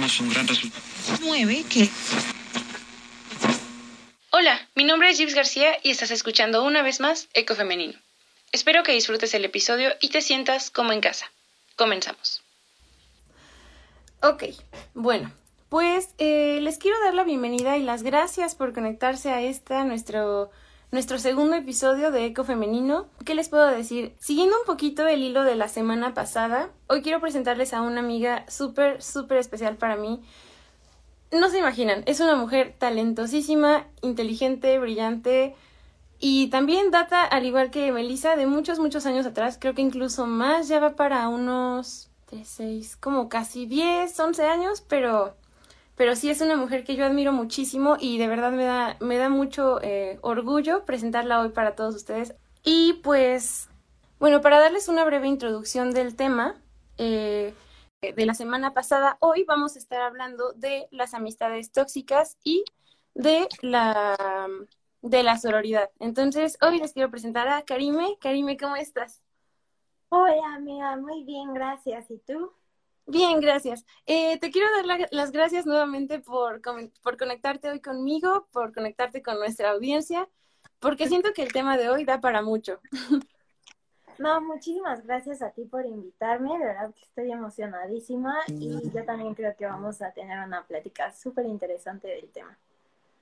logramos 0.00 0.20
un 0.20 0.30
gran 0.30 0.48
resultado. 0.48 0.82
9 1.20 1.64
que 1.68 1.88
Hola, 4.30 4.58
mi 4.74 4.84
nombre 4.84 5.10
es 5.10 5.18
Gibbs 5.18 5.34
García 5.34 5.76
y 5.82 5.90
estás 5.90 6.10
escuchando 6.10 6.64
una 6.64 6.82
vez 6.82 7.00
más 7.00 7.28
Eco 7.34 7.54
Femenino. 7.54 7.98
Espero 8.52 8.82
que 8.82 8.92
disfrutes 8.92 9.34
el 9.34 9.44
episodio 9.44 9.90
y 10.00 10.08
te 10.08 10.22
sientas 10.22 10.70
como 10.70 10.92
en 10.92 11.00
casa. 11.00 11.30
Comenzamos. 11.76 12.42
Ok, 14.22 14.44
bueno, 14.94 15.32
pues 15.68 16.08
eh, 16.18 16.60
les 16.62 16.78
quiero 16.78 16.98
dar 17.00 17.14
la 17.14 17.24
bienvenida 17.24 17.76
y 17.76 17.82
las 17.82 18.02
gracias 18.02 18.54
por 18.54 18.72
conectarse 18.72 19.30
a 19.30 19.42
esta, 19.42 19.84
nuestro, 19.84 20.50
nuestro 20.92 21.18
segundo 21.18 21.54
episodio 21.56 22.10
de 22.10 22.26
Eco 22.26 22.44
Femenino. 22.44 23.08
¿Qué 23.24 23.34
les 23.34 23.48
puedo 23.48 23.66
decir? 23.66 24.14
Siguiendo 24.18 24.56
un 24.58 24.66
poquito 24.66 25.06
el 25.06 25.22
hilo 25.22 25.44
de 25.44 25.54
la 25.54 25.68
semana 25.68 26.14
pasada, 26.14 26.70
hoy 26.88 27.02
quiero 27.02 27.20
presentarles 27.20 27.72
a 27.74 27.82
una 27.82 28.00
amiga 28.00 28.44
súper, 28.48 29.00
súper 29.00 29.38
especial 29.38 29.76
para 29.76 29.96
mí. 29.96 30.20
No 31.30 31.48
se 31.48 31.60
imaginan, 31.60 32.02
es 32.06 32.18
una 32.18 32.34
mujer 32.34 32.74
talentosísima, 32.76 33.86
inteligente, 34.02 34.78
brillante 34.80 35.54
y 36.18 36.48
también 36.48 36.90
data, 36.90 37.24
al 37.24 37.46
igual 37.46 37.70
que 37.70 37.92
Melissa, 37.92 38.34
de 38.34 38.46
muchos, 38.46 38.80
muchos 38.80 39.06
años 39.06 39.26
atrás, 39.26 39.58
creo 39.60 39.74
que 39.74 39.82
incluso 39.82 40.26
más, 40.26 40.66
ya 40.66 40.80
va 40.80 40.96
para 40.96 41.28
unos 41.28 42.10
3, 42.26 42.46
6, 42.46 42.96
como 42.96 43.28
casi 43.28 43.66
10, 43.66 44.18
11 44.18 44.44
años, 44.44 44.84
pero 44.86 45.36
pero 46.00 46.16
sí 46.16 46.30
es 46.30 46.40
una 46.40 46.56
mujer 46.56 46.82
que 46.82 46.96
yo 46.96 47.04
admiro 47.04 47.30
muchísimo 47.30 47.98
y 48.00 48.16
de 48.16 48.26
verdad 48.26 48.52
me 48.52 48.64
da, 48.64 48.96
me 49.00 49.18
da 49.18 49.28
mucho 49.28 49.82
eh, 49.82 50.18
orgullo 50.22 50.86
presentarla 50.86 51.42
hoy 51.42 51.50
para 51.50 51.74
todos 51.74 51.94
ustedes. 51.94 52.34
Y 52.64 52.94
pues, 53.02 53.68
bueno, 54.18 54.40
para 54.40 54.60
darles 54.60 54.88
una 54.88 55.04
breve 55.04 55.28
introducción 55.28 55.90
del 55.92 56.16
tema 56.16 56.58
eh, 56.96 57.52
de 58.00 58.24
la 58.24 58.32
semana 58.32 58.72
pasada, 58.72 59.18
hoy 59.20 59.44
vamos 59.44 59.76
a 59.76 59.78
estar 59.78 60.00
hablando 60.00 60.54
de 60.54 60.88
las 60.90 61.12
amistades 61.12 61.70
tóxicas 61.70 62.38
y 62.42 62.64
de 63.12 63.46
la, 63.60 64.48
de 65.02 65.22
la 65.22 65.36
sororidad. 65.36 65.90
Entonces, 65.98 66.56
hoy 66.62 66.78
les 66.78 66.94
quiero 66.94 67.10
presentar 67.10 67.46
a 67.48 67.60
Karime. 67.60 68.16
Karime, 68.22 68.56
¿cómo 68.56 68.76
estás? 68.76 69.20
Hola, 70.08 70.54
amiga, 70.54 70.96
muy 70.96 71.24
bien, 71.24 71.52
gracias. 71.52 72.10
¿Y 72.10 72.16
tú? 72.20 72.54
Bien, 73.06 73.40
gracias. 73.40 73.84
Eh, 74.06 74.38
te 74.38 74.50
quiero 74.50 74.68
dar 74.76 75.08
las 75.10 75.32
gracias 75.32 75.66
nuevamente 75.66 76.20
por, 76.20 76.60
por 77.02 77.16
conectarte 77.16 77.70
hoy 77.70 77.80
conmigo, 77.80 78.46
por 78.52 78.72
conectarte 78.72 79.22
con 79.22 79.38
nuestra 79.38 79.70
audiencia, 79.70 80.28
porque 80.78 81.08
siento 81.08 81.32
que 81.32 81.42
el 81.42 81.52
tema 81.52 81.76
de 81.76 81.88
hoy 81.88 82.04
da 82.04 82.20
para 82.20 82.42
mucho. 82.42 82.80
No, 84.20 84.38
muchísimas 84.42 85.02
gracias 85.06 85.40
a 85.40 85.50
ti 85.50 85.64
por 85.64 85.86
invitarme, 85.86 86.58
de 86.58 86.66
verdad 86.66 86.92
que 86.94 87.00
estoy 87.00 87.32
emocionadísima 87.32 88.34
y 88.48 88.90
yo 88.90 89.04
también 89.06 89.34
creo 89.34 89.56
que 89.56 89.64
vamos 89.64 90.02
a 90.02 90.12
tener 90.12 90.46
una 90.46 90.66
plática 90.66 91.10
súper 91.10 91.46
interesante 91.46 92.08
del 92.08 92.28
tema. 92.30 92.58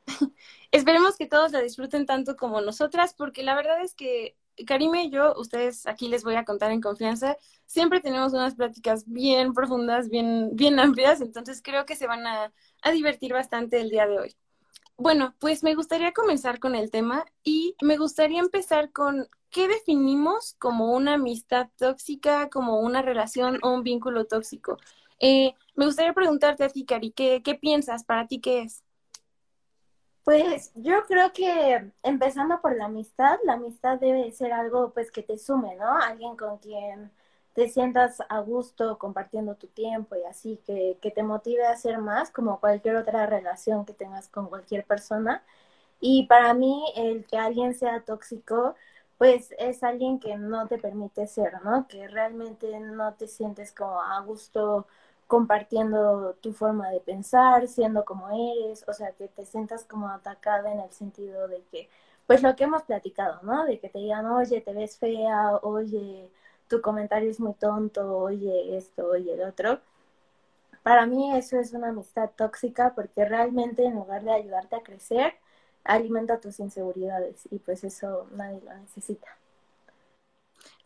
Esperemos 0.73 1.17
que 1.17 1.27
todos 1.27 1.53
la 1.53 1.63
disfruten 1.63 2.05
tanto 2.05 2.37
como 2.37 2.61
nosotras, 2.61 3.15
porque 3.15 3.45
la 3.45 3.55
verdad 3.55 3.81
es 3.81 3.95
que 3.95 4.37
Karime 4.67 5.05
y 5.05 5.11
yo, 5.11 5.35
ustedes 5.37 5.87
aquí 5.87 6.09
les 6.09 6.25
voy 6.25 6.35
a 6.37 6.45
contar 6.45 6.71
en 6.73 6.81
confianza, 6.81 7.37
siempre 7.67 8.01
tenemos 8.01 8.33
unas 8.33 8.55
pláticas 8.55 9.05
bien 9.07 9.53
profundas, 9.53 10.09
bien, 10.09 10.51
bien 10.55 10.79
amplias, 10.81 11.21
entonces 11.21 11.61
creo 11.63 11.87
que 11.87 11.97
se 11.97 12.07
van 12.07 12.27
a, 12.27 12.53
a 12.83 12.91
divertir 12.91 13.33
bastante 13.33 13.81
el 13.81 13.91
día 13.91 14.07
de 14.07 14.19
hoy. 14.19 14.37
Bueno, 14.97 15.35
pues 15.39 15.63
me 15.63 15.75
gustaría 15.75 16.13
comenzar 16.13 16.59
con 16.59 16.75
el 16.75 16.91
tema 16.91 17.25
y 17.45 17.77
me 17.81 17.97
gustaría 17.97 18.41
empezar 18.41 18.91
con 18.93 19.29
qué 19.51 19.69
definimos 19.69 20.57
como 20.59 20.93
una 20.93 21.15
amistad 21.15 21.69
tóxica, 21.77 22.49
como 22.51 22.81
una 22.81 23.01
relación 23.03 23.59
o 23.63 23.73
un 23.73 23.83
vínculo 23.85 24.27
tóxico. 24.27 24.77
Eh, 25.21 25.55
me 25.77 25.87
gustaría 25.87 26.13
preguntarte 26.15 26.65
a 26.65 26.69
ti, 26.69 26.85
Cari, 26.85 27.13
¿qué, 27.13 27.43
¿qué 27.45 27.55
piensas? 27.55 28.05
¿Para 28.05 28.27
ti 28.27 28.41
qué 28.41 28.63
es? 28.63 28.83
Pues 30.29 30.73
yo 30.75 31.07
creo 31.07 31.33
que 31.33 31.91
empezando 32.03 32.61
por 32.61 32.77
la 32.77 32.85
amistad, 32.85 33.39
la 33.45 33.55
amistad 33.55 33.99
debe 33.99 34.31
ser 34.31 34.53
algo 34.53 34.93
pues 34.93 35.11
que 35.11 35.23
te 35.23 35.39
sume, 35.39 35.75
¿no? 35.77 35.97
Alguien 35.99 36.37
con 36.37 36.59
quien 36.59 37.11
te 37.55 37.67
sientas 37.71 38.19
a 38.29 38.41
gusto 38.41 38.99
compartiendo 38.99 39.55
tu 39.55 39.69
tiempo 39.69 40.17
y 40.17 40.25
así, 40.25 40.61
que, 40.67 40.99
que 41.01 41.11
te 41.11 41.23
motive 41.23 41.65
a 41.67 41.71
hacer 41.73 41.97
más 41.99 42.31
como 42.31 42.61
cualquier 42.61 42.97
otra 42.97 43.25
relación 43.27 43.87
que 43.87 43.95
tengas 43.95 44.29
con 44.29 44.49
cualquier 44.51 44.85
persona. 44.85 45.43
Y 46.01 46.27
para 46.27 46.55
mí 46.55 46.85
el 46.97 47.27
que 47.27 47.39
alguien 47.39 47.75
sea 47.75 48.03
tóxico, 48.05 48.75
pues 49.19 49.55
es 49.59 49.83
alguien 49.83 50.21
que 50.21 50.37
no 50.37 50.69
te 50.69 50.79
permite 50.79 51.27
ser, 51.27 51.63
¿no? 51.65 51.89
Que 51.89 52.07
realmente 52.09 52.79
no 52.81 53.15
te 53.15 53.29
sientes 53.29 53.73
como 53.73 54.03
a 54.03 54.21
gusto 54.21 54.87
compartiendo 55.29 56.35
tu 56.43 56.53
forma 56.53 56.91
de 56.91 57.01
pensar, 57.01 57.69
siendo 57.69 58.05
como 58.05 58.31
eres, 58.31 58.85
o 58.89 58.95
sea, 58.95 59.13
que 59.13 59.29
te 59.29 59.47
sientas 59.47 59.85
como 59.85 60.09
atacada 60.11 60.73
en 60.73 60.81
el 60.81 60.91
sentido 60.93 61.49
de 61.49 61.63
que, 61.71 61.89
pues 62.27 62.43
lo 62.43 62.57
que 62.57 62.65
hemos 62.65 62.83
platicado, 62.85 63.41
¿no? 63.43 63.65
De 63.67 63.79
que 63.81 63.91
te 63.91 63.99
digan, 64.01 64.27
oye, 64.27 64.61
te 64.63 64.73
ves 64.75 64.99
fea, 64.99 65.57
oye, 65.63 66.31
tu 66.69 66.81
comentario 66.83 67.31
es 67.31 67.41
muy 67.41 67.55
tonto, 67.55 68.17
oye, 68.19 68.77
esto, 68.77 69.07
oye, 69.09 69.35
el 69.35 69.43
otro. 69.43 69.81
Para 70.83 71.07
mí 71.07 71.37
eso 71.37 71.59
es 71.61 71.73
una 71.73 71.89
amistad 71.91 72.31
tóxica 72.37 72.95
porque 72.95 73.25
realmente 73.25 73.85
en 73.85 73.95
lugar 73.95 74.25
de 74.25 74.33
ayudarte 74.33 74.77
a 74.77 74.83
crecer, 74.83 75.35
alimenta 75.85 76.41
tus 76.41 76.61
inseguridades 76.61 77.47
y 77.51 77.59
pues 77.59 77.85
eso 77.85 78.27
nadie 78.33 78.61
lo 78.63 78.75
necesita. 78.75 79.29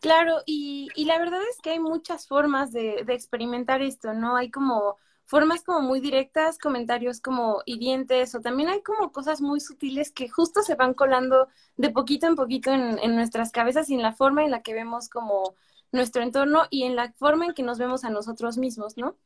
Claro, 0.00 0.38
y, 0.47 0.88
y 0.94 1.05
la 1.05 1.19
verdad 1.19 1.41
es 1.50 1.59
que 1.62 1.71
hay 1.71 1.78
muchas 1.78 2.27
formas 2.27 2.72
de, 2.72 3.05
de 3.05 3.15
experimentar 3.15 3.83
esto, 3.83 4.15
¿no? 4.15 4.37
Hay 4.37 4.50
como 4.50 4.99
formas 5.25 5.62
como 5.62 5.81
muy 5.81 6.00
directas, 6.00 6.59
comentarios 6.59 7.21
como 7.21 7.62
hirientes, 7.66 8.34
o 8.34 8.41
también 8.41 8.69
hay 8.69 8.83
como 8.83 9.12
cosas 9.12 9.41
muy 9.41 9.60
sutiles 9.60 10.10
que 10.12 10.28
justo 10.28 10.62
se 10.62 10.75
van 10.75 10.94
colando 10.94 11.49
de 11.77 11.91
poquito 11.91 12.27
en 12.27 12.37
poquito 12.37 12.71
en, 12.72 12.99
en, 12.99 13.15
nuestras 13.16 13.53
cabezas 13.53 13.88
y 13.91 13.94
en 13.94 14.03
la 14.03 14.12
forma 14.12 14.44
en 14.44 14.50
la 14.50 14.62
que 14.62 14.75
vemos 14.75 15.09
como 15.09 15.55
nuestro 15.93 16.22
entorno 16.22 16.65
y 16.71 16.84
en 16.84 16.97
la 16.97 17.12
forma 17.12 17.47
en 17.47 17.54
que 17.54 17.62
nos 17.62 17.78
vemos 17.78 18.04
a 18.04 18.10
nosotros 18.10 18.59
mismos, 18.59 18.97
¿no? 18.97 19.16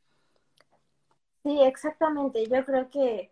Sí, 1.43 1.61
exactamente. 1.61 2.45
Yo 2.47 2.65
creo 2.65 2.89
que 2.89 3.31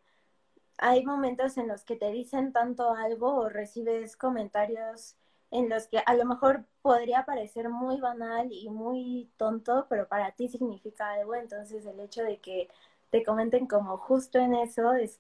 hay 0.78 1.06
momentos 1.06 1.58
en 1.58 1.68
los 1.68 1.84
que 1.84 1.96
te 1.96 2.12
dicen 2.12 2.54
tanto 2.54 2.94
algo 2.94 3.36
o 3.36 3.50
recibes 3.50 4.18
comentarios 4.18 5.16
en 5.56 5.70
los 5.70 5.88
que 5.88 6.00
a 6.06 6.14
lo 6.16 6.26
mejor 6.26 6.66
podría 6.82 7.26
parecer 7.26 7.70
muy 7.70 8.00
banal 8.02 8.52
y 8.52 8.70
muy 8.70 9.30
tonto, 9.38 9.88
pero 9.90 10.08
para 10.08 10.32
ti 10.32 10.50
significa 10.50 11.14
algo, 11.14 11.34
entonces 11.34 11.86
el 11.86 12.00
hecho 12.00 12.24
de 12.24 12.40
que 12.40 12.68
te 13.10 13.24
comenten 13.24 13.66
como 13.66 13.98
justo 13.98 14.38
en 14.38 14.54
eso 14.54 14.94
es, 14.94 15.20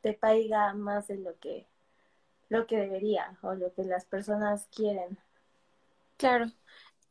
te 0.00 0.14
paiga 0.14 0.74
más 0.74 1.06
de 1.06 1.18
lo 1.18 1.38
que 1.38 1.66
lo 2.48 2.66
que 2.66 2.78
debería 2.78 3.38
o 3.42 3.54
lo 3.54 3.72
que 3.74 3.84
las 3.84 4.06
personas 4.06 4.68
quieren. 4.74 5.18
Claro. 6.16 6.46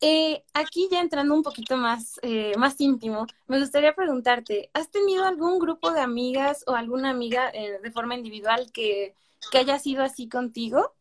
Eh, 0.02 0.44
aquí 0.54 0.90
ya 0.92 1.00
entrando 1.00 1.34
un 1.34 1.44
poquito 1.44 1.78
más, 1.78 2.20
eh, 2.22 2.54
más 2.58 2.80
íntimo, 2.82 3.26
me 3.48 3.60
gustaría 3.60 3.96
preguntarte, 3.96 4.70
¿has 4.74 4.92
tenido 4.92 5.26
algún 5.26 5.58
grupo 5.58 5.92
de 5.92 6.02
amigas 6.02 6.64
o 6.68 6.76
alguna 6.76 7.10
amiga 7.10 7.50
eh, 7.52 7.80
de 7.82 7.92
forma 7.92 8.16
individual 8.16 8.72
que, 8.72 9.16
que 9.52 9.58
haya 9.60 9.80
sido 9.80 10.04
así 10.04 10.28
contigo? 10.28 10.94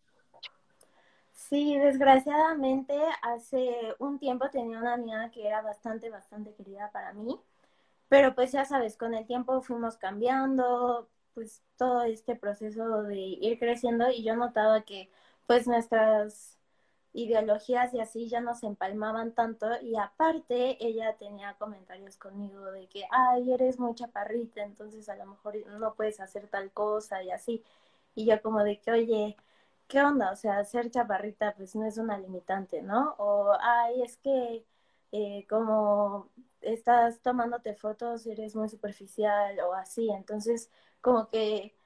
Sí, 1.48 1.78
desgraciadamente 1.78 2.94
hace 3.22 3.94
un 4.00 4.18
tiempo 4.18 4.50
tenía 4.50 4.78
una 4.78 4.94
amiga 4.94 5.30
que 5.30 5.46
era 5.46 5.62
bastante, 5.62 6.10
bastante 6.10 6.52
querida 6.54 6.90
para 6.92 7.12
mí, 7.12 7.38
pero 8.08 8.34
pues 8.34 8.52
ya 8.52 8.64
sabes, 8.66 8.96
con 8.96 9.14
el 9.14 9.26
tiempo 9.26 9.62
fuimos 9.62 9.96
cambiando, 9.98 11.08
pues 11.34 11.62
todo 11.76 12.02
este 12.04 12.36
proceso 12.36 13.02
de 13.04 13.16
ir 13.18 13.58
creciendo 13.58 14.10
y 14.10 14.24
yo 14.24 14.36
notaba 14.36 14.82
que 14.84 15.10
pues 15.46 15.66
nuestras 15.68 16.58
ideologías 17.14 17.94
y 17.94 18.00
así 18.00 18.28
ya 18.28 18.40
nos 18.40 18.62
empalmaban 18.64 19.32
tanto 19.34 19.68
y 19.82 19.96
aparte 19.96 20.78
ella 20.86 21.16
tenía 21.18 21.54
comentarios 21.58 22.16
conmigo 22.18 22.72
de 22.72 22.88
que, 22.88 23.04
ay, 23.10 23.52
eres 23.52 23.78
muy 23.80 23.94
chaparrita, 23.94 24.62
entonces 24.64 25.08
a 25.08 25.16
lo 25.16 25.26
mejor 25.26 25.56
no 25.80 25.94
puedes 25.94 26.20
hacer 26.20 26.48
tal 26.48 26.70
cosa 26.72 27.22
y 27.22 27.30
así. 27.32 27.64
Y 28.14 28.26
yo 28.26 28.40
como 28.42 28.64
de 28.64 28.80
que, 28.80 28.90
oye, 28.92 29.36
¿qué 29.88 30.02
onda? 30.02 30.32
O 30.32 30.36
sea, 30.36 30.64
ser 30.64 30.90
chaparrita 30.90 31.54
pues 31.56 31.74
no 31.76 31.86
es 31.86 31.98
una 31.98 32.18
limitante, 32.18 32.82
¿no? 32.82 33.14
O, 33.18 33.52
ay, 33.60 34.02
es 34.02 34.16
que 34.18 34.64
eh, 35.12 35.46
como 35.48 36.30
estás 36.60 37.20
tomándote 37.22 37.74
fotos, 37.74 38.26
eres 38.26 38.56
muy 38.56 38.68
superficial 38.68 39.58
o 39.60 39.74
así. 39.74 40.10
Entonces, 40.10 40.70
como 41.00 41.28
que 41.30 41.76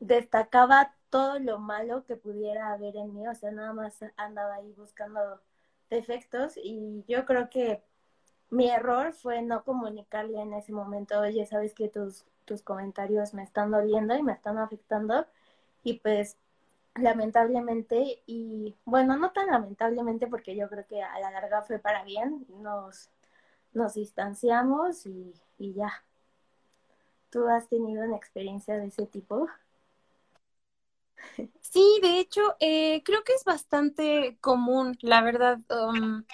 destacaba 0.00 0.94
todo 1.10 1.38
lo 1.38 1.58
malo 1.58 2.04
que 2.04 2.16
pudiera 2.16 2.72
haber 2.72 2.96
en 2.96 3.14
mí, 3.14 3.26
o 3.28 3.34
sea, 3.34 3.50
nada 3.52 3.72
más 3.72 3.98
andaba 4.16 4.54
ahí 4.56 4.72
buscando 4.72 5.40
defectos 5.90 6.54
y 6.56 7.04
yo 7.06 7.24
creo 7.26 7.50
que 7.50 7.82
mi 8.50 8.70
error 8.70 9.12
fue 9.14 9.42
no 9.42 9.64
comunicarle 9.64 10.40
en 10.40 10.54
ese 10.54 10.72
momento, 10.72 11.20
oye, 11.20 11.46
sabes 11.46 11.74
que 11.74 11.88
tus, 11.88 12.24
tus 12.44 12.62
comentarios 12.62 13.34
me 13.34 13.42
están 13.42 13.70
doliendo 13.70 14.16
y 14.16 14.22
me 14.22 14.32
están 14.32 14.58
afectando 14.58 15.26
y 15.84 16.00
pues 16.00 16.38
lamentablemente, 16.94 18.22
y 18.26 18.76
bueno, 18.84 19.16
no 19.16 19.32
tan 19.32 19.46
lamentablemente 19.48 20.26
porque 20.26 20.56
yo 20.56 20.68
creo 20.68 20.86
que 20.86 21.02
a 21.02 21.18
la 21.20 21.30
larga 21.30 21.62
fue 21.62 21.78
para 21.78 22.04
bien, 22.04 22.46
nos, 22.60 23.10
nos 23.72 23.94
distanciamos 23.94 25.06
y, 25.06 25.34
y 25.58 25.74
ya. 25.74 26.04
¿Tú 27.30 27.48
has 27.48 27.68
tenido 27.68 28.04
una 28.04 28.16
experiencia 28.16 28.76
de 28.76 28.86
ese 28.86 29.06
tipo? 29.06 29.48
Sí, 31.60 31.98
de 32.02 32.18
hecho, 32.20 32.40
eh, 32.60 33.02
creo 33.04 33.24
que 33.24 33.32
es 33.34 33.44
bastante 33.44 34.36
común, 34.40 34.96
la 35.00 35.22
verdad, 35.22 35.58
um, 35.70 36.24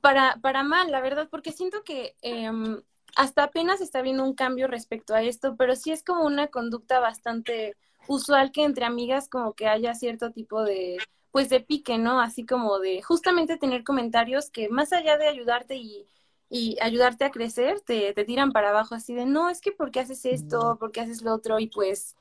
para, 0.00 0.36
para 0.42 0.62
mal, 0.62 0.90
la 0.90 1.00
verdad, 1.00 1.28
porque 1.30 1.52
siento 1.52 1.82
que 1.84 2.16
em, 2.22 2.82
hasta 3.16 3.44
apenas 3.44 3.80
está 3.80 4.02
viendo 4.02 4.24
un 4.24 4.34
cambio 4.34 4.66
respecto 4.68 5.14
a 5.14 5.22
esto, 5.22 5.56
pero 5.56 5.76
sí 5.76 5.92
es 5.92 6.02
como 6.04 6.24
una 6.24 6.48
conducta 6.48 7.00
bastante 7.00 7.76
usual 8.08 8.52
que 8.52 8.64
entre 8.64 8.84
amigas 8.84 9.28
como 9.28 9.54
que 9.54 9.66
haya 9.68 9.94
cierto 9.94 10.32
tipo 10.32 10.62
de, 10.64 10.98
pues 11.30 11.48
de 11.48 11.60
pique, 11.60 11.98
¿no? 11.98 12.20
Así 12.20 12.44
como 12.44 12.78
de 12.78 13.02
justamente 13.02 13.56
tener 13.56 13.84
comentarios 13.84 14.50
que 14.50 14.68
más 14.68 14.92
allá 14.92 15.18
de 15.18 15.28
ayudarte 15.28 15.76
y, 15.76 16.06
y 16.48 16.76
ayudarte 16.80 17.24
a 17.24 17.30
crecer, 17.30 17.80
te, 17.80 18.12
te 18.12 18.24
tiran 18.24 18.52
para 18.52 18.70
abajo 18.70 18.94
así 18.94 19.14
de, 19.14 19.26
no, 19.26 19.50
es 19.50 19.60
que 19.60 19.72
¿por 19.72 19.90
qué 19.90 20.00
haces 20.00 20.24
esto? 20.24 20.76
¿Por 20.78 20.92
qué 20.92 21.00
haces 21.00 21.22
lo 21.22 21.34
otro? 21.34 21.58
Y 21.58 21.68
pues 21.68 22.16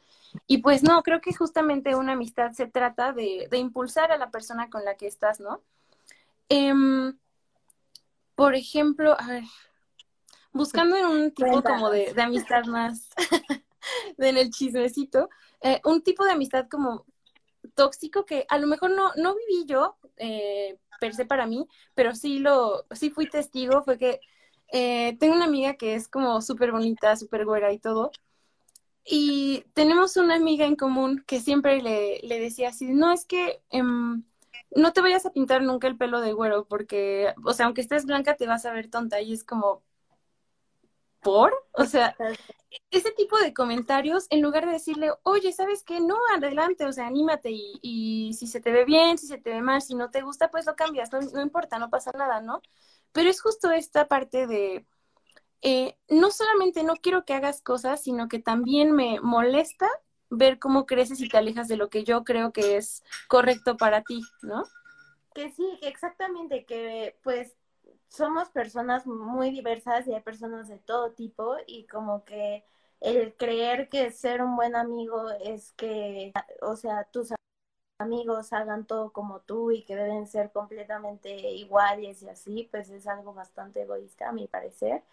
y 0.47 0.59
pues 0.59 0.83
no, 0.83 1.01
creo 1.03 1.21
que 1.21 1.33
justamente 1.33 1.95
una 1.95 2.13
amistad 2.13 2.51
se 2.51 2.67
trata 2.67 3.13
de, 3.13 3.47
de 3.49 3.57
impulsar 3.57 4.11
a 4.11 4.17
la 4.17 4.31
persona 4.31 4.69
con 4.69 4.83
la 4.83 4.95
que 4.95 5.07
estás, 5.07 5.39
¿no? 5.39 5.61
Em, 6.49 7.17
por 8.35 8.55
ejemplo, 8.55 9.15
a 9.19 9.27
ver, 9.27 9.43
buscando 10.51 10.97
en 10.97 11.05
un 11.05 11.31
tipo 11.31 11.63
como 11.63 11.89
de, 11.89 12.13
de 12.13 12.21
amistad 12.21 12.65
más, 12.65 13.09
en 14.17 14.37
el 14.37 14.49
chismecito, 14.51 15.29
eh, 15.61 15.81
un 15.85 16.01
tipo 16.03 16.25
de 16.25 16.31
amistad 16.31 16.67
como 16.69 17.05
tóxico 17.75 18.25
que 18.25 18.45
a 18.49 18.57
lo 18.57 18.67
mejor 18.67 18.91
no, 18.91 19.11
no 19.17 19.35
viví 19.35 19.65
yo 19.65 19.97
eh, 20.17 20.77
per 20.99 21.13
se 21.15 21.25
para 21.25 21.45
mí, 21.47 21.67
pero 21.93 22.15
sí 22.15 22.39
lo, 22.39 22.85
sí 22.91 23.09
fui 23.09 23.27
testigo, 23.29 23.83
fue 23.83 23.97
que 23.97 24.19
eh, 24.71 25.17
tengo 25.19 25.35
una 25.35 25.45
amiga 25.45 25.75
que 25.75 25.95
es 25.95 26.07
como 26.07 26.41
súper 26.41 26.71
bonita, 26.71 27.15
súper 27.17 27.45
güera 27.45 27.71
y 27.73 27.79
todo, 27.79 28.11
y 29.05 29.65
tenemos 29.73 30.17
una 30.17 30.35
amiga 30.35 30.65
en 30.65 30.75
común 30.75 31.23
que 31.27 31.39
siempre 31.39 31.81
le, 31.81 32.19
le 32.23 32.39
decía 32.39 32.69
así, 32.69 32.91
no, 32.91 33.11
es 33.11 33.25
que 33.25 33.61
em, 33.69 34.23
no 34.75 34.93
te 34.93 35.01
vayas 35.01 35.25
a 35.25 35.31
pintar 35.31 35.61
nunca 35.61 35.88
el 35.88 35.97
pelo 35.97 36.21
de 36.21 36.33
güero, 36.33 36.65
porque, 36.67 37.33
o 37.43 37.53
sea, 37.53 37.67
aunque 37.67 37.81
estés 37.81 38.05
blanca 38.05 38.35
te 38.35 38.47
vas 38.47 38.65
a 38.65 38.73
ver 38.73 38.89
tonta 38.89 39.21
y 39.21 39.33
es 39.33 39.43
como, 39.43 39.83
¿por? 41.25 41.51
O 41.72 41.86
sea, 41.86 42.16
ese 42.92 43.12
tipo 43.12 43.36
de 43.39 43.51
comentarios, 43.51 44.27
en 44.30 44.44
lugar 44.44 44.68
de 44.68 44.74
decirle, 44.74 45.12
oye, 45.24 45.51
¿sabes 45.51 45.83
qué? 45.83 46.00
No, 46.00 46.18
adelante, 46.36 46.86
o 46.86 46.92
sea, 46.92 47.07
anímate 47.07 47.50
y, 47.50 47.80
y 47.81 48.33
si 48.36 48.45
se 48.45 48.62
te 48.62 48.72
ve 48.72 48.86
bien, 48.86 49.18
si 49.18 49.25
se 49.25 49.39
te 49.39 49.50
ve 49.50 49.62
mal, 49.63 49.81
si 49.81 49.95
no 49.95 50.12
te 50.12 50.22
gusta, 50.22 50.51
pues 50.51 50.68
lo 50.68 50.75
cambias, 50.75 51.12
no, 51.12 51.19
no 51.22 51.42
importa, 51.42 51.80
no 51.80 51.89
pasa 51.89 52.12
nada, 52.16 52.42
¿no? 52.42 52.62
Pero 53.12 53.27
es 53.27 53.42
justo 53.42 53.72
esta 53.72 54.07
parte 54.07 54.45
de 54.45 54.86
eh, 55.63 55.98
no 56.10 56.30
solamente 56.30 56.83
no 56.83 56.95
quiero 56.95 57.25
que 57.25 57.33
hagas 57.33 57.63
cosas, 57.63 58.04
sino 58.04 58.27
que 58.27 58.38
también 58.38 58.92
me 58.92 59.19
molesta 59.19 59.89
ver 60.30 60.60
cómo 60.60 60.86
creces 60.86 61.19
y 61.22 61.27
te 61.27 61.38
alejas 61.38 61.68
de 61.68 61.77
lo 61.77 61.89
que 61.89 62.04
yo 62.04 62.24
creo 62.24 62.54
que 62.54 62.77
es 62.77 63.04
correcto 63.27 63.77
para 63.77 64.04
ti, 64.04 64.22
¿no? 64.44 64.63
Que 65.33 65.50
sí, 65.50 65.68
exactamente, 65.81 66.66
que 66.66 67.18
pues 67.24 67.56
somos 68.07 68.49
personas 68.49 69.05
muy 69.07 69.51
diversas 69.51 70.07
y 70.07 70.13
hay 70.13 70.21
personas 70.21 70.67
de 70.67 70.77
todo 70.79 71.11
tipo 71.13 71.55
y 71.67 71.85
como 71.87 72.23
que 72.25 72.63
el 73.01 73.35
creer 73.35 73.89
que 73.89 74.11
ser 74.11 74.41
un 74.41 74.55
buen 74.55 74.75
amigo 74.75 75.29
es 75.43 75.73
que, 75.73 76.33
o 76.61 76.75
sea, 76.75 77.03
tus 77.05 77.33
amigos 77.99 78.53
hagan 78.53 78.85
todo 78.85 79.11
como 79.13 79.41
tú 79.41 79.71
y 79.71 79.83
que 79.83 79.95
deben 79.95 80.27
ser 80.27 80.51
completamente 80.51 81.31
iguales 81.51 82.23
y 82.23 82.29
así, 82.29 82.67
pues 82.71 82.89
es 82.89 83.07
algo 83.07 83.33
bastante 83.33 83.83
egoísta 83.83 84.29
a 84.29 84.33
mi 84.33 84.47
parecer 84.47 85.03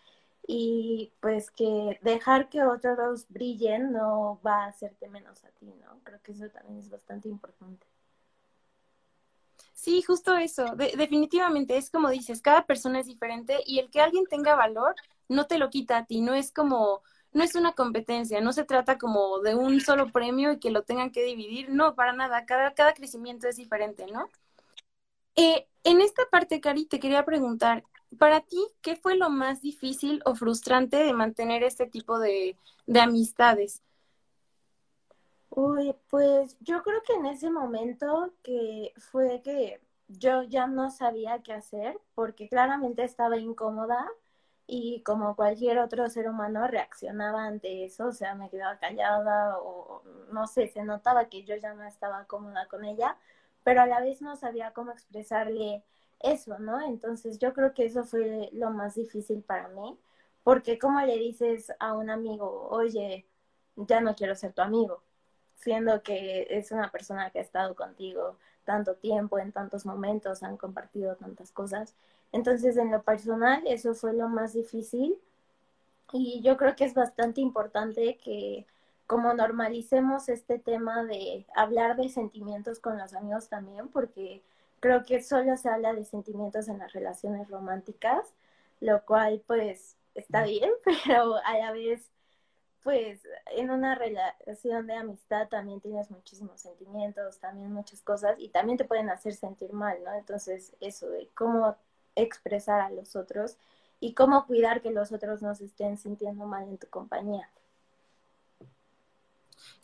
y 0.46 1.12
pues 1.20 1.50
que 1.50 1.98
dejar 2.02 2.48
que 2.50 2.62
otros 2.64 3.26
brillen 3.30 3.92
no 3.92 4.40
va 4.46 4.64
a 4.64 4.68
hacerte 4.68 5.08
menos 5.08 5.44
a 5.44 5.50
ti, 5.52 5.66
¿no? 5.84 6.00
Creo 6.04 6.20
que 6.22 6.32
eso 6.32 6.48
también 6.50 6.78
es 6.80 6.90
bastante 6.90 7.28
importante. 7.28 7.86
Sí, 9.82 10.00
justo 10.02 10.37
eso. 10.37 10.64
definitivamente 10.76 11.76
es 11.76 11.90
como 11.90 12.08
dices, 12.11 12.40
cada 12.40 12.67
persona 12.67 13.00
es 13.00 13.06
diferente 13.06 13.58
y 13.67 13.81
el 13.81 13.90
que 13.90 14.00
alguien 14.00 14.26
tenga 14.26 14.55
valor 14.55 14.94
no 15.29 15.46
te 15.49 15.58
lo 15.58 15.70
quita 15.70 15.99
a 15.99 16.06
ti, 16.06 16.20
no 16.20 16.34
es 16.34 16.52
como, 16.52 17.02
no 17.32 17.43
es 17.43 17.56
una 17.56 17.73
competencia, 17.73 18.40
no 18.40 18.52
se 18.52 18.62
trata 18.64 18.96
como 18.96 19.40
de 19.40 19.56
un 19.56 19.81
solo 19.81 20.12
premio 20.12 20.52
y 20.52 20.61
que 20.61 20.70
lo 20.70 20.82
tengan 20.84 21.11
que 21.11 21.25
dividir, 21.25 21.69
no, 21.70 21.96
para 21.96 22.12
nada, 22.12 22.46
cada, 22.46 22.75
cada 22.75 22.94
crecimiento 22.94 23.49
es 23.49 23.56
diferente, 23.56 24.06
¿no? 24.06 24.31
Eh, 25.37 25.67
en 25.85 26.00
esta 26.00 26.23
parte, 26.31 26.61
Cari, 26.61 26.87
te 26.87 27.00
quería 27.00 27.25
preguntar, 27.25 27.85
para 28.19 28.40
ti, 28.40 28.58
¿qué 28.82 28.94
fue 28.96 29.17
lo 29.17 29.31
más 29.31 29.62
difícil 29.62 30.23
o 30.25 30.35
frustrante 30.37 30.96
de 30.99 31.12
mantener 31.12 31.64
este 31.64 31.87
tipo 31.87 32.19
de, 32.20 32.56
de 32.87 33.00
amistades? 33.00 33.82
Uy, 35.54 35.94
pues 36.08 36.56
yo 36.60 36.82
creo 36.82 37.02
que 37.02 37.12
en 37.14 37.26
ese 37.26 37.50
momento 37.50 38.32
que 38.43 38.93
fue 38.96 39.43
que 39.43 39.81
yo 40.08 40.43
ya 40.44 40.66
no 40.66 40.90
sabía 40.90 41.43
qué 41.43 41.52
hacer 41.52 41.99
porque 42.14 42.49
claramente 42.49 43.04
estaba 43.04 43.37
incómoda 43.38 44.08
y 44.66 45.02
como 45.02 45.37
cualquier 45.37 45.78
otro 45.78 46.08
ser 46.08 46.28
humano 46.28 46.66
reaccionaba 46.66 47.44
ante 47.44 47.84
eso, 47.84 48.06
o 48.08 48.12
sea, 48.12 48.34
me 48.34 48.49
quedaba 48.50 48.78
callada 48.78 49.58
o 49.58 50.02
no 50.32 50.46
sé, 50.46 50.69
se 50.69 50.84
notaba 50.84 51.28
que 51.28 51.44
yo 51.44 51.54
ya 51.56 51.75
no 51.75 51.84
estaba 51.84 52.25
cómoda 52.26 52.66
con 52.69 52.84
ella, 52.87 53.16
pero 53.64 53.82
a 53.82 53.87
la 53.87 54.00
vez 54.00 54.22
no 54.22 54.37
sabía 54.37 54.72
cómo 54.72 54.93
expresarle 54.93 55.84
eso, 56.20 56.58
¿no? 56.60 56.81
Entonces 56.81 57.38
yo 57.38 57.52
creo 57.52 57.75
que 57.75 57.84
eso 57.87 58.04
fue 58.04 58.49
lo 58.52 58.70
más 58.70 58.94
difícil 58.94 59.43
para 59.43 59.69
mí, 59.69 59.99
porque 60.44 60.78
como 60.78 61.00
le 61.02 61.19
dices 61.19 61.72
a 61.78 61.93
un 61.94 62.08
amigo, 62.10 62.69
oye, 62.70 63.26
ya 63.76 64.00
no 64.00 64.14
quiero 64.14 64.34
ser 64.34 64.52
tu 64.52 64.62
amigo, 64.62 65.02
siendo 65.62 66.03
que 66.03 66.47
es 66.50 66.73
una 66.73 66.91
persona 66.91 67.31
que 67.31 67.38
ha 67.38 67.43
estado 67.43 67.75
contigo 67.75 68.37
tanto 68.64 68.94
tiempo, 68.94 69.38
en 69.38 69.53
tantos 69.53 69.87
momentos, 69.87 70.43
han 70.43 70.56
compartido 70.56 71.17
tantas 71.17 71.50
cosas. 71.53 71.94
Entonces, 72.32 72.76
en 72.76 72.91
lo 72.91 73.03
personal, 73.03 73.62
eso 73.67 73.94
fue 73.94 74.12
lo 74.12 74.29
más 74.29 74.55
difícil 74.55 75.19
y 76.12 76.43
yo 76.43 76.56
creo 76.56 76.76
que 76.76 76.85
es 76.85 76.94
bastante 76.94 77.41
importante 77.41 78.19
que 78.23 78.67
como 79.06 79.35
normalicemos 79.35 80.29
este 80.29 80.59
tema 80.59 81.05
de 81.05 81.47
hablar 81.55 81.97
de 81.97 82.09
sentimientos 82.09 82.81
con 82.81 82.99
los 82.99 83.14
amigos 83.14 83.49
también, 83.49 83.88
porque 83.88 84.43
creo 84.81 85.05
que 85.05 85.23
solo 85.23 85.56
se 85.56 85.69
habla 85.69 85.93
de 85.94 86.05
sentimientos 86.05 86.69
en 86.69 86.79
las 86.79 86.93
relaciones 86.93 87.49
románticas, 87.49 88.32
lo 88.81 89.05
cual 89.05 89.43
pues 89.47 89.97
está 90.14 90.44
bien, 90.44 90.70
pero 91.06 91.37
a 91.44 91.59
la 91.59 91.73
vez 91.73 92.12
pues 92.82 93.20
en 93.52 93.70
una 93.70 93.94
relación 93.94 94.86
de 94.86 94.94
amistad 94.94 95.48
también 95.48 95.80
tienes 95.80 96.10
muchísimos 96.10 96.60
sentimientos, 96.60 97.38
también 97.38 97.72
muchas 97.72 98.02
cosas 98.02 98.36
y 98.38 98.48
también 98.48 98.78
te 98.78 98.84
pueden 98.84 99.08
hacer 99.10 99.34
sentir 99.34 99.72
mal, 99.72 100.02
¿no? 100.04 100.12
Entonces 100.14 100.74
eso 100.80 101.08
de 101.08 101.28
cómo 101.34 101.76
expresar 102.16 102.80
a 102.80 102.90
los 102.90 103.16
otros 103.16 103.56
y 104.00 104.14
cómo 104.14 104.46
cuidar 104.46 104.82
que 104.82 104.90
los 104.90 105.12
otros 105.12 105.42
no 105.42 105.54
se 105.54 105.66
estén 105.66 105.96
sintiendo 105.96 106.46
mal 106.46 106.68
en 106.68 106.78
tu 106.78 106.88
compañía. 106.88 107.48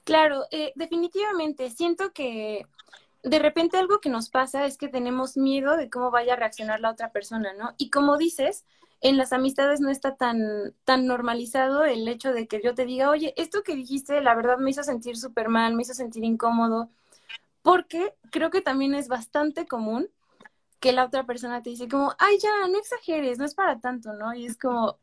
Claro, 0.04 0.46
eh, 0.50 0.72
definitivamente 0.74 1.70
siento 1.70 2.12
que 2.12 2.66
de 3.22 3.38
repente 3.38 3.76
algo 3.76 4.00
que 4.00 4.08
nos 4.08 4.30
pasa 4.30 4.64
es 4.64 4.76
que 4.76 4.88
tenemos 4.88 5.36
miedo 5.36 5.76
de 5.76 5.90
cómo 5.90 6.10
vaya 6.10 6.32
a 6.32 6.36
reaccionar 6.36 6.80
la 6.80 6.90
otra 6.90 7.12
persona, 7.12 7.52
¿no? 7.52 7.74
Y 7.78 7.90
como 7.90 8.16
dices, 8.16 8.64
en 9.00 9.16
las 9.16 9.32
amistades 9.32 9.80
no 9.80 9.90
está 9.90 10.16
tan, 10.16 10.74
tan 10.84 11.06
normalizado 11.06 11.84
el 11.84 12.08
hecho 12.08 12.32
de 12.32 12.48
que 12.48 12.60
yo 12.62 12.74
te 12.74 12.84
diga, 12.86 13.10
oye, 13.10 13.34
esto 13.36 13.62
que 13.62 13.76
dijiste, 13.76 14.20
la 14.20 14.34
verdad 14.34 14.58
me 14.58 14.70
hizo 14.70 14.82
sentir 14.82 15.16
súper 15.16 15.48
mal, 15.48 15.74
me 15.74 15.82
hizo 15.82 15.94
sentir 15.94 16.24
incómodo, 16.24 16.90
porque 17.62 18.14
creo 18.30 18.50
que 18.50 18.60
también 18.62 18.94
es 18.94 19.08
bastante 19.08 19.66
común 19.66 20.08
que 20.80 20.92
la 20.92 21.04
otra 21.06 21.26
persona 21.26 21.62
te 21.62 21.70
dice 21.70 21.88
como, 21.88 22.14
ay, 22.18 22.38
ya, 22.38 22.68
no 22.68 22.78
exageres, 22.78 23.38
no 23.38 23.44
es 23.44 23.54
para 23.54 23.80
tanto, 23.80 24.12
¿no? 24.14 24.34
Y 24.34 24.46
es 24.46 24.56
como, 24.58 24.98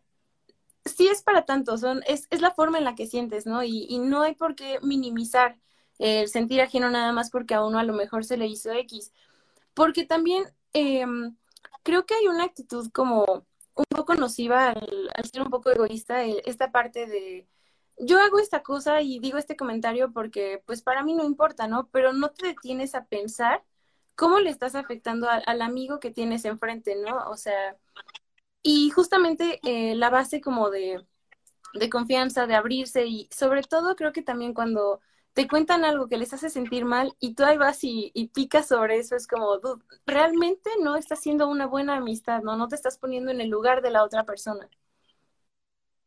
sí 0.85 1.07
es 1.07 1.23
para 1.23 1.45
tanto, 1.45 1.77
son, 1.77 2.01
es, 2.07 2.27
es 2.31 2.41
la 2.41 2.51
forma 2.51 2.77
en 2.77 2.85
la 2.85 2.95
que 2.95 3.07
sientes, 3.07 3.45
¿no? 3.45 3.63
Y, 3.63 3.85
y 3.89 3.99
no 3.99 4.23
hay 4.23 4.35
por 4.35 4.55
qué 4.55 4.79
minimizar 4.81 5.57
el 5.99 6.27
sentir 6.29 6.61
ajeno 6.61 6.89
nada 6.89 7.11
más 7.13 7.29
porque 7.29 7.53
a 7.53 7.63
uno 7.63 7.79
a 7.79 7.83
lo 7.83 7.93
mejor 7.93 8.25
se 8.25 8.37
le 8.37 8.47
hizo 8.47 8.71
X. 8.71 9.13
Porque 9.73 10.05
también 10.05 10.45
em, 10.73 11.35
creo 11.83 12.05
que 12.05 12.15
hay 12.15 12.27
una 12.27 12.43
actitud 12.45 12.89
como 12.91 13.45
un 13.75 13.85
poco 13.89 14.15
nociva 14.15 14.69
al, 14.69 15.11
ser 15.31 15.41
un 15.41 15.49
poco 15.49 15.71
egoísta, 15.71 16.23
esta 16.23 16.71
parte 16.71 17.07
de 17.07 17.47
yo 17.97 18.19
hago 18.19 18.39
esta 18.39 18.63
cosa 18.63 19.01
y 19.01 19.19
digo 19.19 19.37
este 19.37 19.55
comentario 19.55 20.11
porque 20.11 20.61
pues 20.65 20.81
para 20.81 21.03
mí 21.03 21.13
no 21.13 21.23
importa, 21.23 21.67
¿no? 21.67 21.89
Pero 21.91 22.13
no 22.13 22.31
te 22.31 22.47
detienes 22.47 22.95
a 22.95 23.05
pensar 23.05 23.63
cómo 24.15 24.39
le 24.39 24.49
estás 24.49 24.75
afectando 24.75 25.29
al, 25.29 25.61
amigo 25.61 25.99
que 25.99 26.11
tienes 26.11 26.45
enfrente, 26.45 26.95
¿no? 26.95 27.29
O 27.29 27.37
sea, 27.37 27.77
y 28.63 28.89
justamente 28.91 29.59
eh, 29.63 29.95
la 29.95 30.09
base 30.09 30.41
como 30.41 30.69
de, 30.69 31.05
de 31.73 31.89
confianza, 31.89 32.47
de 32.47 32.55
abrirse 32.55 33.05
y 33.05 33.29
sobre 33.31 33.63
todo 33.63 33.95
creo 33.95 34.13
que 34.13 34.21
también 34.21 34.53
cuando 34.53 35.01
te 35.35 35.47
cuentan 35.49 35.85
algo 35.85 36.07
que 36.07 36.17
les 36.17 36.33
hace 36.33 36.49
sentir 36.49 36.85
mal 36.85 37.13
y 37.19 37.35
tú 37.35 37.43
ahí 37.43 37.57
vas 37.57 37.79
y, 37.83 38.31
picas 38.33 38.67
sobre 38.69 38.97
eso, 38.99 39.15
es 39.17 39.27
como, 39.27 39.59
realmente 40.07 40.69
no 40.81 40.95
estás 40.95 41.19
haciendo 41.19 41.49
una 41.49 41.67
buena 41.67 41.97
amistad, 41.97 42.41
¿no? 42.41 42.57
No 42.57 42.69
te 42.69 42.75
estás 42.75 42.97
poniendo 42.97 43.31
en 43.31 43.41
el 43.41 43.49
lugar 43.49 43.81
de 43.81 43.91
la 43.91 44.03
otra 44.03 44.23
persona. 44.25 44.69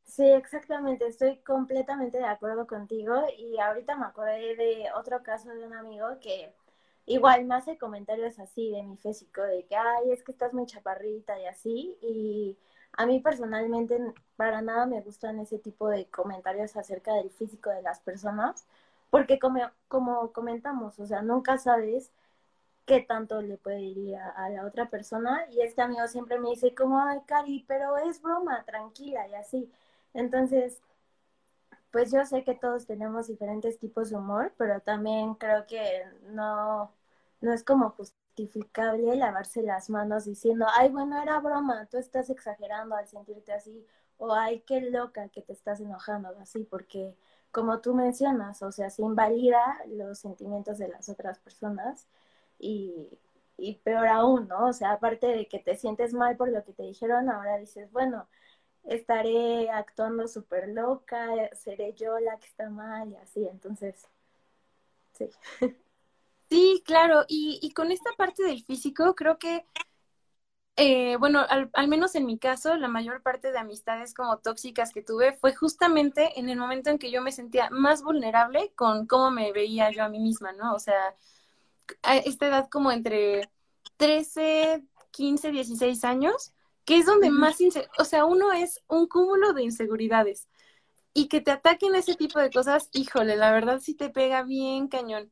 Sí, 0.04 0.24
exactamente, 0.24 1.06
estoy 1.06 1.36
completamente 1.42 2.18
de 2.18 2.24
acuerdo 2.24 2.66
contigo 2.66 3.14
y 3.38 3.58
ahorita 3.58 3.96
me 3.96 4.06
acordé 4.06 4.56
de 4.56 4.86
otro 4.96 5.22
caso 5.22 5.50
de 5.50 5.64
un 5.66 5.74
amigo 5.74 6.06
que 6.20 6.52
igual 7.06 7.44
me 7.44 7.54
hace 7.56 7.78
comentarios 7.78 8.38
así 8.38 8.70
de 8.72 8.82
mi 8.82 8.96
físico, 8.96 9.42
de 9.42 9.66
que, 9.66 9.76
ay, 9.76 10.10
es 10.10 10.24
que 10.24 10.32
estás 10.32 10.52
muy 10.54 10.66
chaparrita 10.66 11.38
y 11.38 11.46
así, 11.46 11.96
y 12.02 12.58
a 12.92 13.06
mí 13.06 13.20
personalmente 13.20 13.98
para 14.36 14.62
nada 14.62 14.86
me 14.86 15.00
gustan 15.02 15.38
ese 15.40 15.58
tipo 15.58 15.88
de 15.88 16.06
comentarios 16.10 16.76
acerca 16.76 17.14
del 17.14 17.30
físico 17.30 17.70
de 17.70 17.82
las 17.82 18.00
personas, 18.00 18.66
porque 19.10 19.38
como, 19.38 19.60
como 19.88 20.32
comentamos, 20.32 20.98
o 20.98 21.06
sea, 21.06 21.22
nunca 21.22 21.58
sabes 21.58 22.12
qué 22.86 23.00
tanto 23.02 23.42
le 23.42 23.58
puede 23.58 23.82
ir 23.82 24.16
a, 24.16 24.48
la 24.50 24.66
otra 24.66 24.90
persona, 24.90 25.46
y 25.50 25.60
este 25.62 25.82
amigo 25.82 26.06
siempre 26.08 26.38
me 26.40 26.50
dice 26.50 26.74
como, 26.74 27.00
ay, 27.00 27.20
Cari, 27.26 27.64
pero 27.68 27.98
es 27.98 28.22
broma, 28.22 28.64
tranquila, 28.64 29.28
y 29.28 29.34
así. 29.34 29.70
Entonces, 30.14 30.82
pues 31.90 32.10
yo 32.12 32.24
sé 32.26 32.44
que 32.44 32.54
todos 32.54 32.86
tenemos 32.86 33.28
diferentes 33.28 33.78
tipos 33.78 34.10
de 34.10 34.16
humor, 34.16 34.52
pero 34.58 34.80
también 34.80 35.34
creo 35.34 35.66
que 35.66 36.04
no, 36.30 36.92
no 37.40 37.52
es 37.52 37.64
como 37.64 37.90
justificable 37.90 39.16
lavarse 39.16 39.62
las 39.62 39.90
manos 39.90 40.24
diciendo, 40.24 40.66
ay, 40.76 40.90
bueno, 40.90 41.20
era 41.22 41.40
broma, 41.40 41.86
tú 41.86 41.98
estás 41.98 42.30
exagerando 42.30 42.94
al 42.96 43.06
sentirte 43.08 43.52
así, 43.52 43.86
o 44.18 44.34
ay, 44.34 44.60
qué 44.66 44.80
loca 44.82 45.28
que 45.28 45.42
te 45.42 45.52
estás 45.52 45.80
enojando 45.80 46.28
así, 46.40 46.64
porque 46.64 47.14
como 47.50 47.80
tú 47.80 47.94
mencionas, 47.94 48.62
o 48.62 48.72
sea, 48.72 48.90
se 48.90 49.02
invalida 49.02 49.60
los 49.88 50.18
sentimientos 50.18 50.78
de 50.78 50.88
las 50.88 51.08
otras 51.08 51.38
personas 51.38 52.06
y, 52.58 53.08
y 53.56 53.76
peor 53.76 54.08
aún, 54.08 54.48
¿no? 54.48 54.66
O 54.68 54.72
sea, 54.72 54.92
aparte 54.92 55.26
de 55.28 55.48
que 55.48 55.58
te 55.58 55.76
sientes 55.76 56.12
mal 56.14 56.36
por 56.36 56.50
lo 56.50 56.64
que 56.64 56.72
te 56.72 56.84
dijeron, 56.84 57.30
ahora 57.30 57.58
dices, 57.58 57.90
bueno, 57.92 58.28
estaré 58.84 59.70
actuando 59.70 60.28
súper 60.28 60.68
loca, 60.68 61.28
seré 61.54 61.94
yo 61.94 62.18
la 62.18 62.38
que 62.38 62.46
está 62.46 62.70
mal 62.70 63.10
y 63.10 63.16
así, 63.16 63.46
entonces, 63.46 64.08
sí. 65.12 65.30
Sí, 66.50 66.82
claro, 66.86 67.24
y, 67.28 67.58
y 67.62 67.72
con 67.72 67.92
esta 67.92 68.10
parte 68.16 68.42
del 68.42 68.62
físico, 68.64 69.14
creo 69.14 69.38
que, 69.38 69.66
eh, 70.80 71.16
bueno, 71.16 71.44
al, 71.48 71.70
al, 71.74 71.88
menos 71.88 72.14
en 72.14 72.24
mi 72.24 72.38
caso, 72.38 72.76
la 72.76 72.86
mayor 72.86 73.20
parte 73.20 73.50
de 73.50 73.58
amistades 73.58 74.14
como 74.14 74.38
tóxicas 74.38 74.92
que 74.92 75.02
tuve 75.02 75.32
fue 75.32 75.52
justamente 75.52 76.38
en 76.38 76.48
el 76.48 76.56
momento 76.56 76.88
en 76.88 76.98
que 76.98 77.10
yo 77.10 77.20
me 77.20 77.32
sentía 77.32 77.68
más 77.70 78.00
vulnerable 78.04 78.72
con 78.76 79.08
cómo 79.08 79.32
me 79.32 79.50
veía 79.50 79.90
yo 79.90 80.04
a 80.04 80.08
mí 80.08 80.20
misma, 80.20 80.52
¿no? 80.52 80.74
O 80.74 80.78
sea, 80.78 81.16
a 82.04 82.16
esta 82.18 82.46
edad 82.46 82.68
como 82.70 82.92
entre 82.92 83.50
13, 83.96 84.84
15, 85.10 85.50
16 85.50 86.04
años, 86.04 86.52
que 86.84 86.98
es 86.98 87.06
donde 87.06 87.30
más, 87.30 87.58
o 87.98 88.04
sea, 88.04 88.24
uno 88.24 88.52
es 88.52 88.80
un 88.86 89.08
cúmulo 89.08 89.54
de 89.54 89.64
inseguridades. 89.64 90.48
Y 91.12 91.26
que 91.28 91.40
te 91.40 91.50
ataquen 91.50 91.96
ese 91.96 92.14
tipo 92.14 92.38
de 92.38 92.50
cosas, 92.50 92.88
híjole, 92.92 93.36
la 93.36 93.50
verdad 93.50 93.80
sí 93.80 93.94
te 93.94 94.10
pega 94.10 94.44
bien 94.44 94.86
cañón 94.86 95.30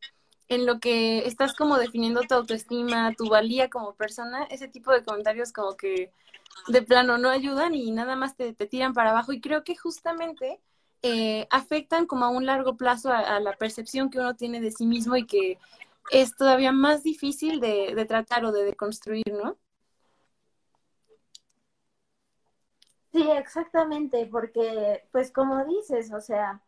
en 0.49 0.67
lo 0.67 0.79
que 0.79 1.27
estás 1.27 1.55
como 1.55 1.79
definiendo 1.79 2.23
tu 2.23 2.35
autoestima, 2.35 3.13
tu 3.17 3.29
valía 3.29 3.69
como 3.69 3.95
persona, 3.95 4.45
ese 4.45 4.69
tipo 4.69 4.93
de 4.93 5.05
comentarios 5.05 5.53
como 5.53 5.77
que 5.77 6.13
de 6.69 6.83
plano 6.83 7.19
no 7.19 7.29
ayudan 7.29 7.75
y 7.75 7.91
nada 7.91 8.17
más 8.17 8.37
te, 8.37 8.53
te 8.53 8.67
tiran 8.67 8.95
para 8.95 9.11
abajo. 9.11 9.33
Y 9.33 9.41
creo 9.41 9.65
que 9.65 9.77
justamente 9.77 10.61
eh, 11.03 11.47
afectan 11.51 12.07
como 12.07 12.25
a 12.25 12.31
un 12.31 12.47
largo 12.47 12.77
plazo 12.77 13.13
a, 13.13 13.39
la 13.41 13.53
percepción 13.55 14.11
que 14.11 14.19
uno 14.19 14.35
tiene 14.35 14.61
de 14.61 14.71
sí 14.71 14.87
mismo 14.87 15.17
y 15.17 15.27
que 15.27 15.59
es 16.11 16.35
todavía 16.37 16.73
más 16.73 17.03
difícil 17.03 17.61
de, 17.61 17.95
de 17.95 18.05
tratar 18.05 18.45
o 18.45 18.53
de 18.53 18.65
deconstruir, 18.65 19.33
¿no? 19.33 19.57
Sí, 23.13 23.31
exactamente, 23.31 24.27
porque 24.31 25.09
pues 25.11 25.33
como 25.33 25.65
dices, 25.65 26.13
o 26.13 26.21
sea, 26.21 26.61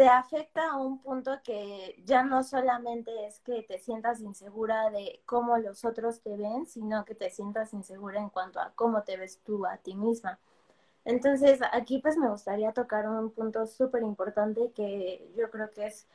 te 0.00 0.08
afecta 0.08 0.70
a 0.70 0.78
un 0.78 1.02
punto 1.02 1.42
que 1.44 2.02
ya 2.06 2.22
no 2.22 2.42
solamente 2.42 3.26
es 3.26 3.38
que 3.40 3.62
te 3.64 3.78
sientas 3.78 4.22
insegura 4.22 4.88
de 4.88 5.20
cómo 5.26 5.58
los 5.58 5.84
otros 5.84 6.22
te 6.22 6.38
ven, 6.38 6.64
sino 6.64 7.04
que 7.04 7.14
te 7.14 7.28
sientas 7.28 7.74
insegura 7.74 8.18
en 8.18 8.30
cuanto 8.30 8.60
a 8.60 8.72
cómo 8.74 9.02
te 9.02 9.18
ves 9.18 9.42
tú 9.44 9.66
a 9.66 9.76
ti 9.76 9.94
misma. 9.94 10.38
Entonces, 11.04 11.60
aquí 11.72 11.98
pues 11.98 12.16
me 12.16 12.30
gustaría 12.30 12.72
tocar 12.72 13.06
un 13.10 13.30
punto 13.30 13.66
súper 13.66 14.02
importante 14.02 14.72
que 14.72 15.30
yo 15.36 15.50
creo 15.50 15.70
que 15.70 15.88
es 15.88 16.06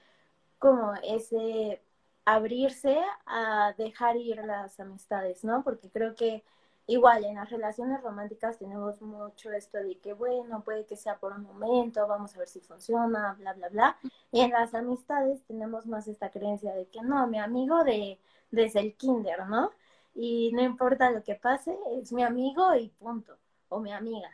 como 0.58 0.96
ese 1.04 1.80
abrirse 2.26 3.00
a 3.28 3.76
dejar 3.78 4.18
ir 4.18 4.38
las 4.46 4.80
amistades, 4.80 5.44
¿no? 5.44 5.64
Porque 5.64 5.92
creo 5.92 6.16
que 6.16 6.44
Igual, 6.88 7.26
en 7.26 7.36
las 7.36 7.50
relaciones 7.50 8.02
románticas 8.04 8.60
tenemos 8.60 9.02
mucho 9.02 9.52
esto 9.52 9.80
de 9.80 9.98
que, 10.00 10.14
bueno, 10.14 10.64
puede 10.64 10.86
que 10.86 10.96
sea 10.96 11.18
por 11.18 11.34
un 11.34 11.44
momento, 11.44 12.08
vamos 12.08 12.36
a 12.36 12.40
ver 12.40 12.48
si 12.48 12.60
funciona, 12.62 13.34
bla, 13.40 13.54
bla, 13.54 13.70
bla. 13.70 13.98
Y 14.32 14.42
en 14.42 14.52
las 14.52 14.74
amistades 14.76 15.42
tenemos 15.48 15.88
más 15.88 16.08
esta 16.08 16.30
creencia 16.30 16.74
de 16.76 16.88
que 16.88 17.02
no, 17.02 17.26
mi 17.28 17.40
amigo 17.40 17.84
de 17.84 18.20
desde 18.52 18.82
el 18.82 18.96
kinder, 18.96 19.48
¿no? 19.48 19.72
Y 20.14 20.52
no 20.54 20.62
importa 20.62 21.12
lo 21.12 21.24
que 21.24 21.36
pase, 21.36 21.78
es 22.00 22.12
mi 22.14 22.24
amigo 22.24 22.76
y 22.76 22.90
punto, 22.90 23.38
o 23.70 23.80
mi 23.80 23.92
amiga. 23.92 24.30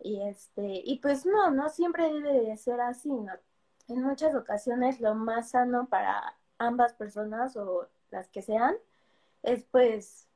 Y 0.00 0.22
este, 0.22 0.82
y 0.84 0.98
pues 1.00 1.26
no, 1.26 1.50
no 1.50 1.68
siempre 1.68 2.12
debe 2.12 2.40
de 2.42 2.56
ser 2.56 2.80
así, 2.80 3.10
¿no? 3.10 3.32
En 3.88 4.02
muchas 4.02 4.34
ocasiones 4.34 5.00
lo 5.00 5.14
más 5.14 5.50
sano 5.50 5.88
para 5.88 6.36
ambas 6.58 6.94
personas 6.94 7.56
o 7.56 7.88
las 8.10 8.28
que 8.28 8.42
sean 8.42 8.76
es 9.42 9.64
pues 9.64 10.27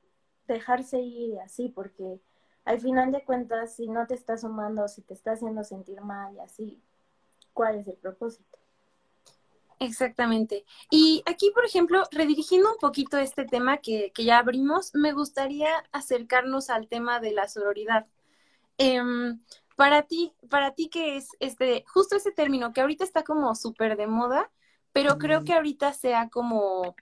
dejarse 0.47 1.01
ir 1.01 1.35
y 1.35 1.39
así, 1.39 1.69
porque 1.69 2.21
al 2.65 2.81
final 2.81 3.13
de 3.13 3.25
cuentas, 3.25 3.77
si 3.77 3.89
no 3.89 4.07
te 4.07 4.15
está 4.15 4.37
sumando, 4.39 4.87
si 4.89 5.03
te 5.03 5.15
está 5.15 5.33
haciendo 5.33 5.65
sentir 5.65 6.01
mal 6.01 6.35
y 6.35 6.41
así, 6.41 6.81
¿cuál 7.53 7.77
es 7.77 7.89
el 7.89 7.97
propósito? 7.97 8.59
Exactamente. 9.79 10.65
Y 10.91 11.25
aquí, 11.27 11.51
por 11.51 11.65
ejemplo, 11.65 12.05
redirigiendo 12.13 12.71
un 12.71 12.79
poquito 12.79 13.19
este 13.19 13.45
tema 13.45 13.79
que, 13.79 14.13
que 14.15 14.25
ya 14.25 14.39
abrimos, 14.39 14.95
me 14.95 15.13
gustaría 15.13 15.71
acercarnos 15.91 16.71
al 16.71 16.87
tema 16.87 17.19
de 17.19 17.33
la 17.33 17.49
sororidad. 17.49 18.07
Em, 18.79 19.41
para 19.77 20.03
ti, 20.03 20.33
para 20.49 20.73
ti 20.75 20.89
que 20.89 21.17
es 21.17 21.29
este, 21.41 21.85
justo 21.89 22.15
ese 22.15 22.31
término 22.31 22.73
que 22.73 22.81
ahorita 22.81 23.03
está 23.03 23.25
como 23.25 23.55
súper 23.57 23.97
de 23.97 24.07
moda, 24.07 24.51
pero 24.93 25.19
creo 25.19 25.43
que 25.45 25.55
ahorita 25.55 25.93
sea 25.95 26.29
como 26.29 26.95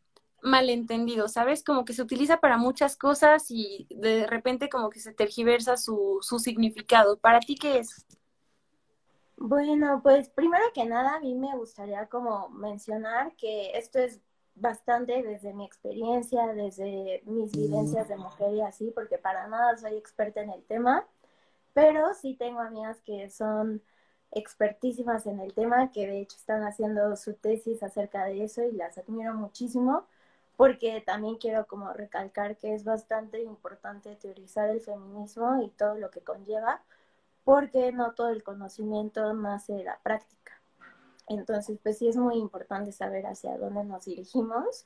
malentendido, 0.43 1.29
¿sabes? 1.29 1.63
Como 1.65 1.85
que 1.85 1.93
se 1.93 2.03
utiliza 2.03 2.39
para 2.39 2.57
muchas 2.57 2.97
cosas 2.97 3.47
y 3.51 3.87
de 3.91 4.27
repente 4.27 4.69
como 4.69 4.91
que 4.91 5.01
se 5.01 5.13
tergiversa 5.13 5.77
su, 5.77 6.19
su 6.23 6.39
significado. 6.39 7.19
¿Para 7.19 7.41
ti 7.41 7.55
qué 7.57 7.79
es? 7.79 8.07
Bueno, 9.37 10.01
pues 10.03 10.29
primero 10.29 10.65
que 10.75 10.85
nada 10.85 11.17
a 11.17 11.21
mí 11.21 11.35
me 11.35 11.57
gustaría 11.57 12.07
como 12.07 12.51
mencionar 12.51 13.35
que 13.37 13.71
esto 13.79 13.99
es 13.99 14.21
bastante 14.55 15.23
desde 15.23 15.55
mi 15.55 15.65
experiencia, 15.65 16.47
desde 16.49 17.23
mis 17.25 17.51
vivencias 17.53 18.09
de 18.09 18.17
mujer 18.17 18.55
y 18.55 18.61
así, 18.61 18.91
porque 18.95 19.17
para 19.17 19.49
nada 19.49 19.77
soy 19.79 19.97
experta 19.97 20.43
en 20.43 20.51
el 20.51 20.63
tema, 20.65 21.07
pero 21.73 22.13
sí 22.15 22.35
tengo 22.35 22.61
amigas 22.61 23.01
que 23.01 23.31
son 23.31 23.83
expertísimas 24.33 25.27
en 25.27 25.41
el 25.41 25.55
tema, 25.55 25.91
que 25.91 26.07
de 26.07 26.21
hecho 26.21 26.37
están 26.37 26.63
haciendo 26.63 27.17
su 27.17 27.35
tesis 27.35 27.83
acerca 27.83 28.25
de 28.27 28.45
eso 28.45 28.63
y 28.63 28.73
las 28.73 28.99
admiro 28.99 29.35
muchísimo 29.35 30.07
porque 30.61 31.01
también 31.01 31.37
quiero 31.39 31.67
como 31.67 31.91
recalcar 31.95 32.59
que 32.59 32.75
es 32.75 32.85
bastante 32.85 33.41
importante 33.41 34.15
teorizar 34.17 34.69
el 34.69 34.83
feminismo 34.83 35.63
y 35.63 35.71
todo 35.71 35.95
lo 35.95 36.11
que 36.11 36.21
conlleva, 36.21 36.83
porque 37.45 37.93
no 37.93 38.13
todo 38.13 38.29
el 38.29 38.43
conocimiento 38.43 39.33
nace 39.33 39.73
de 39.73 39.85
la 39.85 39.99
práctica. 40.03 40.61
Entonces, 41.29 41.79
pues 41.83 41.97
sí 41.97 42.09
es 42.09 42.19
muy 42.19 42.37
importante 42.37 42.93
saber 42.93 43.27
hacia 43.27 43.57
dónde 43.57 43.85
nos 43.85 44.05
dirigimos 44.05 44.85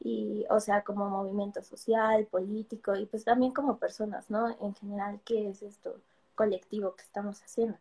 y, 0.00 0.46
o 0.50 0.58
sea, 0.58 0.82
como 0.82 1.08
movimiento 1.08 1.62
social, 1.62 2.26
político 2.26 2.96
y 2.96 3.06
pues 3.06 3.22
también 3.22 3.52
como 3.52 3.78
personas, 3.78 4.30
¿no? 4.30 4.48
En 4.60 4.74
general, 4.74 5.20
¿qué 5.24 5.48
es 5.48 5.62
esto 5.62 6.00
colectivo 6.34 6.96
que 6.96 7.04
estamos 7.04 7.40
haciendo? 7.40 7.78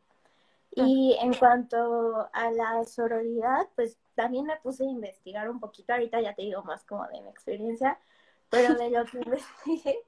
Y 0.75 1.15
en 1.21 1.33
cuanto 1.35 2.29
a 2.33 2.51
la 2.51 2.83
sororidad, 2.85 3.67
pues 3.75 3.97
también 4.15 4.45
me 4.45 4.57
puse 4.57 4.83
a 4.83 4.89
investigar 4.89 5.49
un 5.49 5.59
poquito, 5.59 5.93
ahorita 5.93 6.21
ya 6.21 6.33
te 6.33 6.43
digo 6.43 6.63
más 6.63 6.83
como 6.83 7.07
de 7.07 7.21
mi 7.21 7.29
experiencia, 7.29 7.99
pero 8.49 8.75
de 8.75 8.89
lo 8.89 9.05
que 9.05 9.17
investigué, 9.25 9.99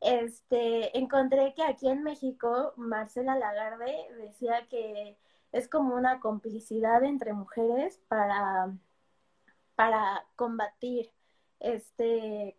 este, 0.00 0.98
encontré 0.98 1.54
que 1.54 1.62
aquí 1.62 1.88
en 1.88 2.02
México 2.02 2.72
Marcela 2.76 3.36
Lagarde 3.36 4.08
decía 4.18 4.66
que 4.68 5.16
es 5.52 5.68
como 5.68 5.94
una 5.94 6.20
complicidad 6.20 7.04
entre 7.04 7.32
mujeres 7.32 8.00
para, 8.08 8.76
para 9.76 10.26
combatir 10.36 11.12
este, 11.60 12.56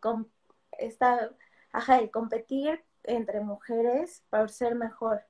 esta, 0.79 1.31
ajá, 1.71 1.99
el 1.99 2.09
competir 2.11 2.83
entre 3.03 3.41
mujeres 3.41 4.23
por 4.29 4.49
ser 4.49 4.75
mejor. 4.75 5.25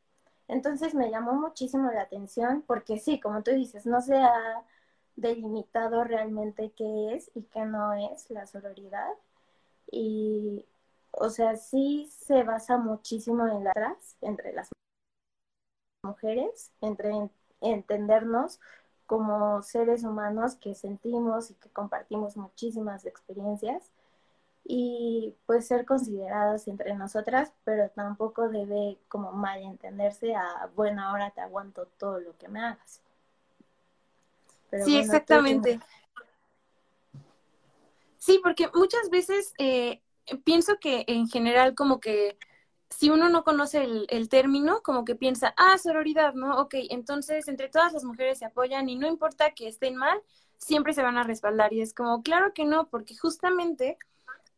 Entonces 0.47 0.93
me 0.93 1.09
llamó 1.09 1.33
muchísimo 1.33 1.91
la 1.91 2.03
atención 2.03 2.63
porque 2.67 2.99
sí, 2.99 3.19
como 3.19 3.43
tú 3.43 3.51
dices, 3.51 3.85
no 3.85 4.01
se 4.01 4.15
ha 4.17 4.63
delimitado 5.15 6.03
realmente 6.03 6.71
qué 6.75 7.15
es 7.15 7.31
y 7.35 7.43
qué 7.43 7.65
no 7.65 7.93
es 7.93 8.29
la 8.29 8.45
sororidad. 8.47 9.11
Y, 9.91 10.65
o 11.11 11.29
sea, 11.29 11.55
sí 11.57 12.09
se 12.11 12.43
basa 12.43 12.77
muchísimo 12.77 13.47
en 13.47 13.63
la 13.63 13.73
trans 13.73 14.17
entre 14.21 14.53
las 14.53 14.69
mujeres, 16.03 16.71
entre 16.81 17.29
entendernos 17.61 18.59
como 19.05 19.61
seres 19.61 20.03
humanos 20.03 20.55
que 20.55 20.75
sentimos 20.75 21.51
y 21.51 21.55
que 21.55 21.69
compartimos 21.69 22.37
muchísimas 22.37 23.05
experiencias 23.05 23.91
y 24.67 25.35
pues 25.45 25.67
ser 25.67 25.85
consideradas 25.85 26.67
entre 26.67 26.95
nosotras, 26.95 27.53
pero 27.63 27.89
tampoco 27.91 28.49
debe 28.49 28.97
como 29.07 29.31
mal 29.31 29.61
entenderse 29.61 30.35
a, 30.35 30.69
bueno, 30.75 31.03
ahora 31.03 31.29
te 31.29 31.41
aguanto 31.41 31.85
todo 31.99 32.19
lo 32.19 32.35
que 32.37 32.47
me 32.47 32.59
hagas. 32.59 33.01
sí, 34.83 34.97
exactamente. 34.97 35.79
Sí, 38.17 38.39
porque 38.41 38.67
muchas 38.73 39.11
veces 39.11 39.53
eh, 39.59 40.01
pienso 40.43 40.79
que 40.79 41.05
en 41.07 41.27
general 41.27 41.75
como 41.75 41.99
que 41.99 42.39
si 42.89 43.11
uno 43.11 43.29
no 43.29 43.43
conoce 43.43 43.83
el, 43.83 44.07
el, 44.09 44.29
término, 44.29 44.81
como 44.81 45.05
que 45.05 45.15
piensa, 45.15 45.53
ah, 45.57 45.77
sororidad, 45.77 46.33
¿no? 46.33 46.59
Ok, 46.59 46.73
entonces 46.89 47.47
entre 47.47 47.69
todas 47.69 47.93
las 47.93 48.03
mujeres 48.03 48.39
se 48.39 48.45
apoyan 48.45 48.89
y 48.89 48.95
no 48.95 49.07
importa 49.07 49.53
que 49.53 49.67
estén 49.67 49.95
mal, 49.95 50.19
siempre 50.57 50.93
se 50.93 51.03
van 51.03 51.17
a 51.17 51.23
respaldar. 51.23 51.71
Y 51.73 51.81
es 51.81 51.93
como, 51.93 52.23
claro 52.23 52.53
que 52.53 52.65
no, 52.65 52.87
porque 52.87 53.15
justamente 53.15 53.99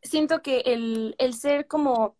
siento 0.02 0.42
que 0.42 0.60
el, 0.60 1.14
el 1.18 1.34
ser 1.34 1.66
como 1.66 2.16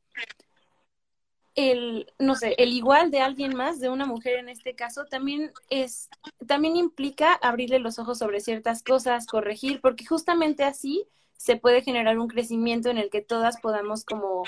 el, 1.55 2.13
no 2.19 2.35
sé, 2.37 2.55
el 2.59 2.73
igual 2.73 3.11
de 3.11 3.21
alguien 3.21 3.57
más, 3.57 3.81
de 3.81 3.89
una 3.91 4.07
mujer 4.07 4.37
en 4.39 4.49
este 4.49 4.75
caso, 4.77 5.07
también 5.07 5.53
es, 5.71 6.09
también 6.47 6.77
implica 6.77 7.35
abrirle 7.35 7.81
los 7.81 7.99
ojos 7.99 8.19
sobre 8.19 8.41
ciertas 8.41 8.83
cosas, 8.83 9.27
corregir, 9.27 9.81
porque 9.81 10.07
justamente 10.07 10.63
así 10.65 11.07
se 11.37 11.57
puede 11.57 11.83
generar 11.83 12.19
un 12.19 12.29
crecimiento 12.29 12.91
en 12.91 12.99
el 12.99 13.11
que 13.11 13.23
todas 13.23 13.61
podamos 13.61 14.05
como 14.05 14.45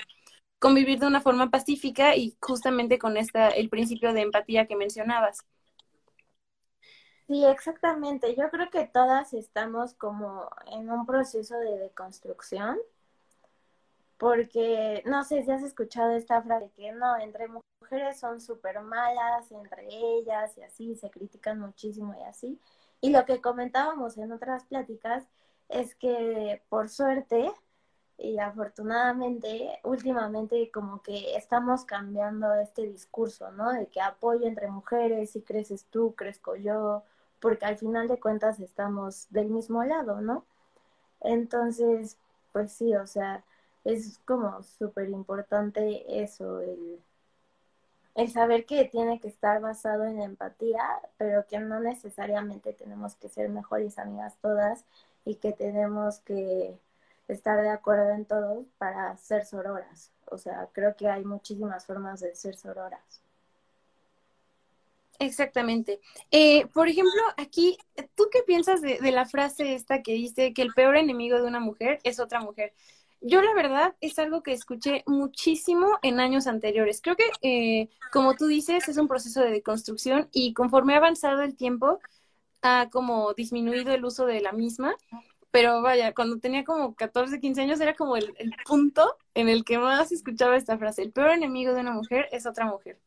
convivir 0.61 1.01
de 1.01 1.07
una 1.09 1.21
forma 1.21 1.51
pacífica 1.51 2.17
y 2.17 2.37
justamente 2.41 2.99
con 2.99 3.17
esta, 3.17 3.49
el 3.51 3.69
principio 3.71 4.13
de 4.13 4.23
empatía 4.23 4.67
que 4.67 4.77
mencionabas. 4.77 5.39
Sí, 7.27 7.45
exactamente. 7.47 8.35
Yo 8.37 8.51
creo 8.51 8.71
que 8.71 8.87
todas 8.87 9.33
estamos 9.35 9.95
como 9.95 10.51
en 10.67 10.91
un 10.91 11.07
proceso 11.07 11.57
de 11.59 11.79
deconstrucción 11.79 12.79
porque 14.21 15.03
no 15.07 15.25
sé 15.25 15.43
si 15.43 15.51
has 15.51 15.63
escuchado 15.63 16.11
esta 16.13 16.43
frase 16.43 16.71
que 16.77 16.93
no, 16.93 17.17
entre 17.17 17.49
mujeres 17.49 18.21
son 18.21 18.39
súper 18.43 18.81
malas, 18.83 19.51
entre 19.51 19.89
ellas 19.89 20.59
y 20.59 20.63
así, 20.63 20.95
se 20.95 21.11
critican 21.11 21.59
muchísimo 21.59 22.15
y 22.21 22.23
así. 22.25 22.61
Y 23.01 23.11
lo 23.13 23.25
que 23.25 23.41
comentábamos 23.41 24.19
en 24.19 24.31
otras 24.33 24.65
pláticas 24.67 25.27
es 25.71 25.95
que 25.95 26.63
por 26.69 26.91
suerte 26.91 27.51
y 28.19 28.39
afortunadamente 28.39 29.81
últimamente 29.85 30.71
como 30.71 31.01
que 31.03 31.35
estamos 31.37 31.87
cambiando 31.87 32.55
este 32.57 32.83
discurso, 32.87 33.51
¿no? 33.53 33.73
De 33.73 33.87
que 33.87 34.03
apoyo 34.03 34.47
entre 34.47 34.69
mujeres, 34.69 35.31
si 35.31 35.41
creces 35.41 35.87
tú, 35.87 36.15
crezco 36.15 36.57
yo, 36.57 37.05
porque 37.41 37.65
al 37.65 37.79
final 37.79 38.07
de 38.07 38.21
cuentas 38.21 38.61
estamos 38.61 39.29
del 39.31 39.49
mismo 39.49 39.83
lado, 39.85 40.21
¿no? 40.21 40.45
Entonces, 41.23 42.19
pues 42.53 42.73
sí, 42.73 42.95
o 42.97 43.07
sea, 43.07 43.45
es 43.85 44.19
como 44.25 44.63
súper 44.63 45.09
importante 45.11 46.23
eso, 46.23 46.61
el, 46.61 47.01
el 48.15 48.31
saber 48.31 48.67
que 48.67 48.85
tiene 48.85 49.21
que 49.21 49.29
estar 49.29 49.61
basado 49.61 50.05
en 50.05 50.21
empatía, 50.21 50.83
pero 51.17 51.47
que 51.47 51.59
no 51.59 51.81
necesariamente 51.81 52.73
tenemos 52.73 53.15
que 53.15 53.29
ser 53.29 53.49
mejores 53.49 53.99
amigas 53.99 54.37
todas 54.41 54.85
y 55.25 55.37
que 55.37 55.53
tenemos 55.53 56.21
que 56.21 56.79
estar 57.29 57.61
de 57.63 57.71
acuerdo 57.71 58.11
en 58.11 58.25
todo 58.25 58.65
para 58.79 59.17
ser 59.17 59.47
sororas. 59.47 60.11
O 60.27 60.39
sea, 60.39 60.69
creo 60.73 60.97
que 60.97 61.09
hay 61.09 61.25
muchísimas 61.25 61.87
formas 61.87 62.21
de 62.21 62.35
ser 62.35 62.57
sororas. 62.57 63.23
Exactamente. 65.19 66.01
Eh, 66.31 66.67
por 66.69 66.89
ejemplo, 66.89 67.21
aquí, 67.37 67.77
¿tú 68.15 68.29
qué 68.33 68.43
piensas 68.43 68.81
de, 68.81 68.99
de, 69.01 69.13
la 69.13 69.27
frase 69.27 69.75
esta 69.75 70.03
que 70.03 70.13
dice 70.13 70.55
que 70.55 70.63
el 70.63 70.73
peor 70.73 70.97
enemigo 70.97 71.37
de 71.37 71.47
una 71.47 71.61
mujer 71.61 71.99
es 72.05 72.21
otra 72.21 72.41
mujer? 72.41 72.73
Yo 73.23 73.43
la 73.43 73.53
verdad 73.55 73.95
es 74.01 74.19
algo 74.19 74.43
que 74.43 74.53
escuché 74.53 75.05
muchísimo 75.07 75.99
en 76.03 76.21
años 76.21 76.47
anteriores. 76.47 77.03
Creo 77.03 77.17
que, 77.17 77.25
eh, 77.43 77.91
como 78.13 78.35
tú 78.35 78.47
dices, 78.47 78.89
es 78.89 78.97
un 78.97 79.09
proceso 79.09 79.43
de 79.43 79.51
deconstrucción 79.51 80.29
y 80.33 80.55
conforme 80.55 80.95
ha 80.95 80.99
avanzado 80.99 81.43
el 81.43 81.55
tiempo, 81.57 82.01
ha 82.63 82.89
como 82.91 83.35
disminuido 83.35 83.93
el 83.93 84.05
uso 84.05 84.27
de 84.27 84.41
la 84.41 84.53
misma. 84.53 84.95
Pero 85.51 85.83
vaya, 85.83 86.15
cuando 86.15 86.39
tenía 86.39 86.65
como 86.65 86.95
14, 86.95 87.41
15 87.41 87.61
años 87.63 87.81
era 87.81 87.95
como 87.95 88.17
el, 88.17 88.35
el 88.39 88.55
punto 88.65 89.17
en 89.35 89.49
el 89.49 89.65
que 89.65 89.79
más 89.79 90.13
escuchaba 90.13 90.57
esta 90.57 90.79
frase. 90.79 91.03
El 91.03 91.13
peor 91.13 91.31
enemigo 91.31 91.75
de 91.75 91.81
una 91.81 91.93
mujer 91.93 92.29
es 92.33 92.47
otra 92.47 92.67
mujer. 92.67 92.99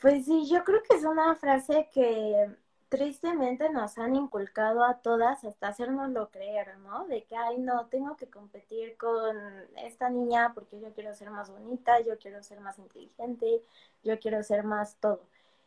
Pues 0.00 0.24
sí, 0.26 0.48
yo 0.50 0.64
creo 0.64 0.82
que 0.82 0.96
es 0.96 1.04
una 1.04 1.34
frase 1.36 1.88
que 1.92 2.48
tristemente 2.90 3.70
nos 3.70 3.98
han 3.98 4.16
inculcado 4.16 4.84
a 4.84 4.98
todas 5.00 5.44
hasta 5.44 5.68
hacernoslo 5.68 6.30
creer, 6.30 6.76
¿no? 6.78 7.06
De 7.06 7.24
que, 7.24 7.36
ay, 7.36 7.58
no, 7.58 7.86
tengo 7.86 8.16
que 8.16 8.28
competir 8.28 8.96
con 8.98 9.36
esta 9.76 10.10
niña 10.10 10.52
porque 10.54 10.80
yo 10.80 10.92
quiero 10.92 11.14
ser 11.14 11.30
más 11.30 11.50
bonita, 11.50 12.00
yo 12.00 12.18
quiero 12.18 12.42
ser 12.42 12.60
más 12.60 12.78
inteligente, 12.78 13.62
yo 14.02 14.18
quiero 14.18 14.42
ser 14.42 14.64
más 14.64 14.96
todo. 14.96 15.22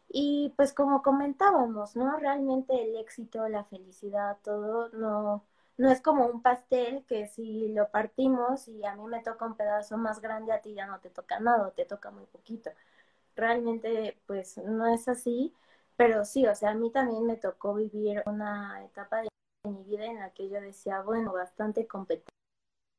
Y 0.10 0.54
pues 0.58 0.74
como 0.74 1.02
comentábamos, 1.02 1.96
¿no? 1.96 2.18
Realmente 2.18 2.84
el 2.84 2.98
éxito, 2.98 3.48
la 3.48 3.64
felicidad, 3.66 4.38
todo, 4.44 4.90
no, 4.90 5.44
no 5.78 5.92
es 5.92 6.02
como 6.02 6.28
un 6.28 6.42
pastel 6.42 7.06
que 7.08 7.28
si 7.28 7.70
lo 7.70 7.90
partimos 7.90 8.68
y 8.68 8.86
a 8.86 8.96
mí 8.96 9.06
me 9.08 9.24
toca 9.24 9.46
un 9.46 9.56
pedazo 9.56 9.98
más 9.98 10.20
grande, 10.22 10.52
a 10.52 10.62
ti 10.62 10.74
ya 10.74 10.88
no 10.88 11.00
te 11.00 11.10
toca 11.10 11.40
nada, 11.40 11.72
te 11.72 11.86
toca 11.86 12.12
muy 12.12 12.26
poquito. 12.26 12.70
Realmente, 13.36 14.18
pues 14.28 14.58
no 14.60 14.88
es 14.88 15.08
así 15.08 15.54
pero 15.96 16.26
sí, 16.26 16.46
o 16.48 16.56
sea, 16.56 16.72
a 16.72 16.76
mí 16.76 16.92
también 16.92 17.26
me 17.26 17.38
tocó 17.38 17.74
vivir 17.76 18.24
una 18.26 18.84
etapa 18.86 19.22
de 19.22 19.30
mi 19.70 19.84
vida 19.84 20.06
en 20.06 20.20
la 20.20 20.32
que 20.34 20.50
yo 20.50 20.60
decía, 20.62 21.02
bueno, 21.02 21.34
bastante 21.34 21.88
competencia 21.88 22.32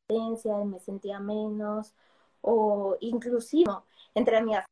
y 0.08 0.64
me 0.66 0.80
sentía 0.80 1.18
menos, 1.20 1.94
o 2.40 2.96
inclusive 3.00 3.70
entre 4.14 4.36
amigas, 4.38 4.66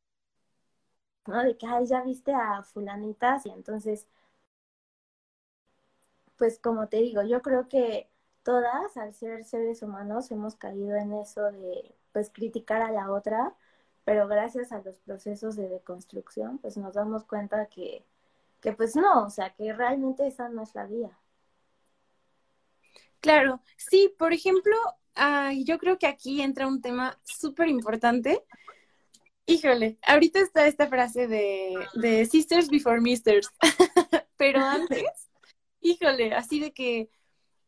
¿no? 1.27 1.43
De 1.43 1.57
que, 1.57 1.65
ay, 1.67 1.85
ya 1.85 2.01
viste 2.03 2.33
a 2.33 2.63
fulanitas 2.63 3.45
y 3.45 3.49
entonces, 3.49 4.07
pues 6.37 6.59
como 6.59 6.87
te 6.89 6.97
digo, 6.97 7.21
yo 7.23 7.41
creo 7.41 7.67
que 7.67 8.09
todas, 8.43 8.97
al 8.97 9.13
ser 9.13 9.43
seres 9.45 9.81
humanos, 9.83 10.31
hemos 10.31 10.55
caído 10.55 10.95
en 10.97 11.13
eso 11.13 11.51
de, 11.51 11.95
pues, 12.11 12.29
criticar 12.31 12.81
a 12.81 12.91
la 12.91 13.11
otra, 13.11 13.55
pero 14.05 14.27
gracias 14.27 14.71
a 14.71 14.81
los 14.81 14.97
procesos 14.99 15.55
de 15.55 15.69
deconstrucción, 15.69 16.57
pues 16.59 16.77
nos 16.77 16.93
damos 16.95 17.23
cuenta 17.25 17.67
que 17.67 18.05
que 18.63 18.71
pues 18.71 18.95
no, 18.95 19.25
o 19.25 19.29
sea, 19.29 19.53
que 19.53 19.73
realmente 19.73 20.25
esa 20.25 20.47
no 20.49 20.63
es 20.63 20.73
la 20.73 20.87
vía. 20.87 21.19
Claro, 23.19 23.61
sí, 23.77 24.13
por 24.17 24.33
ejemplo, 24.33 24.75
yo 25.65 25.77
creo 25.77 25.99
que 25.99 26.07
aquí 26.07 26.41
entra 26.41 26.67
un 26.67 26.81
tema 26.81 27.19
súper 27.23 27.67
importante. 27.67 28.43
Híjole, 29.45 29.97
ahorita 30.01 30.39
está 30.39 30.65
esta 30.65 30.87
frase 30.87 31.27
de, 31.27 31.75
de 31.95 32.25
Sisters 32.25 32.69
Before 32.69 33.01
Misters, 33.01 33.49
pero 34.37 34.61
antes, 34.61 35.29
híjole, 35.81 36.33
así 36.33 36.61
de 36.61 36.71
que 36.71 37.09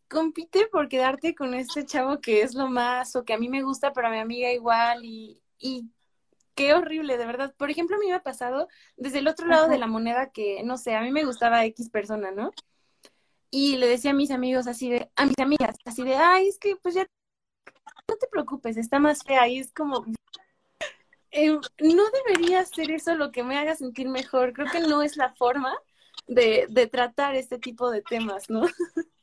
compite 0.09 0.67
por 0.67 0.87
quedarte 0.87 1.35
con 1.35 1.53
este 1.53 1.85
chavo 1.85 2.21
que 2.21 2.41
es 2.41 2.53
lo 2.53 2.69
más, 2.69 3.17
o 3.17 3.25
que 3.25 3.33
a 3.33 3.37
mí 3.37 3.49
me 3.49 3.63
gusta, 3.63 3.91
pero 3.91 4.07
a 4.07 4.11
mi 4.11 4.19
amiga 4.19 4.51
igual, 4.51 5.03
y, 5.03 5.41
y 5.57 5.89
qué 6.55 6.73
horrible, 6.73 7.17
de 7.17 7.25
verdad. 7.25 7.53
Por 7.57 7.69
ejemplo, 7.69 7.95
a 7.95 7.99
mí 7.99 8.07
me 8.07 8.13
ha 8.13 8.23
pasado 8.23 8.67
desde 8.97 9.19
el 9.19 9.27
otro 9.27 9.47
lado 9.47 9.67
de 9.67 9.77
la 9.77 9.87
moneda 9.87 10.31
que, 10.31 10.63
no 10.63 10.77
sé, 10.77 10.95
a 10.95 11.01
mí 11.01 11.11
me 11.11 11.25
gustaba 11.25 11.65
X 11.65 11.89
persona, 11.89 12.31
¿no? 12.31 12.51
Y 13.51 13.77
le 13.77 13.87
decía 13.87 14.11
a 14.11 14.13
mis 14.15 14.31
amigos 14.31 14.67
así 14.67 14.89
de, 14.89 15.09
a 15.15 15.25
mis 15.25 15.39
amigas, 15.39 15.77
así 15.85 16.03
de, 16.03 16.15
ay, 16.15 16.47
es 16.47 16.57
que 16.59 16.75
pues 16.77 16.95
ya, 16.95 17.05
no 18.07 18.15
te 18.17 18.27
preocupes, 18.27 18.77
está 18.77 18.99
más 18.99 19.23
fea. 19.23 19.47
Y 19.47 19.59
es 19.59 19.71
como, 19.73 20.05
eh, 21.31 21.51
no 21.51 22.03
debería 22.25 22.65
ser 22.65 22.91
eso 22.91 23.15
lo 23.15 23.31
que 23.31 23.43
me 23.43 23.57
haga 23.57 23.75
sentir 23.75 24.09
mejor. 24.09 24.53
Creo 24.53 24.71
que 24.71 24.79
no 24.81 25.01
es 25.01 25.17
la 25.17 25.33
forma 25.35 25.73
de, 26.27 26.65
de 26.69 26.87
tratar 26.87 27.35
este 27.35 27.59
tipo 27.59 27.91
de 27.91 28.01
temas, 28.01 28.49
¿no? 28.49 28.61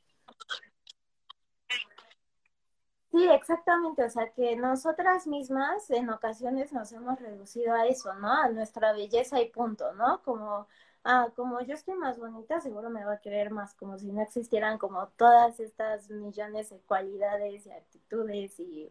Sí, 3.12 3.28
exactamente, 3.28 4.02
o 4.04 4.08
sea 4.10 4.32
que 4.32 4.56
nosotras 4.56 5.26
mismas 5.26 5.90
en 5.90 6.08
ocasiones 6.08 6.72
nos 6.72 6.90
hemos 6.92 7.20
reducido 7.20 7.74
a 7.74 7.86
eso, 7.86 8.14
¿no? 8.14 8.32
A 8.32 8.48
nuestra 8.48 8.92
belleza 8.94 9.38
y 9.40 9.50
punto, 9.50 9.92
¿no? 9.94 10.22
Como, 10.22 10.66
ah, 11.04 11.28
como 11.36 11.60
yo 11.60 11.74
estoy 11.74 11.94
más 11.94 12.18
bonita, 12.18 12.60
seguro 12.62 12.88
me 12.90 13.04
va 13.04 13.14
a 13.14 13.20
querer 13.20 13.50
más, 13.50 13.74
como 13.74 13.98
si 13.98 14.06
no 14.10 14.22
existieran 14.22 14.78
como 14.78 15.08
todas 15.08 15.60
estas 15.60 16.08
millones 16.10 16.70
de 16.70 16.78
cualidades 16.80 17.66
y 17.66 17.70
actitudes 17.72 18.58
y 18.60 18.90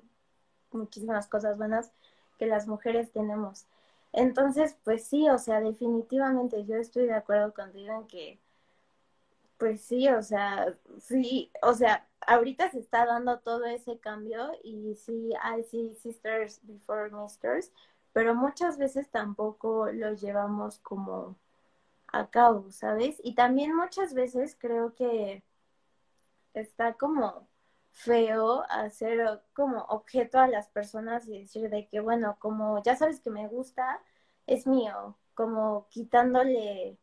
muchísimas 0.72 1.28
cosas 1.28 1.58
buenas 1.58 1.94
que 2.40 2.48
las 2.48 2.68
mujeres 2.68 3.12
tenemos. 3.14 3.68
Entonces, 4.14 4.78
pues 4.84 5.06
sí, 5.06 5.30
o 5.30 5.40
sea, 5.40 5.62
definitivamente 5.62 6.66
yo 6.66 6.78
estoy 6.78 7.08
de 7.08 7.16
acuerdo 7.16 7.54
contigo 7.56 7.94
en 7.94 8.08
que, 8.08 8.41
pues 9.62 9.82
sí, 9.82 10.10
o 10.10 10.24
sea, 10.24 10.76
sí, 11.00 11.52
o 11.62 11.76
sea, 11.76 12.08
ahorita 12.26 12.72
se 12.72 12.80
está 12.80 13.06
dando 13.06 13.42
todo 13.42 13.66
ese 13.66 14.00
cambio 14.00 14.50
y 14.64 14.96
sí, 14.96 15.34
hay 15.40 15.64
sí 15.64 15.94
Sisters 16.02 16.62
Before 16.64 17.12
Misters, 17.12 17.72
pero 18.12 18.34
muchas 18.34 18.80
veces 18.80 19.12
tampoco 19.12 19.92
lo 19.92 20.16
llevamos 20.16 20.80
como 20.80 21.36
a 22.08 22.28
cabo, 22.32 22.72
¿sabes? 22.72 23.18
Y 23.24 23.36
también 23.36 23.76
muchas 23.76 24.16
veces 24.16 24.58
creo 24.60 24.96
que 24.96 25.44
está 26.56 26.96
como 26.96 27.48
feo 27.92 28.64
hacer 28.68 29.44
como 29.54 29.84
objeto 29.90 30.40
a 30.40 30.48
las 30.48 30.70
personas 30.70 31.28
y 31.28 31.40
decir 31.42 31.70
de 31.70 31.88
que, 31.88 32.00
bueno, 32.00 32.36
como 32.40 32.82
ya 32.84 32.96
sabes 32.96 33.20
que 33.20 33.30
me 33.30 33.48
gusta, 33.48 34.02
es 34.48 34.66
mío, 34.66 35.18
como 35.36 35.88
quitándole 35.90 36.98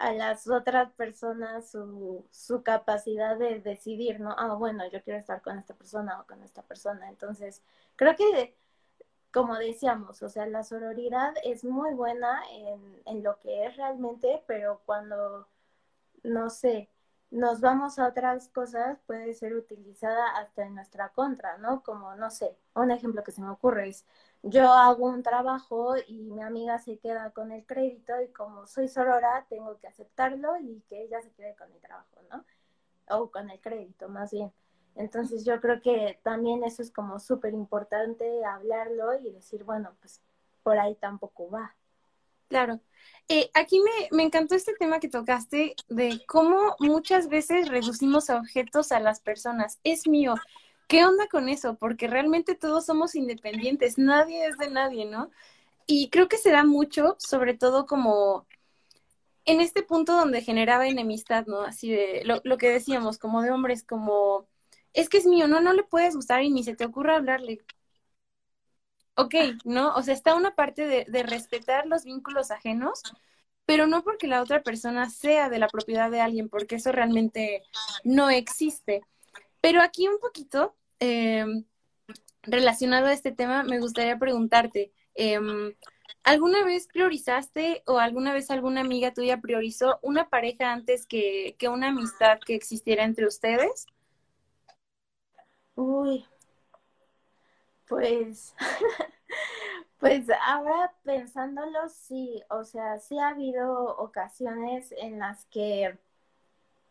a 0.00 0.12
las 0.14 0.48
otras 0.48 0.92
personas 0.94 1.70
su, 1.70 2.26
su 2.32 2.62
capacidad 2.64 3.38
de 3.38 3.60
decidir, 3.60 4.20
¿no? 4.20 4.34
Ah, 4.38 4.54
bueno, 4.54 4.84
yo 4.90 5.02
quiero 5.02 5.18
estar 5.20 5.42
con 5.42 5.58
esta 5.58 5.74
persona 5.74 6.20
o 6.20 6.26
con 6.26 6.42
esta 6.42 6.62
persona. 6.62 7.08
Entonces, 7.10 7.62
creo 7.96 8.16
que, 8.16 8.56
como 9.32 9.56
decíamos, 9.58 10.22
o 10.22 10.28
sea, 10.28 10.46
la 10.46 10.64
sororidad 10.64 11.34
es 11.44 11.64
muy 11.64 11.94
buena 11.94 12.42
en, 12.52 13.02
en 13.06 13.22
lo 13.22 13.38
que 13.40 13.66
es 13.66 13.76
realmente, 13.76 14.42
pero 14.46 14.82
cuando, 14.86 15.48
no 16.22 16.50
sé, 16.50 16.90
nos 17.30 17.60
vamos 17.60 17.98
a 17.98 18.08
otras 18.08 18.48
cosas, 18.48 18.98
puede 19.06 19.34
ser 19.34 19.54
utilizada 19.54 20.36
hasta 20.38 20.64
en 20.64 20.74
nuestra 20.74 21.10
contra, 21.10 21.58
¿no? 21.58 21.82
Como, 21.82 22.14
no 22.16 22.30
sé, 22.30 22.56
un 22.74 22.90
ejemplo 22.90 23.22
que 23.24 23.32
se 23.32 23.40
me 23.42 23.50
ocurre 23.50 23.88
es, 23.88 24.04
yo 24.42 24.72
hago 24.72 25.06
un 25.06 25.22
trabajo 25.22 25.94
y 26.06 26.14
mi 26.14 26.42
amiga 26.42 26.78
se 26.78 26.98
queda 26.98 27.30
con 27.30 27.52
el 27.52 27.64
crédito 27.66 28.20
y 28.22 28.28
como 28.28 28.66
soy 28.66 28.88
sorora, 28.88 29.46
tengo 29.48 29.78
que 29.78 29.86
aceptarlo 29.86 30.58
y 30.58 30.82
que 30.88 31.02
ella 31.02 31.20
se 31.20 31.30
quede 31.32 31.54
con 31.56 31.70
el 31.72 31.80
trabajo, 31.80 32.22
¿no? 32.30 32.44
O 33.08 33.30
con 33.30 33.50
el 33.50 33.60
crédito, 33.60 34.08
más 34.08 34.30
bien. 34.32 34.52
Entonces 34.96 35.44
yo 35.44 35.60
creo 35.60 35.80
que 35.80 36.18
también 36.22 36.64
eso 36.64 36.82
es 36.82 36.90
como 36.90 37.18
súper 37.18 37.52
importante 37.54 38.44
hablarlo 38.44 39.18
y 39.18 39.30
decir, 39.30 39.64
bueno, 39.64 39.94
pues 40.00 40.20
por 40.62 40.78
ahí 40.78 40.94
tampoco 40.94 41.50
va. 41.50 41.74
Claro. 42.48 42.80
Eh, 43.28 43.50
aquí 43.54 43.80
me, 43.80 44.08
me, 44.16 44.24
encantó 44.24 44.56
este 44.56 44.74
tema 44.74 44.98
que 44.98 45.08
tocaste 45.08 45.76
de 45.88 46.20
cómo 46.26 46.74
muchas 46.80 47.28
veces 47.28 47.68
reducimos 47.68 48.28
objetos 48.28 48.90
a 48.90 48.98
las 48.98 49.20
personas. 49.20 49.78
Es 49.84 50.08
mío. 50.08 50.34
¿Qué 50.90 51.04
onda 51.04 51.28
con 51.28 51.48
eso? 51.48 51.76
Porque 51.76 52.08
realmente 52.08 52.56
todos 52.56 52.84
somos 52.84 53.14
independientes, 53.14 53.96
nadie 53.96 54.46
es 54.46 54.58
de 54.58 54.70
nadie, 54.70 55.06
¿no? 55.06 55.30
Y 55.86 56.10
creo 56.10 56.28
que 56.28 56.36
se 56.36 56.50
da 56.50 56.64
mucho, 56.64 57.14
sobre 57.20 57.54
todo 57.54 57.86
como 57.86 58.48
en 59.44 59.60
este 59.60 59.84
punto 59.84 60.14
donde 60.14 60.42
generaba 60.42 60.88
enemistad, 60.88 61.46
¿no? 61.46 61.62
Así 61.62 61.90
de 61.92 62.22
lo, 62.24 62.58
que 62.58 62.70
decíamos, 62.70 63.18
como 63.18 63.42
de 63.42 63.52
hombres, 63.52 63.84
como, 63.84 64.48
es 64.92 65.08
que 65.08 65.18
es 65.18 65.26
mío, 65.26 65.46
no, 65.46 65.60
no 65.60 65.72
le 65.74 65.84
puedes 65.84 66.16
gustar 66.16 66.42
y 66.42 66.50
ni 66.50 66.64
se 66.64 66.74
te 66.74 66.86
ocurra 66.86 67.16
hablarle 67.16 67.64
ok, 69.14 69.34
¿no? 69.64 69.94
O 69.94 70.02
sea, 70.02 70.14
está 70.14 70.34
una 70.34 70.56
parte 70.56 70.86
de, 71.06 71.22
respetar 71.22 71.86
los 71.86 72.04
vínculos 72.04 72.50
ajenos, 72.50 73.02
pero 73.64 73.86
no 73.86 74.02
porque 74.02 74.26
la 74.26 74.42
otra 74.42 74.62
persona 74.64 75.08
sea 75.10 75.48
de 75.48 75.60
la 75.60 75.68
propiedad 75.68 76.10
de 76.10 76.20
alguien, 76.20 76.48
porque 76.48 76.76
eso 76.76 76.90
realmente 76.90 77.62
no 78.02 78.30
existe. 78.30 79.02
Pero 79.60 79.82
aquí 79.82 80.08
un 80.08 80.18
poquito, 80.18 80.74
eh, 81.00 81.44
relacionado 82.42 83.06
a 83.06 83.12
este 83.12 83.32
tema, 83.32 83.62
me 83.62 83.80
gustaría 83.80 84.18
preguntarte, 84.18 84.92
eh, 85.14 85.38
¿alguna 86.22 86.64
vez 86.64 86.86
priorizaste 86.86 87.82
o 87.86 87.98
alguna 87.98 88.32
vez 88.32 88.50
alguna 88.50 88.80
amiga 88.82 89.12
tuya 89.12 89.40
priorizó 89.40 89.98
una 90.02 90.28
pareja 90.28 90.72
antes 90.72 91.06
que, 91.06 91.56
que 91.58 91.68
una 91.68 91.88
amistad 91.88 92.38
que 92.44 92.54
existiera 92.54 93.04
entre 93.04 93.26
ustedes? 93.26 93.86
Uy, 95.74 96.26
pues, 97.88 98.54
pues 99.98 100.26
ahora 100.46 100.94
pensándolo, 101.04 101.88
sí, 101.88 102.42
o 102.50 102.64
sea, 102.64 102.98
sí 103.00 103.18
ha 103.18 103.28
habido 103.28 103.96
ocasiones 103.96 104.92
en 104.96 105.18
las 105.18 105.44
que, 105.46 105.98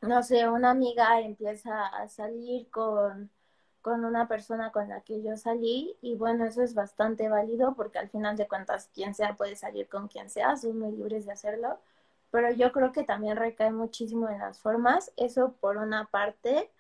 no 0.02 0.24
sé, 0.24 0.50
una 0.50 0.72
amiga 0.72 1.22
empieza 1.22 1.88
a 1.88 2.10
salir 2.10 2.70
con, 2.70 3.32
con 3.82 4.06
una 4.06 4.28
persona 4.28 4.72
con 4.72 4.90
la 4.90 5.02
que 5.02 5.22
yo 5.22 5.38
salí 5.38 5.96
y 6.02 6.16
bueno, 6.16 6.46
eso 6.46 6.62
es 6.64 6.74
bastante 6.74 7.30
válido 7.30 7.76
porque 7.76 8.00
al 8.00 8.10
final 8.10 8.36
de 8.38 8.48
cuentas 8.48 8.90
quien 8.94 9.16
sea 9.16 9.38
puede 9.38 9.56
salir 9.56 9.88
con 9.90 10.08
quien 10.08 10.30
sea, 10.30 10.58
son 10.58 10.80
muy 10.80 10.92
libres 10.92 11.26
de 11.26 11.32
hacerlo, 11.34 11.80
pero 12.32 12.52
yo 12.52 12.72
creo 12.72 12.92
que 12.92 13.04
también 13.04 13.38
recae 13.38 13.72
muchísimo 13.72 14.30
en 14.30 14.40
las 14.40 14.60
formas, 14.60 15.12
eso 15.18 15.54
por 15.60 15.78
una 15.78 16.06
parte, 16.06 16.72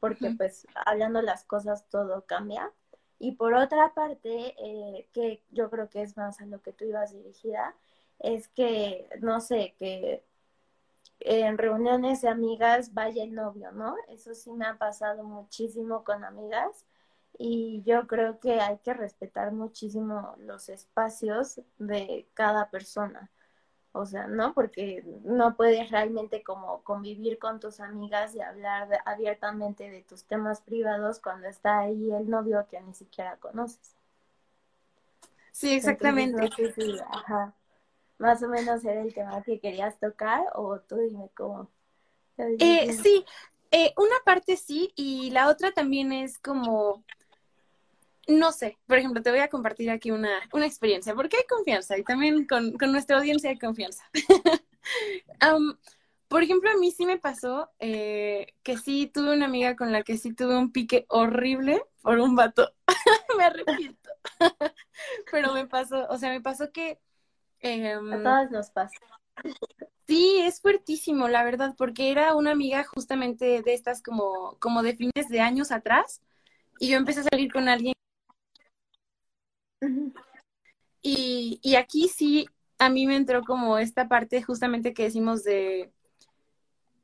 porque 0.00 0.30
pues 0.36 0.66
hablando 0.86 1.22
las 1.22 1.44
cosas 1.44 1.88
todo 1.88 2.24
cambia. 2.26 2.72
Y 3.18 3.32
por 3.32 3.54
otra 3.54 3.94
parte, 3.94 4.54
eh, 4.58 5.08
que 5.12 5.44
yo 5.50 5.70
creo 5.70 5.88
que 5.88 6.02
es 6.02 6.16
más 6.16 6.40
a 6.40 6.46
lo 6.46 6.60
que 6.60 6.72
tú 6.72 6.84
ibas 6.84 7.12
dirigida, 7.12 7.76
es 8.18 8.48
que, 8.48 9.08
no 9.20 9.40
sé, 9.40 9.74
que 9.78 10.24
en 11.24 11.58
reuniones 11.58 12.22
de 12.22 12.28
amigas 12.28 12.94
vaya 12.94 13.22
el 13.22 13.34
novio, 13.34 13.72
¿no? 13.72 13.96
Eso 14.08 14.34
sí 14.34 14.52
me 14.52 14.66
ha 14.66 14.76
pasado 14.76 15.24
muchísimo 15.24 16.04
con 16.04 16.24
amigas 16.24 16.86
y 17.38 17.82
yo 17.84 18.06
creo 18.06 18.38
que 18.40 18.60
hay 18.60 18.78
que 18.78 18.94
respetar 18.94 19.52
muchísimo 19.52 20.34
los 20.38 20.68
espacios 20.68 21.60
de 21.78 22.28
cada 22.34 22.70
persona. 22.70 23.30
O 23.94 24.06
sea, 24.06 24.26
¿no? 24.26 24.54
Porque 24.54 25.04
no 25.22 25.54
puedes 25.54 25.90
realmente 25.90 26.42
como 26.42 26.82
convivir 26.82 27.38
con 27.38 27.60
tus 27.60 27.78
amigas 27.78 28.34
y 28.34 28.40
hablar 28.40 28.88
abiertamente 29.04 29.90
de 29.90 30.02
tus 30.02 30.24
temas 30.24 30.62
privados 30.62 31.20
cuando 31.20 31.46
está 31.46 31.80
ahí 31.80 32.10
el 32.10 32.30
novio 32.30 32.66
que 32.70 32.80
ni 32.80 32.94
siquiera 32.94 33.36
conoces. 33.36 33.94
Sí, 35.52 35.74
exactamente. 35.74 36.48
ajá, 37.10 37.54
más 38.22 38.42
o 38.42 38.48
menos 38.48 38.84
era 38.84 39.02
el 39.02 39.12
tema 39.12 39.42
que 39.42 39.58
querías 39.58 39.98
tocar 39.98 40.44
o 40.54 40.78
tú 40.78 40.96
dime 40.96 41.28
cómo. 41.34 41.68
Eh, 42.38 42.92
sí, 42.94 43.24
eh, 43.70 43.92
una 43.96 44.16
parte 44.24 44.56
sí 44.56 44.92
y 44.96 45.30
la 45.30 45.48
otra 45.48 45.72
también 45.72 46.12
es 46.12 46.38
como 46.38 47.04
no 48.28 48.52
sé, 48.52 48.78
por 48.86 48.98
ejemplo, 48.98 49.20
te 49.20 49.30
voy 49.30 49.40
a 49.40 49.48
compartir 49.48 49.90
aquí 49.90 50.12
una, 50.12 50.30
una 50.52 50.64
experiencia, 50.64 51.12
porque 51.14 51.38
hay 51.38 51.44
confianza 51.48 51.98
y 51.98 52.04
también 52.04 52.46
con, 52.46 52.72
con 52.78 52.92
nuestra 52.92 53.18
audiencia 53.18 53.50
hay 53.50 53.58
confianza. 53.58 54.04
um, 55.52 55.74
por 56.28 56.44
ejemplo, 56.44 56.70
a 56.70 56.76
mí 56.76 56.92
sí 56.92 57.04
me 57.04 57.18
pasó 57.18 57.70
eh, 57.80 58.54
que 58.62 58.78
sí 58.78 59.10
tuve 59.12 59.34
una 59.34 59.46
amiga 59.46 59.74
con 59.74 59.90
la 59.90 60.04
que 60.04 60.16
sí 60.16 60.32
tuve 60.32 60.56
un 60.56 60.70
pique 60.70 61.04
horrible 61.08 61.82
por 62.00 62.20
un 62.20 62.36
vato. 62.36 62.72
me 63.36 63.44
arrepiento. 63.44 64.10
Pero 65.32 65.52
me 65.52 65.66
pasó, 65.66 66.06
o 66.08 66.16
sea, 66.16 66.30
me 66.30 66.40
pasó 66.40 66.70
que... 66.70 67.00
Eh, 67.62 67.92
a 67.92 68.22
todas 68.22 68.50
nos 68.50 68.70
pasa. 68.70 68.98
Sí, 70.06 70.40
es 70.42 70.60
fuertísimo, 70.60 71.28
la 71.28 71.44
verdad, 71.44 71.74
porque 71.78 72.10
era 72.10 72.34
una 72.34 72.50
amiga 72.50 72.84
justamente 72.84 73.62
de 73.62 73.74
estas 73.74 74.02
como, 74.02 74.56
como 74.60 74.82
de 74.82 74.96
fines 74.96 75.28
de 75.28 75.40
años 75.40 75.72
atrás. 75.72 76.20
Y 76.78 76.88
yo 76.88 76.96
empecé 76.96 77.20
a 77.20 77.24
salir 77.24 77.52
con 77.52 77.68
alguien 77.68 77.94
y, 81.02 81.58
y 81.62 81.74
aquí 81.74 82.08
sí, 82.08 82.48
a 82.78 82.88
mí 82.88 83.06
me 83.06 83.16
entró 83.16 83.42
como 83.42 83.78
esta 83.78 84.08
parte 84.08 84.42
justamente 84.42 84.94
que 84.94 85.04
decimos 85.04 85.42
de, 85.42 85.92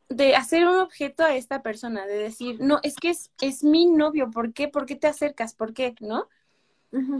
de 0.08 0.36
hacer 0.36 0.66
un 0.66 0.76
objeto 0.76 1.24
a 1.24 1.34
esta 1.34 1.62
persona, 1.62 2.06
de 2.06 2.16
decir, 2.16 2.60
no, 2.60 2.78
es 2.82 2.94
que 2.96 3.10
es, 3.10 3.32
es 3.40 3.64
mi 3.64 3.86
novio, 3.86 4.30
¿por 4.30 4.52
qué? 4.52 4.68
¿Por 4.68 4.86
qué 4.86 4.94
te 4.94 5.08
acercas? 5.08 5.54
¿Por 5.54 5.74
qué? 5.74 5.94
¿No? 6.00 6.28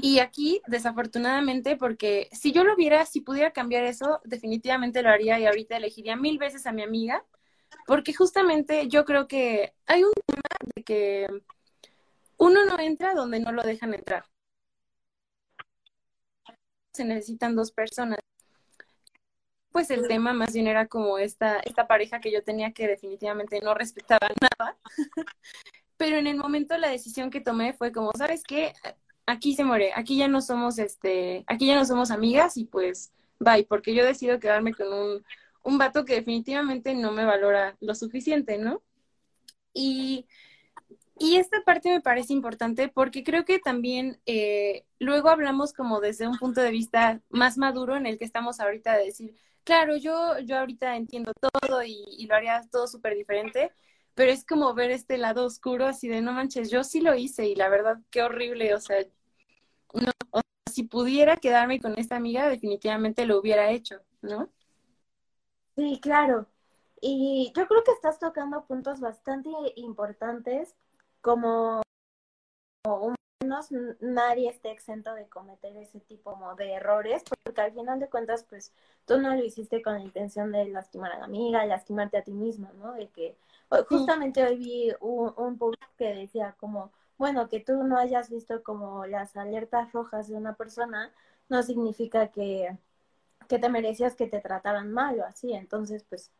Y 0.01 0.21
aquí, 0.21 0.63
desafortunadamente, 0.67 1.77
porque 1.77 2.29
si 2.33 2.53
yo 2.53 2.65
lo 2.65 2.75
viera, 2.75 3.05
si 3.05 3.21
pudiera 3.21 3.53
cambiar 3.53 3.85
eso, 3.85 4.21
definitivamente 4.25 5.03
lo 5.03 5.11
haría 5.11 5.39
y 5.39 5.47
ahorita 5.47 5.77
elegiría 5.77 6.17
mil 6.17 6.39
veces 6.39 6.67
a 6.67 6.73
mi 6.73 6.83
amiga, 6.83 7.25
porque 7.87 8.15
justamente 8.15 8.89
yo 8.89 9.05
creo 9.05 9.29
que 9.29 9.75
hay 9.87 10.05
un 10.05 10.13
tema 10.27 10.43
de 10.75 10.83
que 10.85 11.27
uno 12.39 12.65
no 12.65 12.79
entra 12.79 13.15
donde 13.15 13.41
no 13.41 13.53
lo 13.53 13.63
dejan 13.63 13.93
entrar 13.95 14.25
se 16.99 17.05
necesitan 17.05 17.55
dos 17.55 17.73
personas. 17.73 18.19
Pues 19.71 19.91
el 19.91 20.09
tema 20.09 20.33
más 20.33 20.53
bien 20.53 20.67
era 20.67 20.89
como 20.89 21.19
esta, 21.19 21.61
esta 21.61 21.87
pareja 21.87 22.21
que 22.21 22.33
yo 22.33 22.43
tenía 22.43 22.73
que 22.73 22.89
definitivamente 22.89 23.61
no 23.61 23.75
respetaba 23.75 24.29
nada. 24.41 24.77
Pero 25.97 26.17
en 26.17 26.27
el 26.27 26.37
momento 26.37 26.77
la 26.77 26.89
decisión 26.89 27.31
que 27.31 27.41
tomé 27.41 27.73
fue 27.73 27.93
como, 27.93 28.11
¿sabes 28.17 28.43
qué? 28.43 28.73
Aquí 29.29 29.55
se 29.55 29.65
muere, 29.65 29.93
aquí 29.95 30.17
ya 30.17 30.29
no 30.29 30.41
somos 30.41 30.79
este, 30.79 31.45
aquí 31.47 31.67
ya 31.67 31.77
no 31.77 31.85
somos 31.85 32.11
amigas 32.11 32.57
y 32.57 32.65
pues 32.65 33.13
bye, 33.39 33.65
porque 33.65 33.95
yo 33.95 34.05
decido 34.05 34.41
quedarme 34.41 34.73
con 34.75 34.93
un, 34.93 35.25
un 35.63 35.79
vato 35.79 36.05
que 36.05 36.15
definitivamente 36.15 36.95
no 36.95 37.13
me 37.13 37.25
valora 37.25 37.77
lo 37.81 37.95
suficiente, 37.95 38.59
¿no? 38.59 38.83
Y 39.75 40.27
y 41.19 41.37
esta 41.37 41.63
parte 41.65 41.91
me 41.91 42.01
parece 42.01 42.33
importante 42.33 42.89
porque 42.89 43.25
creo 43.25 43.45
que 43.45 43.59
también 43.59 44.21
eh, 44.27 44.85
luego 45.01 45.29
hablamos 45.31 45.73
como 45.73 46.01
desde 46.01 46.29
un 46.29 46.39
punto 46.39 46.61
de 46.61 46.71
vista 46.71 47.21
más 47.29 47.59
maduro 47.59 47.97
en 47.97 48.07
el 48.07 48.19
que 48.19 48.25
estamos 48.25 48.61
ahorita 48.61 48.97
de 48.97 49.07
decir, 49.07 49.35
claro, 49.65 49.97
yo, 49.97 50.39
yo 50.41 50.59
ahorita 50.59 50.97
entiendo 50.97 51.33
todo 51.41 51.83
y, 51.83 52.27
lo 52.29 52.35
haría 52.37 52.63
todo 52.71 52.87
súper 52.87 53.17
diferente, 53.17 53.73
pero 54.15 54.31
es 54.31 54.45
como 54.47 54.75
ver 54.75 54.91
este 54.93 55.19
lado 55.19 55.45
oscuro 55.45 55.87
así 55.87 56.09
de 56.09 56.21
no 56.23 56.33
manches, 56.33 56.71
yo 56.71 56.85
sí 56.85 57.01
lo 57.01 57.15
hice 57.17 57.49
y 57.49 57.57
la 57.57 57.69
verdad 57.69 57.99
qué 58.11 58.23
horrible, 58.23 58.75
o 58.75 58.81
sea, 58.81 59.05
no, 59.95 60.13
si 60.71 60.85
pudiera 60.85 61.37
quedarme 61.37 61.81
con 61.81 61.99
esta 61.99 62.17
amiga, 62.17 62.49
definitivamente 62.49 63.27
lo 63.27 63.39
hubiera 63.39 63.71
hecho, 63.71 64.01
¿no? 64.23 64.51
Sí, 65.77 66.01
claro. 66.03 66.47
Y 67.01 67.53
yo 67.57 67.67
creo 67.69 67.85
que 67.85 67.93
estás 67.93 68.19
tocando 68.19 68.65
puntos 68.67 69.01
bastante 69.01 69.51
importantes, 69.77 70.75
como 71.21 71.83
menos 73.41 73.69
nadie 74.01 74.51
esté 74.51 74.71
exento 74.73 75.15
de 75.15 75.29
cometer 75.29 75.77
ese 75.77 76.01
tipo 76.01 76.37
de 76.57 76.73
errores, 76.73 77.23
porque 77.45 77.61
al 77.61 77.73
final 77.73 78.01
de 78.01 78.09
cuentas, 78.09 78.45
pues 78.49 78.73
tú 79.07 79.19
no 79.19 79.35
lo 79.35 79.45
hiciste 79.45 79.81
con 79.81 79.95
la 79.95 80.01
intención 80.01 80.51
de 80.53 80.67
lastimar 80.69 81.13
a 81.13 81.19
la 81.21 81.25
amiga, 81.27 81.65
lastimarte 81.65 82.19
a 82.19 82.25
ti 82.25 82.33
misma, 82.33 82.73
¿no? 82.79 82.93
De 82.95 83.09
que 83.11 83.37
justamente 83.89 84.45
hoy 84.45 84.57
vi 84.57 84.93
un, 85.01 85.33
un 85.37 85.57
post 85.57 85.81
que 85.97 86.15
decía 86.15 86.57
como, 86.59 86.93
bueno, 87.19 87.49
que 87.49 87.61
tú 87.61 87.83
no 87.85 87.99
hayas 87.99 88.31
visto 88.31 88.63
como 88.63 89.07
las 89.07 89.37
alertas 89.37 89.93
rojas 89.93 90.29
de 90.29 90.37
una 90.37 90.55
persona, 90.57 91.13
no 91.49 91.63
significa 91.63 92.29
que, 92.31 92.79
que 93.49 93.59
te 93.59 93.69
merecías 93.71 94.17
que 94.17 94.29
te 94.29 94.41
trataran 94.41 94.93
mal 94.93 95.21
o 95.21 95.25
así. 95.27 95.53
Entonces, 95.55 96.05
pues, 96.09 96.33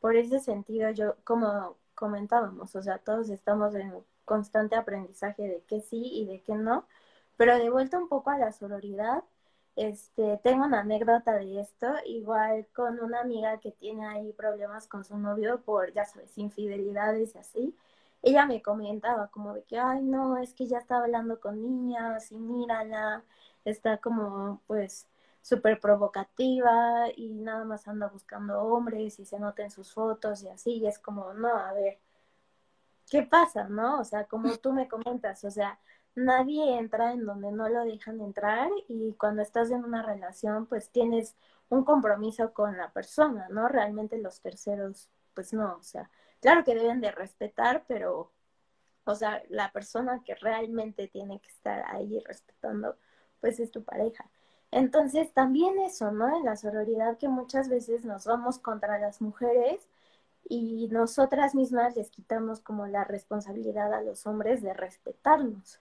por 0.00 0.16
ese 0.16 0.40
sentido, 0.40 0.90
yo, 0.90 1.16
como 1.24 1.76
comentábamos, 1.94 2.74
o 2.76 2.82
sea, 2.82 2.98
todos 2.98 3.28
estamos 3.30 3.74
en 3.74 3.92
constante 4.24 4.76
aprendizaje 4.76 5.42
de 5.42 5.62
qué 5.66 5.80
sí 5.80 6.02
y 6.04 6.26
de 6.26 6.42
qué 6.42 6.54
no, 6.54 6.86
pero 7.36 7.58
de 7.58 7.70
vuelta 7.70 7.98
un 7.98 8.08
poco 8.08 8.30
a 8.30 8.38
la 8.38 8.52
sororidad, 8.52 9.24
este, 9.76 10.38
tengo 10.42 10.64
una 10.66 10.80
anécdota 10.80 11.34
de 11.34 11.60
esto, 11.60 11.86
igual 12.06 12.66
con 12.74 13.00
una 13.00 13.20
amiga 13.20 13.58
que 13.60 13.72
tiene 13.72 14.06
ahí 14.06 14.32
problemas 14.32 14.86
con 14.88 15.04
su 15.04 15.16
novio 15.18 15.62
por, 15.62 15.92
ya 15.92 16.04
sabes, 16.04 16.36
infidelidades 16.38 17.34
y 17.34 17.38
así. 17.38 17.76
Ella 18.22 18.46
me 18.46 18.62
comentaba 18.62 19.28
como 19.28 19.54
de 19.54 19.64
que, 19.64 19.78
ay, 19.78 20.02
no, 20.02 20.38
es 20.38 20.54
que 20.54 20.66
ya 20.66 20.78
estaba 20.78 21.04
hablando 21.04 21.40
con 21.40 21.62
niñas 21.62 22.32
y 22.32 22.36
mírala, 22.38 23.24
está 23.64 23.98
como, 23.98 24.60
pues, 24.66 25.08
súper 25.42 25.80
provocativa 25.80 27.08
y 27.16 27.34
nada 27.34 27.64
más 27.64 27.88
anda 27.88 28.08
buscando 28.08 28.60
hombres 28.62 29.18
y 29.18 29.24
se 29.24 29.38
nota 29.40 29.62
en 29.62 29.70
sus 29.70 29.92
fotos 29.92 30.42
y 30.42 30.48
así, 30.48 30.72
y 30.78 30.86
es 30.86 30.98
como, 30.98 31.32
no, 31.34 31.48
a 31.56 31.72
ver, 31.72 31.98
¿qué 33.10 33.22
pasa, 33.22 33.64
no? 33.68 34.00
O 34.00 34.04
sea, 34.04 34.24
como 34.26 34.56
tú 34.58 34.72
me 34.72 34.88
comentas, 34.88 35.44
o 35.44 35.50
sea, 35.50 35.78
nadie 36.14 36.78
entra 36.78 37.12
en 37.12 37.24
donde 37.26 37.52
no 37.52 37.68
lo 37.68 37.84
dejan 37.84 38.20
entrar 38.20 38.70
y 38.88 39.14
cuando 39.14 39.42
estás 39.42 39.70
en 39.70 39.84
una 39.84 40.02
relación, 40.02 40.66
pues 40.66 40.90
tienes 40.90 41.36
un 41.68 41.84
compromiso 41.84 42.52
con 42.52 42.76
la 42.76 42.92
persona, 42.92 43.48
¿no? 43.50 43.68
Realmente 43.68 44.18
los 44.18 44.40
terceros, 44.40 45.08
pues 45.34 45.52
no, 45.52 45.76
o 45.76 45.82
sea, 45.82 46.10
claro 46.40 46.64
que 46.64 46.74
deben 46.74 47.00
de 47.00 47.12
respetar, 47.12 47.84
pero, 47.88 48.32
o 49.04 49.14
sea, 49.14 49.42
la 49.48 49.72
persona 49.72 50.22
que 50.24 50.34
realmente 50.34 51.08
tiene 51.08 51.40
que 51.40 51.50
estar 51.50 51.84
ahí 51.88 52.20
respetando, 52.26 52.96
pues 53.40 53.60
es 53.60 53.70
tu 53.70 53.84
pareja. 53.84 54.30
Entonces, 54.70 55.32
también 55.32 55.78
eso, 55.80 56.12
¿no? 56.12 56.36
En 56.36 56.44
la 56.44 56.56
sororidad 56.56 57.18
que 57.18 57.28
muchas 57.28 57.68
veces 57.68 58.04
nos 58.04 58.26
vamos 58.26 58.58
contra 58.58 58.98
las 58.98 59.20
mujeres 59.20 59.88
y 60.48 60.88
nosotras 60.88 61.54
mismas 61.54 61.96
les 61.96 62.10
quitamos 62.10 62.60
como 62.60 62.86
la 62.86 63.04
responsabilidad 63.04 63.92
a 63.94 64.02
los 64.02 64.26
hombres 64.26 64.62
de 64.62 64.74
respetarnos 64.74 65.80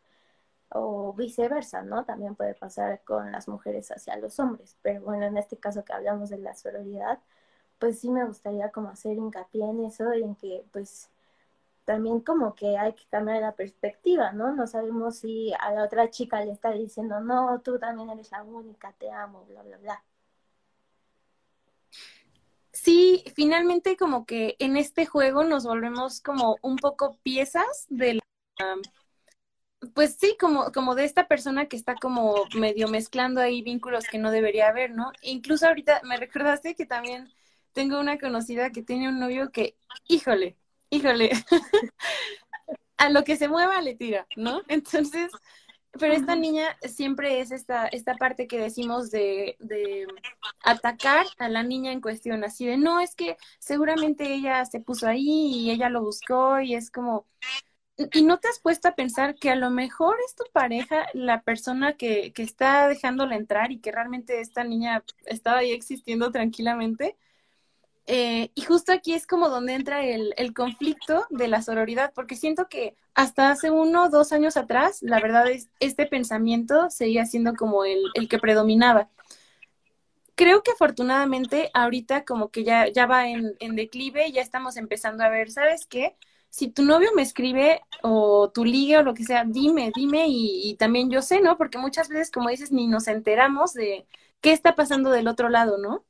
o 0.70 1.14
viceversa, 1.14 1.82
¿no? 1.84 2.06
También 2.06 2.36
puede 2.36 2.56
pasar 2.56 3.02
con 3.04 3.32
las 3.32 3.48
mujeres 3.48 3.92
hacia 3.92 4.18
los 4.18 4.40
hombres, 4.40 4.78
pero 4.82 5.02
bueno, 5.02 5.26
en 5.26 5.38
este 5.38 5.58
caso 5.58 5.84
que 5.84 5.94
hablamos 5.94 6.30
de 6.30 6.38
la 6.40 6.54
sororidad, 6.56 7.20
pues 7.80 8.00
sí 8.00 8.10
me 8.10 8.26
gustaría 8.26 8.72
como 8.72 8.90
hacer 8.90 9.18
hincapié 9.18 9.64
en 9.64 9.86
eso 9.86 10.14
y 10.14 10.24
en 10.24 10.36
que 10.36 10.66
pues 10.72 11.10
también 11.86 12.20
como 12.20 12.54
que 12.54 12.78
hay 12.78 12.94
que 12.94 13.06
cambiar 13.10 13.42
la 13.42 13.56
perspectiva, 13.56 14.32
¿no? 14.32 14.54
No 14.54 14.68
sabemos 14.68 15.18
si 15.18 15.52
a 15.60 15.72
la 15.72 15.86
otra 15.86 16.12
chica 16.12 16.44
le 16.46 16.52
está 16.52 16.72
diciendo, 16.72 17.20
no, 17.20 17.60
tú 17.62 17.80
también 17.80 18.12
eres 18.12 18.30
la 18.32 18.44
única, 18.44 18.94
te 18.94 19.10
amo, 19.10 19.44
bla, 19.46 19.64
bla, 19.64 19.78
bla. 19.78 20.04
Sí, 22.72 23.24
finalmente 23.36 23.98
como 23.98 24.26
que 24.28 24.56
en 24.60 24.78
este 24.78 25.08
juego 25.08 25.44
nos 25.44 25.66
volvemos 25.66 26.22
como 26.22 26.58
un 26.62 26.76
poco 26.76 27.18
piezas 27.24 27.88
de 27.90 28.16
la, 28.16 28.22
pues 29.96 30.16
sí, 30.20 30.38
como, 30.40 30.72
como 30.72 30.94
de 30.94 31.06
esta 31.06 31.28
persona 31.28 31.66
que 31.68 31.76
está 31.76 31.96
como 31.96 32.36
medio 32.56 32.88
mezclando 32.88 33.42
ahí 33.42 33.64
vínculos 33.64 34.06
que 34.06 34.20
no 34.20 34.30
debería 34.30 34.68
haber, 34.68 34.92
¿no? 34.92 35.12
incluso 35.24 35.68
ahorita 35.68 36.02
me 36.04 36.18
recordaste 36.18 36.76
que 36.76 36.86
también 36.86 37.34
tengo 37.80 37.98
una 37.98 38.18
conocida 38.18 38.72
que 38.72 38.84
tiene 38.84 39.08
un 39.08 39.22
novio 39.22 39.54
que, 39.54 39.78
híjole, 40.10 40.58
híjole, 40.90 41.32
a 42.98 43.10
lo 43.10 43.24
que 43.24 43.38
se 43.38 43.48
mueva 43.48 43.82
le 43.82 43.96
tira, 43.96 44.28
¿no? 44.36 44.64
Entonces, 44.68 45.32
pero 45.94 46.14
esta 46.14 46.36
niña 46.36 46.76
siempre 46.82 47.40
es 47.40 47.52
esta, 47.52 47.88
esta 47.88 48.16
parte 48.16 48.50
que 48.50 48.60
decimos 48.60 49.12
de, 49.12 49.56
de, 49.60 50.08
atacar 50.62 51.26
a 51.38 51.48
la 51.48 51.64
niña 51.64 51.94
en 51.94 52.02
cuestión, 52.02 52.44
así 52.44 52.66
de, 52.66 52.76
no, 52.76 53.00
es 53.00 53.16
que 53.16 53.38
seguramente 53.60 54.34
ella 54.34 54.66
se 54.66 54.82
puso 54.82 55.08
ahí 55.08 55.54
y 55.54 55.72
ella 55.72 55.88
lo 55.88 56.02
buscó 56.02 56.60
y 56.60 56.76
es 56.76 56.92
como, 56.92 57.28
y 58.12 58.24
no 58.24 58.40
te 58.40 58.50
has 58.50 58.60
puesto 58.60 58.90
a 58.90 58.96
pensar 58.96 59.36
que 59.36 59.52
a 59.52 59.56
lo 59.56 59.70
mejor 59.70 60.18
es 60.28 60.36
tu 60.36 60.44
pareja 60.52 61.08
la 61.14 61.44
persona 61.44 61.94
que, 61.94 62.34
que 62.34 62.44
está 62.44 62.90
dejándola 62.90 63.38
entrar 63.38 63.72
y 63.72 63.80
que 63.80 63.94
realmente 63.94 64.42
esta 64.42 64.66
niña 64.66 65.06
estaba 65.28 65.60
ahí 65.60 65.72
existiendo 65.72 66.30
tranquilamente. 66.30 67.16
Eh, 68.12 68.50
y 68.56 68.62
justo 68.62 68.92
aquí 68.92 69.14
es 69.14 69.28
como 69.28 69.50
donde 69.50 69.76
entra 69.76 70.04
el, 70.04 70.34
el, 70.36 70.52
conflicto 70.56 71.28
de 71.30 71.48
la 71.48 71.62
sororidad, 71.62 72.12
porque 72.16 72.36
siento 72.36 72.68
que 72.68 72.96
hasta 73.14 73.52
hace 73.52 73.70
uno 73.70 74.06
o 74.06 74.10
dos 74.10 74.32
años 74.32 74.58
atrás, 74.58 75.04
la 75.04 75.20
verdad 75.20 75.48
es, 75.48 75.70
este 75.80 76.08
pensamiento 76.08 76.90
seguía 76.90 77.28
siendo 77.28 77.54
como 77.54 77.86
el, 77.86 78.02
el 78.16 78.28
que 78.28 78.40
predominaba. 78.40 79.10
Creo 80.34 80.64
que 80.64 80.72
afortunadamente 80.72 81.70
ahorita 81.76 82.26
como 82.26 82.50
que 82.50 82.64
ya, 82.64 82.88
ya 82.88 83.06
va 83.06 83.28
en, 83.28 83.56
declive, 83.76 84.32
ya 84.32 84.42
estamos 84.42 84.78
empezando 84.78 85.24
a 85.24 85.30
ver, 85.30 85.52
¿sabes 85.52 85.86
qué? 85.86 86.16
si 86.50 86.68
tu 86.70 86.84
novio 86.84 87.12
me 87.16 87.22
escribe 87.22 87.82
o 88.02 88.50
tu 88.50 88.66
ligue 88.66 88.98
o 88.98 89.04
lo 89.04 89.14
que 89.14 89.24
sea, 89.24 89.44
dime, 89.46 89.92
dime 89.96 90.28
y, 90.30 90.62
y, 90.72 90.76
también 90.78 91.12
yo 91.12 91.22
sé, 91.22 91.42
¿no? 91.42 91.58
Porque 91.58 91.78
muchas 91.78 92.10
veces, 92.10 92.32
como 92.32 92.50
dices, 92.50 92.72
ni 92.72 92.88
nos 92.88 93.08
enteramos 93.08 93.74
de 93.74 94.08
qué 94.42 94.52
está 94.52 94.76
pasando 94.76 95.12
del 95.12 95.28
otro 95.28 95.50
lado, 95.50 95.78
¿no? 95.78 96.06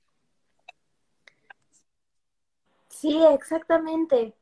Sí, 2.99 3.23
exactamente. 3.33 4.35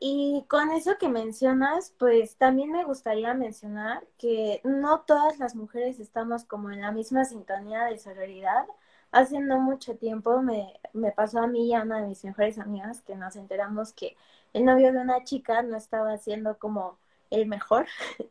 Y 0.00 0.44
con 0.48 0.70
eso 0.72 0.98
que 0.98 1.08
mencionas, 1.08 1.92
pues 1.98 2.36
también 2.36 2.70
me 2.72 2.84
gustaría 2.84 3.34
mencionar 3.34 4.06
que 4.18 4.60
no 4.64 5.00
todas 5.02 5.38
las 5.38 5.54
mujeres 5.56 5.98
estamos 6.00 6.44
como 6.44 6.70
en 6.70 6.80
la 6.82 6.92
misma 6.92 7.24
sintonía 7.24 7.84
de 7.84 7.98
sororidad. 7.98 8.66
Hace 9.12 9.40
no 9.40 9.60
mucho 9.60 9.96
tiempo 9.96 10.42
me, 10.42 10.74
me 10.92 11.12
pasó 11.12 11.40
a 11.40 11.46
mí 11.46 11.68
y 11.68 11.74
a 11.74 11.82
una 11.82 12.00
de 12.02 12.08
mis 12.08 12.24
mejores 12.24 12.58
amigas 12.58 13.00
que 13.02 13.16
nos 13.16 13.36
enteramos 13.36 13.92
que 13.92 14.16
el 14.52 14.64
novio 14.64 14.92
de 14.92 14.98
una 15.00 15.24
chica 15.24 15.62
no 15.62 15.76
estaba 15.76 16.16
siendo 16.18 16.58
como 16.58 16.98
el 17.30 17.46
mejor. 17.46 17.86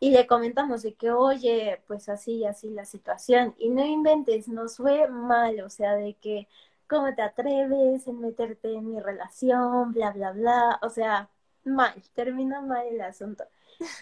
y 0.00 0.10
le 0.10 0.26
comentamos 0.26 0.82
de 0.82 0.94
que, 0.94 1.10
oye, 1.10 1.80
pues 1.86 2.08
así 2.08 2.34
y 2.38 2.44
así 2.46 2.70
la 2.70 2.84
situación. 2.84 3.54
Y 3.58 3.70
no 3.70 3.84
inventes, 3.84 4.48
nos 4.48 4.76
fue 4.76 5.08
mal, 5.08 5.60
o 5.62 5.70
sea, 5.70 5.94
de 5.96 6.14
que, 6.14 6.48
¿cómo 6.94 7.12
te 7.14 7.22
atreves 7.22 8.06
en 8.06 8.20
meterte 8.20 8.72
en 8.72 8.88
mi 8.88 9.00
relación? 9.00 9.92
Bla, 9.92 10.12
bla, 10.12 10.30
bla. 10.32 10.78
O 10.82 10.88
sea, 10.88 11.28
mal, 11.64 11.92
terminó 12.14 12.62
mal 12.62 12.86
el 12.86 13.00
asunto. 13.00 13.44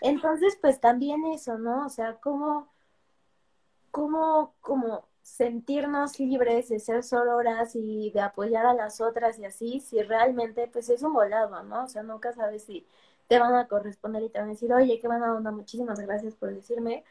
Entonces, 0.02 0.58
pues 0.60 0.78
también 0.80 1.24
eso, 1.26 1.56
¿no? 1.58 1.86
O 1.86 1.88
sea, 1.88 2.16
¿cómo, 2.20 2.68
cómo, 3.90 4.54
cómo 4.60 5.08
sentirnos 5.22 6.18
libres 6.20 6.68
de 6.68 6.80
ser 6.80 7.02
sororas 7.02 7.74
y 7.76 8.10
de 8.10 8.20
apoyar 8.20 8.66
a 8.66 8.74
las 8.74 9.00
otras 9.00 9.38
y 9.38 9.46
así, 9.46 9.80
si 9.80 10.02
realmente 10.02 10.68
pues 10.68 10.90
es 10.90 11.02
un 11.02 11.14
volado, 11.14 11.62
¿no? 11.62 11.84
O 11.84 11.88
sea, 11.88 12.02
nunca 12.02 12.32
sabes 12.34 12.64
si 12.64 12.86
te 13.28 13.38
van 13.38 13.54
a 13.54 13.68
corresponder 13.68 14.22
y 14.24 14.28
te 14.28 14.38
van 14.38 14.48
a 14.48 14.52
decir, 14.52 14.72
oye, 14.72 14.98
qué 15.00 15.06
buena 15.08 15.32
onda, 15.34 15.50
muchísimas 15.50 15.98
gracias 16.00 16.34
por 16.34 16.52
decirme. 16.54 17.04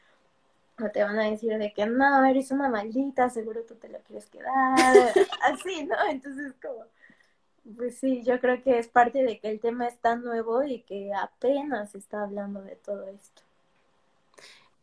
O 0.79 0.89
te 0.89 1.03
van 1.03 1.19
a 1.19 1.29
decir 1.29 1.57
de 1.57 1.73
que 1.73 1.85
no, 1.85 2.25
eres 2.25 2.51
una 2.51 2.69
maldita, 2.69 3.29
seguro 3.29 3.63
tú 3.67 3.75
te 3.75 3.89
lo 3.89 3.99
quieres 3.99 4.27
quedar. 4.27 4.51
así, 5.43 5.85
¿no? 5.85 5.95
Entonces, 6.09 6.53
como, 6.61 6.85
pues 7.75 7.97
sí, 7.97 8.23
yo 8.23 8.39
creo 8.39 8.61
que 8.63 8.79
es 8.79 8.87
parte 8.87 9.23
de 9.23 9.39
que 9.39 9.49
el 9.49 9.59
tema 9.59 9.87
es 9.87 9.97
tan 9.99 10.23
nuevo 10.23 10.63
y 10.63 10.81
que 10.81 11.11
apenas 11.13 11.93
está 11.95 12.23
hablando 12.23 12.61
de 12.61 12.75
todo 12.75 13.07
esto. 13.07 13.41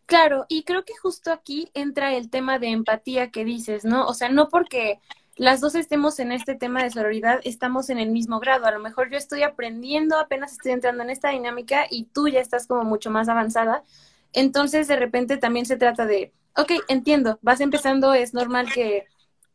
Claro, 0.06 0.46
y 0.48 0.62
creo 0.62 0.84
que 0.84 0.96
justo 0.96 1.32
aquí 1.32 1.70
entra 1.74 2.14
el 2.14 2.30
tema 2.30 2.58
de 2.58 2.68
empatía 2.68 3.30
que 3.30 3.44
dices, 3.44 3.84
¿no? 3.84 4.06
O 4.06 4.14
sea, 4.14 4.30
no 4.30 4.48
porque 4.48 5.00
las 5.36 5.60
dos 5.60 5.74
estemos 5.74 6.18
en 6.18 6.32
este 6.32 6.54
tema 6.54 6.82
de 6.82 6.90
sororidad, 6.90 7.40
estamos 7.44 7.90
en 7.90 7.98
el 7.98 8.10
mismo 8.10 8.40
grado. 8.40 8.66
A 8.66 8.72
lo 8.72 8.80
mejor 8.80 9.10
yo 9.10 9.18
estoy 9.18 9.42
aprendiendo, 9.42 10.18
apenas 10.18 10.52
estoy 10.52 10.72
entrando 10.72 11.04
en 11.04 11.10
esta 11.10 11.28
dinámica 11.28 11.86
y 11.90 12.04
tú 12.06 12.26
ya 12.26 12.40
estás 12.40 12.66
como 12.66 12.84
mucho 12.84 13.10
más 13.10 13.28
avanzada. 13.28 13.84
Entonces, 14.32 14.88
de 14.88 14.96
repente 14.96 15.36
también 15.38 15.66
se 15.66 15.76
trata 15.76 16.06
de, 16.06 16.32
ok, 16.56 16.72
entiendo, 16.88 17.38
vas 17.42 17.60
empezando, 17.60 18.14
es 18.14 18.34
normal 18.34 18.72
que, 18.72 19.06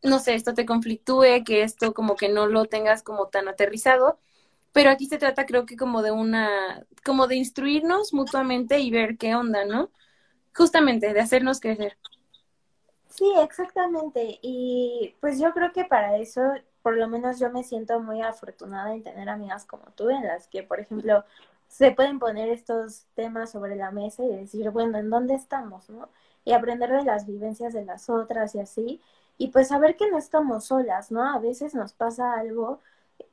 no 0.02 0.18
sé, 0.18 0.34
esto 0.34 0.54
te 0.54 0.66
conflictúe, 0.66 1.44
que 1.44 1.62
esto 1.62 1.94
como 1.94 2.16
que 2.16 2.28
no 2.28 2.46
lo 2.46 2.66
tengas 2.66 3.02
como 3.02 3.28
tan 3.28 3.48
aterrizado, 3.48 4.18
pero 4.72 4.90
aquí 4.90 5.06
se 5.06 5.18
trata 5.18 5.46
creo 5.46 5.66
que 5.66 5.76
como 5.76 6.02
de 6.02 6.10
una, 6.10 6.84
como 7.04 7.26
de 7.28 7.36
instruirnos 7.36 8.12
mutuamente 8.12 8.80
y 8.80 8.90
ver 8.90 9.16
qué 9.18 9.34
onda, 9.34 9.64
¿no? 9.64 9.90
justamente 10.54 11.12
de 11.12 11.20
hacernos 11.20 11.60
crecer. 11.60 11.98
Sí, 13.08 13.30
exactamente. 13.42 14.38
Y 14.42 15.14
pues 15.20 15.38
yo 15.38 15.52
creo 15.52 15.72
que 15.72 15.84
para 15.84 16.16
eso, 16.16 16.40
por 16.82 16.96
lo 16.96 17.08
menos 17.08 17.38
yo 17.38 17.50
me 17.50 17.62
siento 17.62 18.00
muy 18.00 18.22
afortunada 18.22 18.92
en 18.94 19.02
tener 19.02 19.28
amigas 19.28 19.66
como 19.66 19.84
tú, 19.92 20.10
en 20.10 20.26
las 20.26 20.48
que, 20.48 20.62
por 20.62 20.80
ejemplo, 20.80 21.24
se 21.68 21.92
pueden 21.92 22.18
poner 22.18 22.48
estos 22.48 23.06
temas 23.14 23.50
sobre 23.52 23.76
la 23.76 23.90
mesa 23.90 24.24
y 24.24 24.28
decir, 24.36 24.70
bueno, 24.70 24.98
¿en 24.98 25.10
dónde 25.10 25.34
estamos? 25.34 25.90
¿no? 25.90 26.08
Y 26.44 26.52
aprender 26.52 26.90
de 26.90 27.04
las 27.04 27.26
vivencias 27.26 27.72
de 27.72 27.84
las 27.84 28.08
otras 28.10 28.54
y 28.54 28.60
así. 28.60 29.00
Y 29.38 29.48
pues 29.48 29.68
saber 29.68 29.96
que 29.96 30.10
no 30.10 30.18
estamos 30.18 30.66
solas, 30.66 31.10
¿no? 31.10 31.24
A 31.34 31.38
veces 31.40 31.74
nos 31.74 31.92
pasa 31.92 32.34
algo 32.34 32.80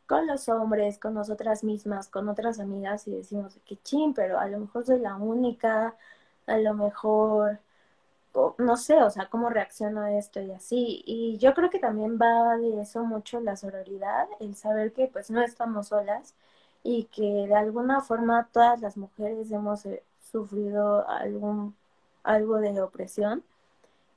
con 0.08 0.28
los 0.28 0.50
hombres, 0.50 1.00
con 1.00 1.14
nosotras 1.14 1.64
mismas, 1.64 2.10
con 2.10 2.30
otras 2.30 2.60
amigas 2.60 3.08
y 3.08 3.12
decimos, 3.12 3.60
qué 3.66 3.78
ching, 3.84 4.14
pero 4.14 4.40
a 4.40 4.48
lo 4.48 4.60
mejor 4.60 4.86
soy 4.86 5.00
la 5.00 5.16
única, 5.16 5.96
a 6.48 6.58
lo 6.58 6.74
mejor 6.74 7.60
no 8.58 8.78
sé, 8.78 9.02
o 9.04 9.10
sea, 9.10 9.28
cómo 9.30 9.50
reacciono 9.50 10.02
a 10.02 10.14
esto 10.18 10.40
y 10.42 10.52
así. 10.52 11.04
Y 11.06 11.38
yo 11.38 11.54
creo 11.54 11.70
que 11.70 11.80
también 11.80 12.18
va 12.22 12.58
de 12.58 12.82
eso 12.82 13.04
mucho 13.04 13.40
la 13.42 13.56
sororidad, 13.58 14.28
el 14.40 14.56
saber 14.56 14.94
que 14.94 15.08
pues 15.08 15.30
no 15.32 15.42
estamos 15.44 15.88
solas 15.90 16.34
y 16.84 17.06
que 17.06 17.48
de 17.48 17.56
alguna 17.56 18.02
forma 18.02 18.48
todas 18.52 18.82
las 18.82 18.98
mujeres 18.98 19.52
hemos 19.52 19.86
eh, 19.86 20.04
sufrido 20.32 21.08
algún 21.08 21.76
algo 22.24 22.58
de 22.58 22.82
opresión. 22.82 23.44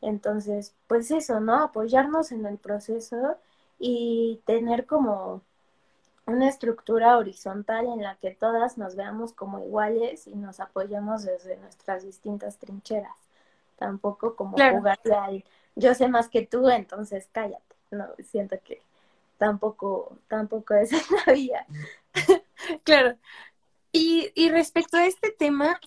Entonces, 0.02 0.74
pues 0.86 1.10
eso, 1.10 1.40
¿no? 1.40 1.62
Apoyarnos 1.62 2.32
en 2.32 2.46
el 2.46 2.58
proceso 2.58 3.36
y 3.78 4.40
tener 4.46 4.86
como 4.86 5.42
una 6.26 6.48
estructura 6.48 7.18
horizontal 7.18 7.86
en 7.86 8.02
la 8.02 8.16
que 8.16 8.30
todas 8.32 8.78
nos 8.78 8.96
veamos 8.96 9.32
como 9.32 9.60
iguales 9.60 10.26
y 10.26 10.34
nos 10.36 10.60
apoyemos 10.60 11.24
desde 11.24 11.56
nuestras 11.58 12.04
distintas 12.04 12.58
trincheras 12.58 13.14
tampoco 13.76 14.36
como 14.36 14.56
jugarle 14.56 15.14
al 15.14 15.44
yo 15.76 15.94
sé 15.94 16.08
más 16.08 16.28
que 16.28 16.46
tú, 16.46 16.68
entonces 16.68 17.28
cállate. 17.32 17.62
No, 17.90 18.06
siento 18.22 18.56
que 18.64 18.80
tampoco, 19.38 20.16
tampoco 20.28 20.74
es 20.74 20.90
la 21.26 21.32
vía. 21.32 21.66
claro. 22.84 23.18
Y, 23.92 24.30
y 24.34 24.50
respecto 24.50 24.96
a 24.96 25.06
este 25.06 25.30
tema, 25.30 25.80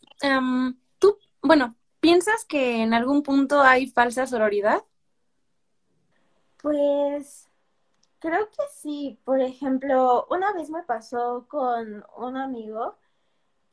tú, 0.99 1.17
bueno, 1.41 1.75
¿piensas 1.99 2.45
que 2.45 2.81
en 2.81 2.93
algún 2.93 3.23
punto 3.23 3.61
hay 3.61 3.87
falsa 3.87 4.27
sororidad? 4.27 4.83
Pues 6.61 7.49
creo 8.19 8.49
que 8.49 8.63
sí. 8.73 9.19
Por 9.25 9.41
ejemplo, 9.41 10.27
una 10.29 10.53
vez 10.53 10.69
me 10.69 10.83
pasó 10.83 11.45
con 11.49 12.05
un 12.17 12.37
amigo 12.37 12.97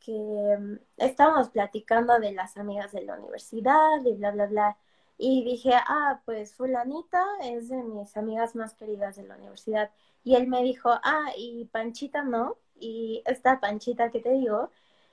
que 0.05 0.79
estábamos 0.99 1.51
platicando 1.51 2.19
de 2.19 2.33
las 2.33 2.57
amigas 2.57 2.93
de 2.93 3.03
la 3.03 3.15
universidad 3.15 4.05
y 4.05 4.13
bla, 4.15 4.33
bla, 4.33 4.47
bla. 4.47 4.79
Y 5.17 5.45
dije, 5.45 5.73
ah, 5.75 6.21
pues 6.25 6.55
fulanita 6.55 7.25
es 7.43 7.69
de 7.69 7.83
mis 7.83 8.17
amigas 8.17 8.55
más 8.57 8.75
queridas 8.75 9.17
de 9.17 9.25
la 9.25 9.37
universidad. 9.37 9.91
Y 10.25 10.35
él 10.37 10.49
me 10.49 10.63
dijo, 10.63 10.91
ah, 10.91 11.33
y 11.37 11.67
Panchita 11.67 12.23
no. 12.23 12.59
Y 12.79 13.23
esta 13.27 13.61
Panchita 13.61 14.11
que 14.11 14.21
te 14.21 14.31
digo, 14.31 14.71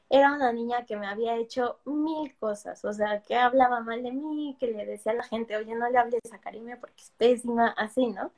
era 0.09 0.33
una 0.33 0.51
niña 0.51 0.85
que 0.85 0.97
me 0.97 1.07
había 1.07 1.37
hecho 1.37 1.79
mil 1.85 2.35
cosas. 2.37 2.83
O 2.85 2.93
sea, 2.93 3.21
que 3.21 3.35
hablaba 3.35 3.79
mal 3.81 4.03
de 4.03 4.11
mí, 4.11 4.57
que 4.59 4.67
le 4.67 4.85
decía 4.85 5.13
a 5.13 5.15
la 5.15 5.23
gente, 5.23 5.55
oye, 5.55 5.73
no 5.75 5.89
le 5.89 5.97
hables 5.97 6.21
a 6.33 6.39
Karime 6.39 6.77
porque 6.77 7.01
es 7.01 7.11
pésima, 7.17 7.69
así, 7.77 8.07
¿no? 8.07 8.31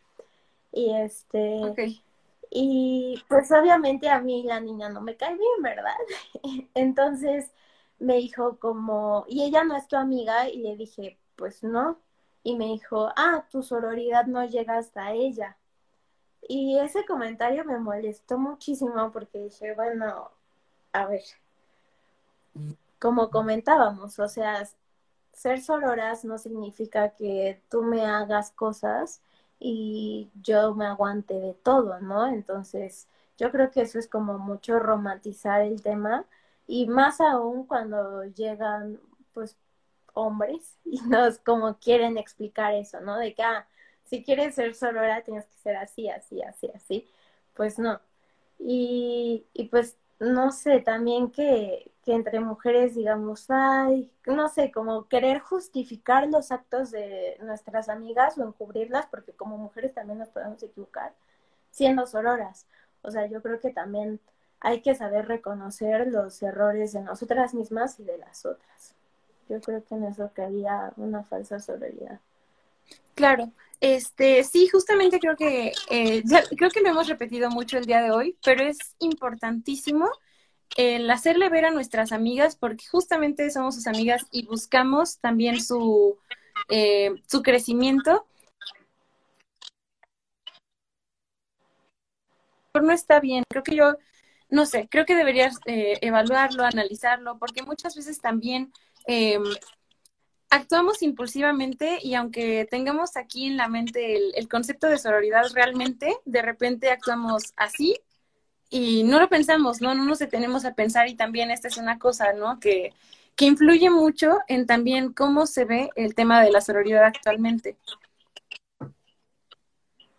Y 0.72 0.94
este... 0.96 1.62
Y 2.56 3.24
pues 3.28 3.52
obviamente 3.52 4.10
a 4.10 4.22
mí 4.22 4.44
la 4.44 4.60
niña 4.60 4.88
no 4.90 5.02
me 5.02 5.18
cae 5.18 5.36
bien, 5.36 5.64
¿verdad? 5.64 5.96
Entonces 6.76 7.52
me 7.98 8.18
dijo 8.18 8.60
como, 8.60 9.26
¿y 9.28 9.44
ella 9.44 9.64
no 9.64 9.76
es 9.76 9.88
tu 9.88 9.96
amiga? 9.96 10.48
Y 10.50 10.60
le 10.60 10.76
dije, 10.76 11.18
pues 11.36 11.64
no. 11.64 11.98
Y 12.44 12.56
me 12.56 12.66
dijo, 12.66 13.10
ah, 13.16 13.46
tu 13.50 13.64
sororidad 13.64 14.28
no 14.28 14.46
llega 14.46 14.78
hasta 14.78 15.14
ella. 15.14 15.58
Y 16.48 16.80
ese 16.80 17.06
comentario 17.06 17.66
me 17.66 17.80
molestó 17.80 18.38
muchísimo 18.38 19.12
porque 19.12 19.40
dije, 19.40 19.74
bueno, 19.76 20.32
a 20.94 21.06
ver, 21.08 21.22
como 23.00 23.30
comentábamos, 23.30 24.20
o 24.20 24.28
sea, 24.30 24.68
ser 25.34 25.62
sororas 25.62 26.24
no 26.26 26.38
significa 26.38 27.10
que 27.10 27.62
tú 27.70 27.84
me 27.84 28.06
hagas 28.06 28.52
cosas 28.52 29.22
y 29.60 30.30
yo 30.42 30.76
me 30.76 30.86
aguante 30.86 31.34
de 31.36 31.54
todo, 31.54 32.00
¿no? 32.02 32.28
Entonces, 32.28 33.08
yo 33.38 33.52
creo 33.52 33.72
que 33.72 33.82
eso 33.82 34.00
es 34.00 34.08
como 34.08 34.38
mucho 34.38 34.80
romantizar 34.80 35.62
el 35.62 35.82
tema 35.82 36.26
y 36.68 36.88
más 36.88 37.20
aún 37.22 37.66
cuando 37.66 38.24
llegan, 38.26 39.00
pues, 39.34 39.58
hombres 40.14 40.78
y 40.86 41.02
nos 41.02 41.40
como 41.40 41.76
quieren 41.80 42.18
explicar 42.18 42.74
eso, 42.74 43.02
¿no? 43.02 43.18
De 43.18 43.34
que, 43.34 43.44
ah, 43.44 43.68
si 44.14 44.24
quieres 44.24 44.54
ser 44.54 44.76
sorora 44.76 45.24
tienes 45.24 45.44
que 45.48 45.58
ser 45.58 45.76
así, 45.76 46.08
así, 46.08 46.40
así, 46.44 46.70
así. 46.76 47.08
Pues 47.56 47.80
no. 47.80 48.00
Y, 48.60 49.48
pues 49.72 49.98
no 50.20 50.52
sé, 50.52 50.82
también 50.82 51.32
que, 51.32 51.92
que 52.06 52.14
entre 52.14 52.40
mujeres 52.40 52.94
digamos, 52.94 53.48
ay, 53.50 54.12
no 54.28 54.50
sé, 54.50 54.72
como 54.72 55.08
querer 55.08 55.40
justificar 55.40 56.28
los 56.28 56.52
actos 56.52 56.92
de 56.92 57.38
nuestras 57.42 57.90
amigas 57.90 58.38
o 58.38 58.44
encubrirlas, 58.44 59.08
porque 59.08 59.34
como 59.34 59.58
mujeres 59.58 59.96
también 59.96 60.20
nos 60.20 60.30
podemos 60.30 60.62
equivocar, 60.62 61.16
siendo 61.72 62.06
sororas. 62.06 62.68
O 63.02 63.10
sea, 63.10 63.26
yo 63.26 63.42
creo 63.42 63.60
que 63.60 63.72
también 63.72 64.20
hay 64.60 64.82
que 64.82 64.94
saber 64.94 65.28
reconocer 65.28 66.06
los 66.08 66.40
errores 66.44 66.94
de 66.94 67.02
nosotras 67.02 67.56
mismas 67.56 68.00
y 68.00 68.04
de 68.04 68.20
las 68.20 68.46
otras. 68.46 68.94
Yo 69.50 69.60
creo 69.60 69.84
que 69.84 69.96
en 69.96 70.04
eso 70.04 70.30
caería 70.36 70.94
una 70.98 71.24
falsa 71.24 71.60
sororidad. 71.60 72.20
Claro, 73.16 73.52
este, 73.80 74.44
sí, 74.44 74.68
justamente 74.68 75.20
creo 75.20 75.36
que, 75.36 75.72
eh, 75.90 76.24
creo 76.58 76.70
que 76.72 76.82
lo 76.82 76.90
hemos 76.90 77.08
repetido 77.08 77.50
mucho 77.50 77.78
el 77.78 77.86
día 77.86 78.02
de 78.02 78.12
hoy, 78.12 78.38
pero 78.44 78.64
es 78.64 78.78
importantísimo 79.00 80.10
el 80.78 81.10
hacerle 81.12 81.50
ver 81.50 81.66
a 81.66 81.72
nuestras 81.72 82.12
amigas, 82.12 82.56
porque 82.56 82.86
justamente 82.92 83.50
somos 83.52 83.76
sus 83.76 83.88
amigas 83.88 84.26
y 84.32 84.46
buscamos 84.48 85.20
también 85.20 85.62
su, 85.62 86.18
eh, 86.70 87.12
su 87.28 87.44
crecimiento. 87.44 88.28
No 92.82 92.92
está 92.92 93.20
bien, 93.20 93.44
creo 93.50 93.64
que 93.64 93.76
yo, 93.76 93.98
no 94.50 94.66
sé, 94.66 94.88
creo 94.90 95.06
que 95.06 95.16
deberías 95.16 95.60
eh, 95.66 96.00
evaluarlo, 96.02 96.64
analizarlo, 96.64 97.38
porque 97.38 97.62
muchas 97.64 97.96
veces 97.96 98.20
también 98.20 98.74
em, 99.06 99.44
actuamos 100.54 101.02
impulsivamente 101.02 102.00
y 102.02 102.14
aunque 102.14 102.68
tengamos 102.70 103.18
aquí 103.18 103.48
en 103.48 103.58
la 103.58 103.68
mente 103.68 104.16
el, 104.16 104.34
el, 104.36 104.48
concepto 104.48 104.88
de 104.88 105.00
sororidad 105.00 105.46
realmente, 105.54 106.16
de 106.26 106.42
repente 106.42 106.92
actuamos 106.92 107.54
así 107.56 107.98
y 108.70 109.04
no 109.04 109.20
lo 109.20 109.30
pensamos, 109.30 109.82
¿no? 109.82 109.96
No 109.96 110.06
nos 110.06 110.20
detenemos 110.20 110.66
a 110.66 110.74
pensar 110.74 111.08
y 111.08 111.16
también 111.16 111.52
esta 111.52 111.68
es 111.68 111.78
una 111.78 111.98
cosa, 111.98 112.34
¿no? 112.34 112.60
Que, 112.60 112.94
que 113.36 113.46
influye 113.46 113.90
mucho 113.90 114.40
en 114.48 114.68
también 114.68 115.12
cómo 115.12 115.48
se 115.48 115.66
ve 115.66 115.90
el 115.96 116.14
tema 116.14 116.44
de 116.44 116.52
la 116.52 116.62
sororidad 116.62 117.06
actualmente. 117.06 117.76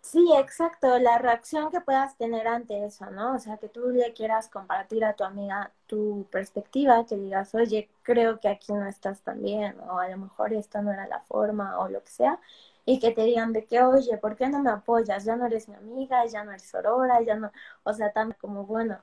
Sí, 0.05 0.31
exacto, 0.37 0.99
la 0.99 1.17
reacción 1.17 1.71
que 1.71 1.81
puedas 1.81 2.15
tener 2.17 2.47
ante 2.47 2.85
eso, 2.85 3.09
¿no? 3.11 3.33
O 3.35 3.39
sea, 3.39 3.57
que 3.57 3.67
tú 3.69 3.89
le 3.89 4.13
quieras 4.13 4.47
compartir 4.49 5.03
a 5.03 5.15
tu 5.15 5.23
amiga 5.23 5.71
tu 5.87 6.27
perspectiva, 6.31 7.05
que 7.07 7.15
digas, 7.17 7.53
oye, 7.55 7.89
creo 8.03 8.39
que 8.39 8.47
aquí 8.47 8.71
no 8.71 8.87
estás 8.87 9.21
tan 9.21 9.41
bien, 9.41 9.75
o 9.89 9.99
a 9.99 10.07
lo 10.09 10.17
mejor 10.17 10.53
esta 10.53 10.81
no 10.81 10.91
era 10.93 11.07
la 11.07 11.21
forma, 11.21 11.79
o 11.79 11.89
lo 11.89 12.03
que 12.03 12.11
sea, 12.11 12.39
y 12.85 12.99
que 12.99 13.11
te 13.11 13.23
digan 13.23 13.51
de 13.51 13.65
que, 13.65 13.81
oye, 13.81 14.17
¿por 14.19 14.35
qué 14.35 14.47
no 14.47 14.59
me 14.61 14.69
apoyas? 14.69 15.25
Ya 15.25 15.35
no 15.35 15.47
eres 15.47 15.67
mi 15.69 15.75
amiga, 15.75 16.23
ya 16.27 16.43
no 16.43 16.51
eres 16.51 16.69
sorora, 16.69 17.21
ya 17.21 17.35
no, 17.35 17.51
o 17.83 17.93
sea, 17.93 18.11
tan 18.13 18.33
como, 18.33 18.65
bueno, 18.65 19.01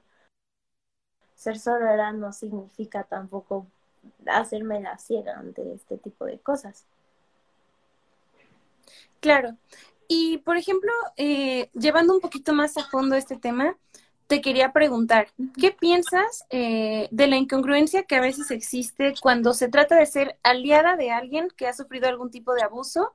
ser 1.35 1.59
sorora 1.59 2.11
no 2.15 2.33
significa 2.33 3.05
tampoco 3.05 3.67
hacerme 4.27 4.81
la 4.81 4.97
ciega 4.97 5.39
ante 5.39 5.75
este 5.75 5.99
tipo 5.99 6.25
de 6.25 6.39
cosas. 6.41 6.87
Claro, 9.21 9.57
y, 10.15 10.37
por 10.45 10.59
ejemplo, 10.59 10.93
eh, 11.17 11.71
llevando 11.73 12.13
un 12.13 12.21
poquito 12.21 12.53
más 12.53 12.77
a 12.77 12.85
fondo 12.85 13.17
este 13.17 13.39
tema, 13.39 13.79
te 14.27 14.43
quería 14.43 14.71
preguntar, 14.71 15.29
¿qué 15.59 15.71
piensas 15.71 16.45
eh, 16.51 17.09
de 17.11 17.27
la 17.29 17.39
incongruencia 17.39 18.03
que 18.03 18.17
a 18.17 18.21
veces 18.21 18.51
existe 18.51 19.15
cuando 19.23 19.55
se 19.55 19.69
trata 19.69 19.97
de 19.97 20.05
ser 20.05 20.39
aliada 20.43 20.97
de 20.97 21.13
alguien 21.13 21.49
que 21.57 21.67
ha 21.67 21.73
sufrido 21.73 22.11
algún 22.11 22.31
tipo 22.31 22.53
de 22.53 22.63
abuso 22.63 23.15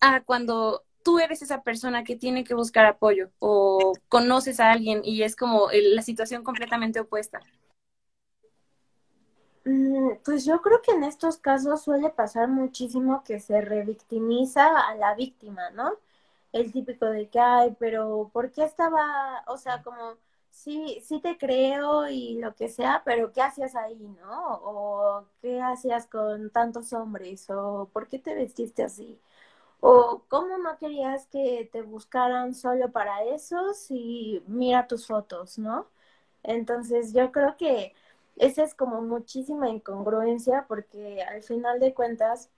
a 0.00 0.22
cuando 0.22 0.84
tú 1.02 1.18
eres 1.18 1.42
esa 1.42 1.60
persona 1.60 2.02
que 2.02 2.16
tiene 2.16 2.44
que 2.44 2.54
buscar 2.54 2.86
apoyo 2.86 3.28
o 3.38 3.92
conoces 4.08 4.58
a 4.58 4.72
alguien 4.72 5.02
y 5.04 5.24
es 5.24 5.36
como 5.36 5.68
la 5.70 6.00
situación 6.00 6.42
completamente 6.42 6.98
opuesta? 6.98 7.40
Mm, 9.66 10.12
pues 10.24 10.46
yo 10.46 10.62
creo 10.62 10.80
que 10.80 10.92
en 10.92 11.04
estos 11.04 11.36
casos 11.36 11.82
suele 11.82 12.08
pasar 12.08 12.48
muchísimo 12.48 13.22
que 13.22 13.38
se 13.38 13.60
revictimiza 13.60 14.88
a 14.88 14.94
la 14.94 15.14
víctima, 15.14 15.68
¿no? 15.72 15.92
El 16.52 16.72
típico 16.72 17.06
de 17.06 17.28
que, 17.28 17.38
ay, 17.40 17.76
pero 17.78 18.30
¿por 18.32 18.50
qué 18.52 18.64
estaba, 18.64 19.42
o 19.46 19.56
sea, 19.56 19.82
como, 19.82 20.16
sí, 20.50 21.00
sí 21.04 21.20
te 21.20 21.38
creo 21.38 22.08
y 22.08 22.38
lo 22.40 22.54
que 22.54 22.68
sea, 22.68 23.02
pero 23.04 23.32
¿qué 23.32 23.42
hacías 23.42 23.74
ahí, 23.76 23.96
no? 24.20 24.54
O 24.62 25.24
¿qué 25.40 25.60
hacías 25.62 26.06
con 26.06 26.50
tantos 26.50 26.92
hombres? 26.92 27.48
O 27.50 27.88
¿por 27.92 28.08
qué 28.08 28.18
te 28.18 28.34
vestiste 28.34 28.82
así? 28.84 29.18
O 29.80 30.22
cómo 30.28 30.58
no 30.58 30.78
querías 30.78 31.26
que 31.28 31.68
te 31.72 31.82
buscaran 31.82 32.54
solo 32.54 32.90
para 32.92 33.24
eso 33.24 33.74
si 33.74 34.42
mira 34.46 34.86
tus 34.88 35.06
fotos, 35.06 35.58
¿no? 35.58 35.88
Entonces 36.42 37.12
yo 37.12 37.32
creo 37.32 37.56
que 37.56 37.94
esa 38.36 38.62
es 38.64 38.74
como 38.74 39.02
muchísima 39.02 39.68
incongruencia 39.70 40.66
porque 40.68 41.22
al 41.22 41.42
final 41.42 41.80
de 41.80 41.94
cuentas 41.94 42.50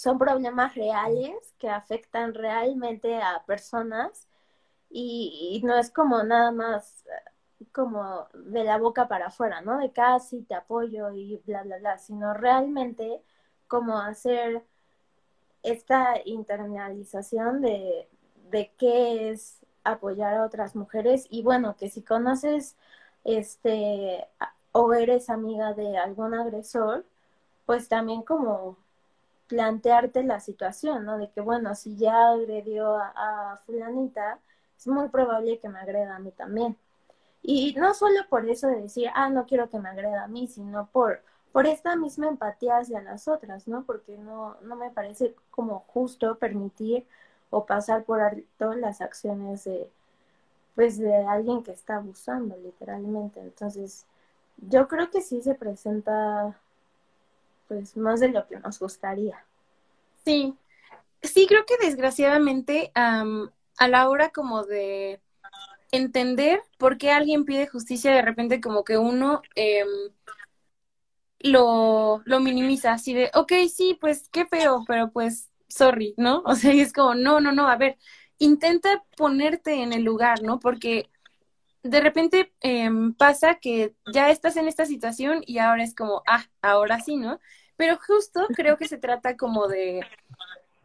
son 0.00 0.18
problemas 0.18 0.74
reales 0.74 1.54
que 1.58 1.68
afectan 1.68 2.34
realmente 2.34 3.20
a 3.22 3.44
personas 3.46 4.26
y, 4.90 5.60
no 5.64 5.78
es 5.78 5.90
como 5.90 6.22
nada 6.22 6.50
más 6.52 7.04
eh, 7.06 7.66
como 7.72 8.28
de 8.34 8.64
la 8.64 8.78
boca 8.78 9.08
para 9.08 9.28
afuera, 9.28 9.60
¿no? 9.60 9.78
De 9.78 9.92
casi 9.92 10.42
te 10.42 10.54
apoyo 10.54 11.12
y 11.12 11.40
bla, 11.46 11.62
bla, 11.64 11.78
bla, 11.78 11.98
sino 11.98 12.34
realmente 12.34 13.22
como 13.68 13.98
hacer 13.98 14.64
esta 15.62 16.14
internalización 16.24 17.60
de, 17.62 18.08
de 18.50 18.72
qué 18.78 19.30
es 19.30 19.60
apoyar 19.84 20.34
a 20.34 20.44
otras 20.44 20.76
mujeres 20.76 21.26
y 21.30 21.42
bueno, 21.42 21.76
que 21.76 21.90
si 21.90 22.02
conoces 22.02 22.76
este 23.24 24.26
o 24.72 24.94
eres 24.94 25.30
amiga 25.30 25.74
de 25.74 25.98
algún 25.98 26.34
agresor, 26.34 27.04
pues 27.66 27.88
también 27.88 28.22
como 28.22 28.78
plantearte 29.50 30.22
la 30.22 30.40
situación, 30.40 31.04
¿no? 31.04 31.18
De 31.18 31.28
que, 31.30 31.40
bueno, 31.40 31.74
si 31.74 31.96
ya 31.96 32.30
agredió 32.30 32.96
a, 32.96 33.60
fulanita, 33.66 34.38
es 34.78 34.86
muy 34.86 35.08
probable 35.08 35.58
que 35.58 35.68
me 35.68 35.80
agreda 35.80 36.16
a 36.16 36.20
mí 36.20 36.30
también. 36.30 36.76
Y 37.42 37.74
no 37.74 37.94
solo 37.94 38.20
por 38.30 38.48
eso 38.48 38.68
de 38.68 38.82
decir, 38.82 39.10
ah, 39.14 39.28
no 39.30 39.46
quiero 39.46 39.68
que 39.68 39.80
me 39.80 39.88
agreda 39.88 40.24
a 40.24 40.28
mí, 40.28 40.46
sino 40.46 40.86
por, 40.92 41.22
por 41.52 41.66
esta 41.66 41.96
misma 41.96 42.28
empatía 42.28 42.78
hacia 42.78 43.02
las 43.02 43.28
otras, 43.28 43.66
¿no? 43.68 43.84
Porque 43.84 44.16
no, 44.18 44.56
no 44.62 44.76
me 44.76 44.90
parece 44.90 45.34
como 45.50 45.80
justo 45.88 46.38
permitir 46.38 47.06
o 47.50 47.66
pasar 47.66 48.04
por 48.04 48.20
alto 48.20 48.74
las 48.74 49.00
acciones 49.00 49.64
de, 49.64 49.90
pues, 50.76 50.98
de 50.98 51.16
alguien 51.26 51.64
que 51.64 51.72
está 51.72 51.96
abusando, 51.96 52.56
literalmente. 52.56 53.40
Entonces, 53.40 54.06
yo 54.58 54.88
creo 54.88 55.10
que 55.10 55.22
sí 55.22 55.42
se 55.42 55.54
presenta 55.54 56.56
pues 57.70 57.96
más 57.96 58.18
de 58.18 58.30
lo 58.30 58.48
que 58.48 58.58
nos 58.58 58.80
gustaría. 58.80 59.44
Sí, 60.24 60.56
sí 61.22 61.46
creo 61.46 61.64
que 61.66 61.76
desgraciadamente 61.86 62.90
a 62.94 63.88
la 63.88 64.08
hora 64.08 64.30
como 64.30 64.64
de 64.64 65.20
entender 65.92 66.60
por 66.78 66.98
qué 66.98 67.12
alguien 67.12 67.44
pide 67.44 67.68
justicia, 67.68 68.10
de 68.10 68.22
repente 68.22 68.60
como 68.60 68.82
que 68.82 68.98
uno 68.98 69.40
em, 69.54 69.86
lo, 71.38 72.22
lo 72.24 72.40
minimiza, 72.40 72.92
así 72.92 73.14
de, 73.14 73.30
ok, 73.34 73.52
sí, 73.72 73.96
pues 74.00 74.28
qué 74.32 74.46
feo, 74.46 74.82
pero 74.88 75.12
pues, 75.12 75.48
sorry, 75.68 76.14
¿no? 76.16 76.42
O 76.46 76.56
sea, 76.56 76.74
y 76.74 76.80
es 76.80 76.92
como, 76.92 77.14
no, 77.14 77.40
no, 77.40 77.52
no, 77.52 77.68
a 77.68 77.76
ver, 77.76 77.98
intenta 78.38 79.04
ponerte 79.16 79.82
en 79.82 79.92
el 79.92 80.02
lugar, 80.02 80.42
¿no? 80.42 80.58
Porque 80.58 81.08
de 81.82 82.00
repente 82.00 82.52
em, 82.60 83.14
pasa 83.14 83.56
que 83.56 83.94
ya 84.12 84.30
estás 84.30 84.56
en 84.56 84.68
esta 84.68 84.86
situación 84.86 85.42
y 85.46 85.58
ahora 85.58 85.84
es 85.84 85.94
como, 85.94 86.22
ah, 86.26 86.44
ahora 86.62 87.00
sí, 87.00 87.16
¿no? 87.16 87.40
Pero 87.80 87.98
justo 88.06 88.46
creo 88.54 88.76
que 88.76 88.86
se 88.86 88.98
trata 88.98 89.38
como 89.38 89.66
de, 89.66 90.02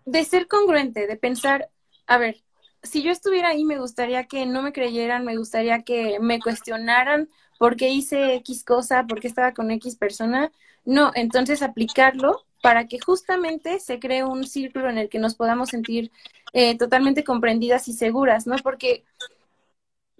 de 0.06 0.24
ser 0.24 0.48
congruente, 0.48 1.08
de 1.08 1.18
pensar, 1.18 1.68
a 2.08 2.18
ver, 2.18 2.38
si 2.84 3.04
yo 3.04 3.12
estuviera 3.12 3.50
ahí 3.50 3.66
me 3.66 3.78
gustaría 3.78 4.28
que 4.28 4.46
no 4.46 4.62
me 4.62 4.72
creyeran, 4.72 5.26
me 5.26 5.36
gustaría 5.36 5.82
que 5.82 6.20
me 6.22 6.40
cuestionaran 6.40 7.28
por 7.60 7.76
qué 7.76 7.90
hice 7.90 8.36
X 8.36 8.64
cosa, 8.64 9.08
por 9.08 9.20
qué 9.20 9.28
estaba 9.28 9.54
con 9.54 9.72
X 9.72 9.98
persona. 9.98 10.54
No, 10.86 11.12
entonces 11.16 11.64
aplicarlo 11.64 12.46
para 12.62 12.88
que 12.88 13.02
justamente 13.02 13.82
se 13.82 14.00
cree 14.00 14.24
un 14.24 14.46
círculo 14.48 14.90
en 14.90 14.98
el 14.98 15.10
que 15.10 15.20
nos 15.20 15.36
podamos 15.36 15.72
sentir 15.72 16.14
eh, 16.54 16.78
totalmente 16.78 17.26
comprendidas 17.26 17.90
y 17.90 17.94
seguras, 17.94 18.48
¿no? 18.48 18.56
Porque 18.64 19.04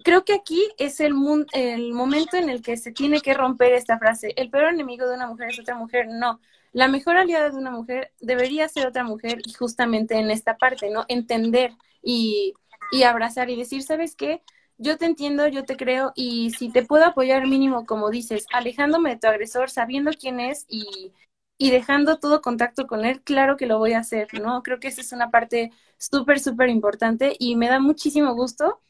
creo 0.04 0.24
que 0.26 0.34
aquí 0.34 0.62
es 0.76 1.00
el, 1.00 1.14
el 1.52 1.92
momento 1.94 2.36
en 2.36 2.50
el 2.50 2.60
que 2.60 2.76
se 2.76 2.92
tiene 2.92 3.22
que 3.22 3.32
romper 3.32 3.72
esta 3.72 3.98
frase. 3.98 4.34
El 4.36 4.50
peor 4.50 4.74
enemigo 4.74 5.08
de 5.08 5.16
una 5.16 5.26
mujer 5.26 5.48
es 5.50 5.58
otra 5.58 5.74
mujer. 5.74 6.06
No, 6.08 6.38
la 6.76 6.88
mejor 6.88 7.16
aliada 7.16 7.50
de 7.50 7.56
una 7.56 7.70
mujer 7.70 8.12
debería 8.20 8.68
ser 8.68 8.86
otra 8.86 9.02
mujer 9.04 9.38
y 9.46 9.52
justamente 9.54 10.16
en 10.16 10.30
esta 10.30 10.58
parte, 10.58 10.90
¿no? 10.90 11.04
Entender 11.08 11.72
y, 12.02 12.54
y 12.92 13.04
abrazar 13.04 13.48
y 13.50 13.56
decir, 13.56 13.82
¿sabes 13.82 14.14
qué? 14.14 14.42
Yo 14.78 14.98
te 14.98 15.06
entiendo, 15.06 15.48
yo 15.48 15.64
te 15.64 15.76
creo 15.76 16.12
y 16.14 16.50
si 16.50 16.70
te 16.70 16.84
puedo 16.84 17.06
apoyar 17.06 17.46
mínimo, 17.46 17.86
como 17.86 18.10
dices, 18.10 18.46
alejándome 18.52 19.10
de 19.10 19.16
tu 19.20 19.26
agresor, 19.28 19.70
sabiendo 19.70 20.10
quién 20.12 20.38
es 20.40 20.66
y, 20.68 21.12
y 21.58 21.70
dejando 21.70 22.18
todo 22.18 22.42
contacto 22.42 22.86
con 22.86 23.04
él, 23.06 23.22
claro 23.22 23.56
que 23.56 23.66
lo 23.66 23.78
voy 23.78 23.94
a 23.94 24.00
hacer, 24.00 24.28
¿no? 24.42 24.62
Creo 24.62 24.78
que 24.78 24.88
esa 24.88 25.00
es 25.00 25.12
una 25.12 25.30
parte 25.30 25.70
súper, 25.98 26.40
súper 26.40 26.68
importante 26.68 27.34
y 27.38 27.56
me 27.56 27.68
da 27.68 27.80
muchísimo 27.80 28.34
gusto 28.34 28.80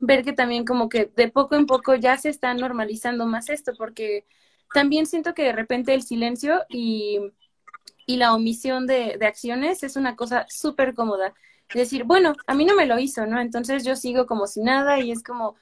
ver 0.00 0.24
que 0.24 0.32
también 0.32 0.64
como 0.64 0.88
que 0.88 1.06
de 1.16 1.28
poco 1.30 1.54
en 1.56 1.66
poco 1.66 1.94
ya 1.94 2.16
se 2.18 2.28
está 2.28 2.52
normalizando 2.54 3.26
más 3.26 3.48
esto, 3.50 3.72
porque 3.78 4.26
también 4.72 5.06
siento 5.06 5.34
que 5.34 5.44
de 5.44 5.52
repente 5.52 5.94
el 5.94 6.02
silencio 6.02 6.64
y, 6.68 7.20
y 8.06 8.16
la 8.16 8.34
omisión 8.34 8.86
de, 8.86 9.16
de, 9.18 9.26
acciones 9.26 9.82
es 9.82 9.96
una 9.96 10.16
cosa 10.16 10.46
súper 10.48 10.94
cómoda. 10.94 11.34
Decir, 11.74 12.04
bueno, 12.04 12.34
a 12.46 12.54
mí 12.54 12.64
no 12.64 12.74
me 12.76 12.86
lo 12.86 12.98
hizo, 12.98 13.26
¿no? 13.26 13.40
Entonces 13.40 13.84
yo 13.84 13.96
sigo 13.96 14.26
como 14.26 14.46
si 14.46 14.62
nada 14.62 15.00
y 15.00 15.10
es 15.12 15.22
como, 15.22 15.56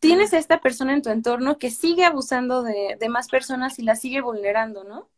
tienes 0.00 0.32
a 0.32 0.38
esta 0.38 0.60
persona 0.60 0.94
en 0.94 1.02
tu 1.02 1.10
entorno 1.10 1.58
que 1.58 1.70
sigue 1.70 2.04
abusando 2.04 2.62
de, 2.62 2.96
de 2.98 3.08
más 3.08 3.28
personas 3.28 3.78
y 3.78 3.82
la 3.82 3.96
sigue 3.96 4.20
vulnerando, 4.20 4.84
¿no? 4.84 5.08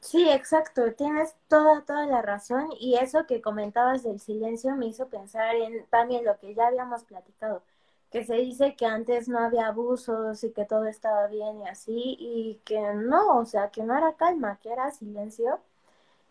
Sí, 0.00 0.28
exacto, 0.30 0.92
tienes 0.94 1.36
toda, 1.48 1.84
toda 1.84 2.06
la 2.06 2.22
razón 2.22 2.68
y 2.80 2.96
eso 2.96 3.26
que 3.26 3.40
comentabas 3.42 4.02
del 4.04 4.20
silencio 4.20 4.74
me 4.76 4.86
hizo 4.86 5.08
pensar 5.08 5.54
en 5.56 5.86
también 5.86 6.24
lo 6.24 6.38
que 6.38 6.54
ya 6.54 6.68
habíamos 6.68 7.04
platicado, 7.04 7.62
que 8.10 8.24
se 8.24 8.34
dice 8.36 8.74
que 8.76 8.86
antes 8.86 9.28
no 9.28 9.38
había 9.40 9.68
abusos 9.68 10.42
y 10.44 10.52
que 10.52 10.64
todo 10.64 10.86
estaba 10.86 11.26
bien 11.28 11.60
y 11.60 11.68
así, 11.68 12.16
y 12.18 12.60
que 12.64 12.80
no, 12.94 13.38
o 13.38 13.44
sea, 13.44 13.70
que 13.70 13.82
no 13.82 13.96
era 13.96 14.14
calma, 14.16 14.58
que 14.62 14.72
era 14.72 14.90
silencio 14.90 15.60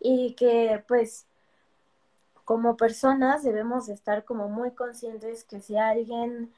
y 0.00 0.34
que 0.34 0.84
pues 0.88 1.26
como 2.44 2.76
personas 2.76 3.42
debemos 3.44 3.88
estar 3.88 4.24
como 4.24 4.48
muy 4.48 4.70
conscientes 4.72 5.44
que 5.44 5.60
si 5.60 5.76
alguien, 5.76 6.52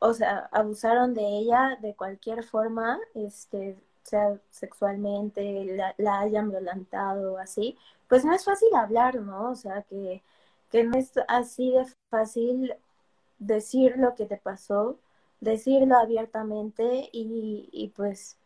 o 0.00 0.12
sea, 0.14 0.48
abusaron 0.52 1.14
de 1.14 1.22
ella 1.22 1.78
de 1.80 1.94
cualquier 1.96 2.44
forma, 2.44 3.00
este, 3.14 3.78
sea 4.02 4.38
sexualmente, 4.50 5.64
la, 5.76 5.94
la, 5.98 6.20
hayan 6.20 6.50
violentado 6.50 7.38
así, 7.38 7.78
pues 8.08 8.24
no 8.24 8.34
es 8.34 8.44
fácil 8.44 8.74
hablar, 8.74 9.16
¿no? 9.16 9.50
O 9.50 9.54
sea, 9.56 9.82
que, 9.82 10.22
que 10.70 10.84
no 10.84 10.98
es 10.98 11.12
así 11.28 11.72
de 11.72 11.86
fácil 12.10 12.74
decir 13.38 13.96
lo 13.98 14.14
que 14.14 14.26
te 14.26 14.36
pasó, 14.38 14.98
decirlo 15.40 15.96
abiertamente 15.98 17.08
y, 17.12 17.92
pues 17.96 18.36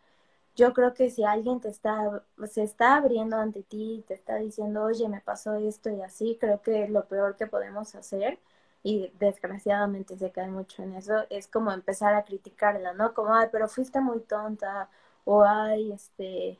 yo 0.56 0.74
creo 0.74 0.94
que 0.94 1.10
si 1.10 1.24
alguien 1.24 1.60
te 1.60 1.68
está, 1.68 2.22
se 2.50 2.62
está 2.62 2.96
abriendo 2.96 3.36
ante 3.38 3.62
ti, 3.62 4.04
te 4.06 4.14
está 4.14 4.36
diciendo, 4.36 4.84
oye, 4.84 5.08
me 5.08 5.20
pasó 5.20 5.54
esto 5.54 5.90
y 5.90 6.02
así, 6.02 6.36
creo 6.40 6.60
que 6.62 6.88
lo 6.88 7.06
peor 7.06 7.36
que 7.36 7.46
podemos 7.46 7.94
hacer, 7.94 8.38
y 8.82 9.10
desgraciadamente 9.18 10.18
se 10.18 10.30
cae 10.32 10.48
mucho 10.48 10.82
en 10.82 10.94
eso, 10.94 11.24
es 11.30 11.46
como 11.48 11.72
empezar 11.72 12.14
a 12.14 12.24
criticarla, 12.24 12.92
¿no? 12.94 13.14
Como, 13.14 13.34
ay, 13.34 13.48
pero 13.52 13.68
fuiste 13.68 14.00
muy 14.00 14.20
tonta, 14.20 14.90
o 15.24 15.42
ay, 15.44 15.92
este, 15.92 16.58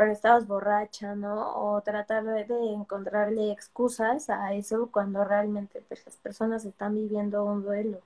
pero 0.00 0.12
estabas 0.12 0.46
borracha, 0.46 1.14
¿no? 1.14 1.52
O 1.56 1.82
tratar 1.82 2.24
de, 2.24 2.46
encontrarle 2.72 3.52
excusas 3.52 4.30
a 4.30 4.54
eso 4.54 4.88
cuando 4.90 5.24
realmente 5.24 5.82
pues, 5.86 6.06
las 6.06 6.16
personas 6.16 6.64
están 6.64 6.94
viviendo 6.94 7.44
un 7.44 7.62
duelo. 7.62 8.00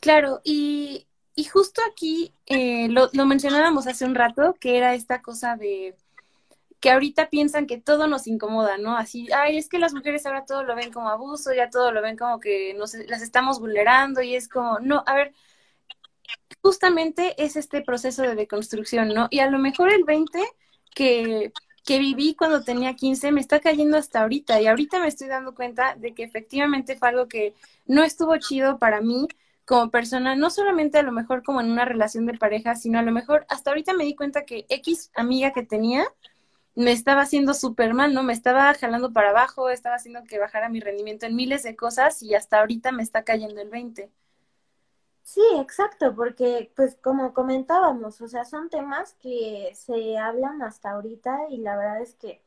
Claro, 0.00 0.40
y, 0.42 1.06
y 1.36 1.44
justo 1.44 1.82
aquí 1.88 2.34
eh, 2.46 2.88
lo, 2.88 3.10
lo 3.12 3.26
mencionábamos 3.26 3.86
hace 3.86 4.04
un 4.04 4.16
rato, 4.16 4.56
que 4.58 4.76
era 4.76 4.92
esta 4.96 5.22
cosa 5.22 5.54
de 5.54 5.94
que 6.80 6.90
ahorita 6.90 7.30
piensan 7.30 7.68
que 7.68 7.80
todo 7.80 8.08
nos 8.08 8.26
incomoda, 8.26 8.78
¿no? 8.78 8.96
Así, 8.96 9.28
ay, 9.32 9.56
es 9.56 9.68
que 9.68 9.78
las 9.78 9.94
mujeres 9.94 10.26
ahora 10.26 10.44
todo 10.44 10.64
lo 10.64 10.74
ven 10.74 10.92
como 10.92 11.10
abuso, 11.10 11.54
ya 11.54 11.70
todo 11.70 11.92
lo 11.92 12.02
ven 12.02 12.16
como 12.16 12.40
que 12.40 12.74
nos 12.74 12.94
las 12.94 13.22
estamos 13.22 13.60
vulnerando 13.60 14.20
y 14.20 14.34
es 14.34 14.48
como, 14.48 14.80
no, 14.80 15.04
a 15.06 15.14
ver, 15.14 15.32
justamente 16.62 17.34
es 17.42 17.56
este 17.56 17.82
proceso 17.82 18.22
de 18.22 18.34
deconstrucción, 18.34 19.08
¿no? 19.08 19.28
Y 19.30 19.40
a 19.40 19.50
lo 19.50 19.58
mejor 19.58 19.92
el 19.92 20.04
20 20.04 20.40
que, 20.94 21.52
que 21.84 21.98
viví 21.98 22.34
cuando 22.34 22.62
tenía 22.64 22.94
15 22.94 23.32
me 23.32 23.40
está 23.40 23.60
cayendo 23.60 23.96
hasta 23.96 24.22
ahorita 24.22 24.60
y 24.60 24.66
ahorita 24.66 25.00
me 25.00 25.08
estoy 25.08 25.28
dando 25.28 25.54
cuenta 25.54 25.96
de 25.96 26.14
que 26.14 26.22
efectivamente 26.24 26.96
fue 26.96 27.08
algo 27.08 27.28
que 27.28 27.54
no 27.86 28.04
estuvo 28.04 28.36
chido 28.38 28.78
para 28.78 29.00
mí 29.00 29.26
como 29.64 29.90
persona, 29.90 30.34
no 30.36 30.50
solamente 30.50 30.98
a 30.98 31.02
lo 31.02 31.12
mejor 31.12 31.42
como 31.42 31.60
en 31.60 31.70
una 31.70 31.84
relación 31.84 32.26
de 32.26 32.34
pareja, 32.38 32.74
sino 32.74 32.98
a 32.98 33.02
lo 33.02 33.12
mejor 33.12 33.46
hasta 33.48 33.70
ahorita 33.70 33.94
me 33.94 34.04
di 34.04 34.14
cuenta 34.14 34.44
que 34.44 34.66
X 34.68 35.10
amiga 35.14 35.52
que 35.52 35.62
tenía 35.62 36.04
me 36.74 36.92
estaba 36.92 37.22
haciendo 37.22 37.54
súper 37.54 37.94
mal, 37.94 38.14
¿no? 38.14 38.22
Me 38.22 38.32
estaba 38.34 38.72
jalando 38.74 39.12
para 39.12 39.30
abajo, 39.30 39.70
estaba 39.70 39.96
haciendo 39.96 40.24
que 40.24 40.38
bajara 40.38 40.68
mi 40.68 40.80
rendimiento 40.80 41.26
en 41.26 41.36
miles 41.36 41.62
de 41.62 41.76
cosas 41.76 42.22
y 42.22 42.34
hasta 42.34 42.60
ahorita 42.60 42.92
me 42.92 43.02
está 43.02 43.24
cayendo 43.24 43.60
el 43.62 43.70
20. 43.70 44.10
Sí, 45.34 45.40
exacto, 45.58 46.14
porque 46.14 46.70
pues 46.76 46.96
como 46.96 47.32
comentábamos, 47.32 48.20
o 48.20 48.28
sea, 48.28 48.44
son 48.44 48.68
temas 48.68 49.14
que 49.14 49.72
se 49.74 50.18
hablan 50.18 50.60
hasta 50.62 50.90
ahorita 50.90 51.48
y 51.48 51.58
la 51.58 51.76
verdad 51.76 52.02
es 52.02 52.14
que 52.16 52.42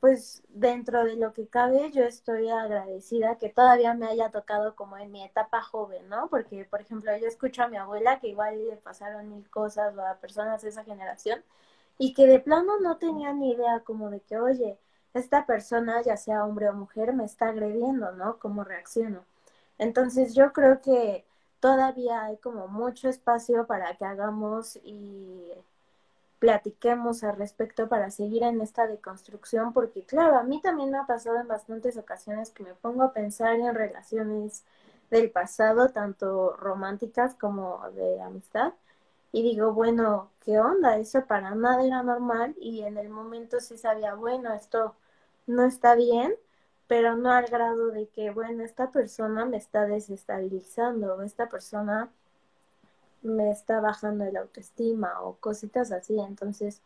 pues 0.00 0.42
dentro 0.48 1.04
de 1.04 1.16
lo 1.16 1.32
que 1.34 1.46
cabe, 1.48 1.90
yo 1.92 2.04
estoy 2.04 2.48
agradecida 2.48 3.36
que 3.38 3.50
todavía 3.50 3.92
me 3.94 4.06
haya 4.06 4.30
tocado 4.30 4.74
como 4.74 4.96
en 4.96 5.12
mi 5.12 5.22
etapa 5.24 5.60
joven, 5.62 6.08
¿no? 6.08 6.28
Porque, 6.30 6.64
por 6.64 6.80
ejemplo, 6.80 7.14
yo 7.18 7.26
escucho 7.28 7.62
a 7.62 7.68
mi 7.68 7.76
abuela 7.76 8.18
que 8.18 8.28
igual 8.28 8.66
le 8.68 8.76
pasaron 8.76 9.28
mil 9.28 9.48
cosas 9.50 9.96
a 9.98 10.16
personas 10.20 10.62
de 10.62 10.70
esa 10.70 10.84
generación 10.84 11.44
y 11.98 12.14
que 12.14 12.26
de 12.26 12.40
plano 12.40 12.80
no 12.80 12.96
tenían 12.98 13.40
ni 13.40 13.52
idea 13.52 13.80
como 13.80 14.08
de 14.10 14.20
que, 14.20 14.38
oye, 14.38 14.78
esta 15.14 15.44
persona, 15.46 16.00
ya 16.02 16.16
sea 16.16 16.44
hombre 16.46 16.68
o 16.70 16.72
mujer, 16.74 17.12
me 17.14 17.24
está 17.26 17.48
agrediendo, 17.48 18.12
¿no? 18.12 18.38
¿Cómo 18.38 18.64
reacciono? 18.64 19.24
Entonces 19.78 20.34
yo 20.34 20.52
creo 20.52 20.80
que 20.80 21.26
todavía 21.60 22.24
hay 22.24 22.36
como 22.38 22.68
mucho 22.68 23.08
espacio 23.08 23.66
para 23.66 23.96
que 23.96 24.04
hagamos 24.04 24.76
y 24.82 25.52
platiquemos 26.40 27.22
al 27.22 27.36
respecto 27.36 27.88
para 27.88 28.10
seguir 28.10 28.42
en 28.44 28.60
esta 28.62 28.86
deconstrucción, 28.86 29.72
porque 29.72 30.02
claro, 30.04 30.38
a 30.38 30.42
mí 30.42 30.60
también 30.62 30.90
me 30.90 30.98
ha 30.98 31.06
pasado 31.06 31.38
en 31.38 31.48
bastantes 31.48 31.96
ocasiones 31.98 32.50
que 32.50 32.64
me 32.64 32.74
pongo 32.74 33.02
a 33.04 33.12
pensar 33.12 33.54
en 33.60 33.74
relaciones 33.74 34.64
del 35.10 35.30
pasado, 35.30 35.90
tanto 35.90 36.56
románticas 36.56 37.34
como 37.34 37.82
de 37.90 38.20
amistad, 38.22 38.72
y 39.32 39.42
digo, 39.42 39.72
bueno, 39.72 40.30
¿qué 40.44 40.58
onda? 40.58 40.96
Eso 40.98 41.24
para 41.26 41.54
nada 41.54 41.84
era 41.84 42.02
normal 42.02 42.54
y 42.58 42.82
en 42.82 42.96
el 42.98 43.08
momento 43.10 43.60
sí 43.60 43.78
sabía, 43.78 44.14
bueno, 44.14 44.52
esto 44.54 44.94
no 45.46 45.64
está 45.64 45.94
bien, 45.94 46.34
pero 46.90 47.16
no 47.16 47.30
al 47.30 47.46
grado 47.46 47.92
de 47.92 48.08
que, 48.08 48.30
bueno, 48.30 48.64
esta 48.64 48.90
persona 48.90 49.44
me 49.44 49.58
está 49.58 49.86
desestabilizando, 49.86 51.22
esta 51.22 51.48
persona 51.48 52.10
me 53.22 53.52
está 53.52 53.80
bajando 53.80 54.24
el 54.24 54.36
autoestima 54.36 55.20
o 55.22 55.36
cositas 55.36 55.92
así. 55.92 56.18
Entonces, 56.18 56.82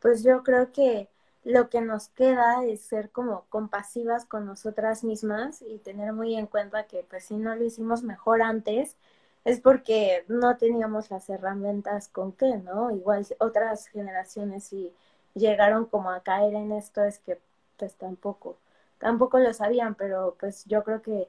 pues 0.00 0.24
yo 0.24 0.42
creo 0.42 0.72
que 0.72 1.08
lo 1.44 1.70
que 1.70 1.80
nos 1.82 2.08
queda 2.08 2.64
es 2.64 2.80
ser 2.80 3.10
como 3.10 3.44
compasivas 3.48 4.24
con 4.26 4.44
nosotras 4.44 5.04
mismas 5.04 5.62
y 5.62 5.78
tener 5.78 6.12
muy 6.12 6.34
en 6.36 6.48
cuenta 6.48 6.88
que 6.88 7.04
pues 7.08 7.26
si 7.26 7.36
no 7.36 7.54
lo 7.54 7.64
hicimos 7.64 8.02
mejor 8.02 8.42
antes 8.42 8.96
es 9.44 9.60
porque 9.60 10.24
no 10.28 10.56
teníamos 10.56 11.12
las 11.12 11.30
herramientas 11.30 12.08
con 12.08 12.32
qué, 12.32 12.56
¿no? 12.56 12.90
Igual 12.90 13.24
otras 13.38 13.86
generaciones 13.86 14.64
si 14.64 14.92
llegaron 15.34 15.86
como 15.86 16.10
a 16.10 16.22
caer 16.24 16.54
en 16.54 16.72
esto 16.72 17.04
es 17.04 17.20
que 17.20 17.38
pues 17.78 17.94
tampoco, 17.94 18.56
tampoco 18.98 19.38
lo 19.38 19.52
sabían, 19.52 19.94
pero 19.94 20.36
pues 20.38 20.64
yo 20.66 20.84
creo 20.84 21.02
que 21.02 21.28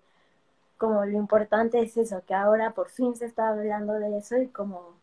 como 0.80 1.06
lo 1.06 1.18
importante 1.18 1.82
es 1.82 1.98
eso, 1.98 2.24
que 2.26 2.34
ahora 2.34 2.72
por 2.72 2.90
fin 2.90 3.16
se 3.16 3.26
está 3.26 3.50
hablando 3.50 3.94
de 3.94 4.18
eso 4.18 4.38
y 4.38 4.48
como, 4.48 4.94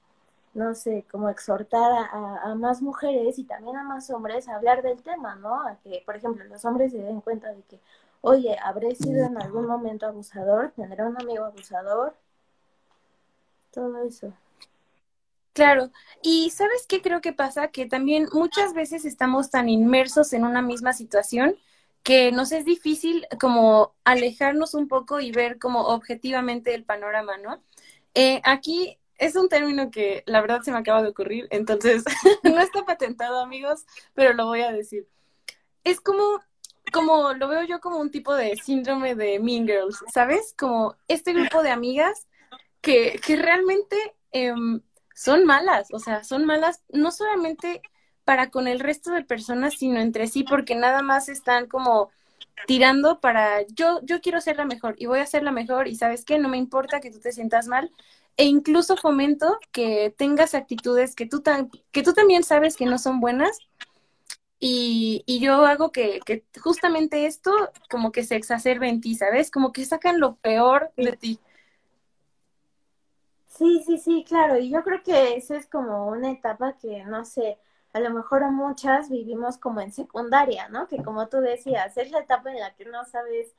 no 0.54 0.74
sé, 0.74 1.04
como 1.10 1.28
exhortar 1.28 2.08
a, 2.12 2.54
más 2.54 2.80
mujeres 2.80 3.38
y 3.38 3.44
también 3.44 3.76
a 3.76 3.84
más 3.84 4.08
hombres 4.10 4.48
a 4.48 4.56
hablar 4.56 4.82
del 4.82 5.02
tema, 5.02 5.36
¿no? 5.36 5.60
A 5.60 5.76
que, 5.84 6.02
por 6.06 6.16
ejemplo, 6.16 6.44
los 6.46 6.64
hombres 6.64 6.92
se 6.92 6.98
den 6.98 7.20
cuenta 7.20 7.52
de 7.52 7.62
que, 7.62 7.78
oye, 8.22 8.56
habré 8.64 8.94
sido 8.94 9.26
en 9.26 9.36
algún 9.40 9.66
momento 9.66 10.06
abusador, 10.06 10.72
tendré 10.74 11.04
un 11.04 11.20
amigo 11.20 11.44
abusador, 11.44 12.14
todo 13.70 14.02
eso. 14.02 14.32
Claro, 15.52 15.90
y 16.22 16.50
¿sabes 16.50 16.86
qué 16.86 17.02
creo 17.02 17.20
que 17.20 17.34
pasa? 17.34 17.68
Que 17.68 17.84
también 17.84 18.28
muchas 18.32 18.72
veces 18.72 19.04
estamos 19.04 19.50
tan 19.50 19.68
inmersos 19.68 20.32
en 20.32 20.44
una 20.44 20.62
misma 20.62 20.94
situación 20.94 21.56
que 22.07 22.30
nos 22.30 22.52
es 22.52 22.64
difícil 22.64 23.26
como 23.40 23.96
alejarnos 24.04 24.74
un 24.74 24.86
poco 24.86 25.18
y 25.18 25.32
ver 25.32 25.59
como 25.59 25.80
objetivamente 25.88 26.72
el 26.72 26.84
panorama, 26.84 27.36
¿no? 27.36 27.61
Eh, 28.14 28.40
aquí 28.44 28.96
es 29.18 29.34
un 29.34 29.48
término 29.48 29.90
que 29.90 30.22
la 30.24 30.40
verdad 30.40 30.62
se 30.62 30.70
me 30.70 30.78
acaba 30.78 31.02
de 31.02 31.09
ocurrir, 31.09 31.48
entonces 31.50 32.04
no 32.44 32.61
está 32.61 32.84
patentado, 32.84 33.40
amigos, 33.40 33.86
pero 34.14 34.34
lo 34.34 34.46
voy 34.46 34.61
a 34.61 34.70
decir. 34.70 35.09
Es 35.82 36.00
como, 36.00 36.22
como 36.92 37.32
lo 37.32 37.48
veo 37.48 37.64
yo 37.64 37.80
como 37.80 37.98
un 37.98 38.12
tipo 38.12 38.36
de 38.36 38.54
síndrome 38.57 39.16
de 39.16 39.40
Mean 39.40 39.66
Girls, 39.66 39.98
¿sabes? 40.14 40.54
Como 40.57 40.94
este 41.09 41.32
grupo 41.32 41.64
de 41.64 41.70
amigas 41.70 42.28
que, 42.82 43.20
que 43.26 43.34
realmente 43.34 43.96
em, 44.30 44.80
son 45.12 45.44
malas, 45.44 45.88
o 45.92 45.98
sea, 45.98 46.22
son 46.22 46.44
malas 46.46 46.84
no 46.88 47.11
solamente 47.11 47.82
para 48.26 48.50
con 48.50 48.66
el 48.66 48.80
resto 48.80 49.12
de 49.12 49.22
personas, 49.22 49.74
sino 49.74 50.00
entre 50.00 50.26
sí, 50.26 50.42
porque 50.42 50.74
nada 50.74 51.00
más 51.00 51.28
están 51.28 51.68
como 51.68 52.10
tirando 52.66 53.20
para 53.20 53.62
yo, 53.68 54.00
yo 54.02 54.20
quiero 54.20 54.40
ser 54.40 54.56
la 54.56 54.64
mejor 54.64 54.96
y 54.98 55.06
voy 55.06 55.20
a 55.20 55.26
ser 55.26 55.44
la 55.44 55.52
mejor 55.52 55.86
y 55.86 55.94
sabes 55.94 56.24
qué, 56.24 56.36
no 56.38 56.48
me 56.48 56.56
importa 56.56 57.00
que 57.00 57.12
tú 57.12 57.20
te 57.20 57.30
sientas 57.30 57.68
mal 57.68 57.92
e 58.36 58.44
incluso 58.46 58.96
fomento 58.96 59.58
que 59.70 60.12
tengas 60.18 60.56
actitudes 60.56 61.14
que 61.14 61.26
tú, 61.26 61.44
que 61.92 62.02
tú 62.02 62.12
también 62.14 62.42
sabes 62.42 62.76
que 62.76 62.86
no 62.86 62.98
son 62.98 63.20
buenas 63.20 63.58
y, 64.58 65.22
y 65.24 65.38
yo 65.38 65.64
hago 65.64 65.92
que, 65.92 66.18
que, 66.26 66.44
justamente 66.60 67.26
esto 67.26 67.52
como 67.88 68.10
que 68.10 68.24
se 68.24 68.34
exacerbe 68.34 68.88
en 68.88 69.00
ti, 69.00 69.14
¿sabes? 69.14 69.52
Como 69.52 69.72
que 69.72 69.84
sacan 69.84 70.18
lo 70.18 70.34
peor 70.36 70.90
de 70.96 71.12
ti. 71.12 71.38
Sí, 73.46 73.82
sí, 73.86 73.98
sí, 73.98 74.24
claro, 74.26 74.58
y 74.58 74.70
yo 74.70 74.82
creo 74.82 75.02
que 75.02 75.36
eso 75.36 75.54
es 75.54 75.66
como 75.66 76.08
una 76.08 76.30
etapa 76.32 76.76
que, 76.76 77.04
no 77.04 77.24
sé, 77.24 77.58
a 77.97 78.01
lo 78.01 78.11
mejor 78.11 78.51
muchas 78.51 79.09
vivimos 79.09 79.57
como 79.57 79.80
en 79.80 79.90
secundaria, 79.90 80.68
¿no? 80.68 80.86
Que 80.86 81.03
como 81.03 81.28
tú 81.28 81.38
decías, 81.38 81.97
es 81.97 82.11
la 82.11 82.20
etapa 82.20 82.51
en 82.51 82.61
la 82.61 82.74
que 82.74 82.84
no 82.84 83.07
sabes 83.07 83.55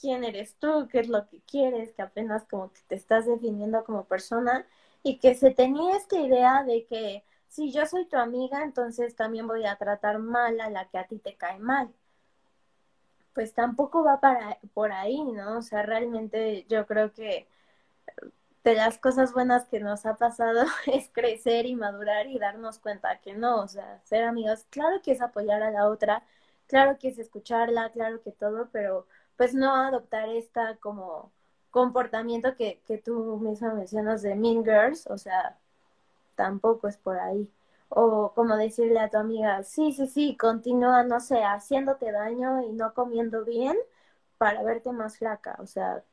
quién 0.00 0.24
eres 0.24 0.56
tú, 0.56 0.88
qué 0.90 0.98
es 0.98 1.08
lo 1.08 1.28
que 1.28 1.40
quieres, 1.42 1.92
que 1.92 2.02
apenas 2.02 2.44
como 2.46 2.72
que 2.72 2.80
te 2.88 2.96
estás 2.96 3.26
definiendo 3.26 3.84
como 3.84 4.06
persona 4.06 4.66
y 5.04 5.18
que 5.20 5.36
se 5.36 5.52
tenía 5.52 5.96
esta 5.96 6.18
idea 6.18 6.64
de 6.64 6.84
que 6.86 7.22
si 7.48 7.70
yo 7.70 7.86
soy 7.86 8.06
tu 8.06 8.16
amiga, 8.16 8.64
entonces 8.64 9.14
también 9.14 9.46
voy 9.46 9.64
a 9.64 9.76
tratar 9.76 10.18
mal 10.18 10.60
a 10.60 10.68
la 10.68 10.88
que 10.88 10.98
a 10.98 11.06
ti 11.06 11.18
te 11.20 11.36
cae 11.36 11.60
mal. 11.60 11.94
Pues 13.32 13.54
tampoco 13.54 14.02
va 14.02 14.18
para 14.20 14.58
por 14.74 14.90
ahí, 14.90 15.22
¿no? 15.22 15.58
O 15.58 15.62
sea, 15.62 15.82
realmente 15.84 16.66
yo 16.68 16.86
creo 16.86 17.12
que 17.12 17.46
de 18.64 18.74
las 18.74 18.98
cosas 18.98 19.32
buenas 19.32 19.66
que 19.66 19.80
nos 19.80 20.06
ha 20.06 20.16
pasado 20.16 20.64
es 20.86 21.10
crecer 21.12 21.66
y 21.66 21.76
madurar 21.76 22.26
y 22.26 22.38
darnos 22.38 22.78
cuenta 22.78 23.20
que 23.20 23.34
no, 23.34 23.62
o 23.62 23.68
sea, 23.68 24.00
ser 24.04 24.24
amigos, 24.24 24.66
claro 24.70 25.00
que 25.02 25.12
es 25.12 25.20
apoyar 25.22 25.62
a 25.62 25.70
la 25.70 25.88
otra, 25.88 26.24
claro 26.66 26.98
que 26.98 27.08
es 27.08 27.18
escucharla, 27.18 27.90
claro 27.92 28.22
que 28.22 28.32
todo, 28.32 28.68
pero 28.72 29.06
pues 29.36 29.54
no 29.54 29.74
adoptar 29.74 30.28
esta 30.30 30.76
como 30.76 31.32
comportamiento 31.70 32.54
que, 32.56 32.80
que 32.86 32.98
tú 32.98 33.38
misma 33.40 33.74
mencionas 33.74 34.22
de 34.22 34.34
Mean 34.34 34.64
Girls, 34.64 35.06
o 35.06 35.16
sea, 35.18 35.58
tampoco 36.34 36.88
es 36.88 36.96
por 36.96 37.18
ahí. 37.18 37.50
O 37.88 38.32
como 38.34 38.56
decirle 38.56 39.00
a 39.00 39.10
tu 39.10 39.18
amiga, 39.18 39.62
sí, 39.64 39.92
sí, 39.92 40.06
sí, 40.06 40.36
continúa, 40.36 41.02
no 41.04 41.20
sé, 41.20 41.42
haciéndote 41.44 42.12
daño 42.12 42.62
y 42.62 42.72
no 42.72 42.94
comiendo 42.94 43.44
bien 43.44 43.76
para 44.38 44.62
verte 44.62 44.92
más 44.92 45.18
flaca, 45.18 45.56
o 45.60 45.66
sea, 45.66 46.04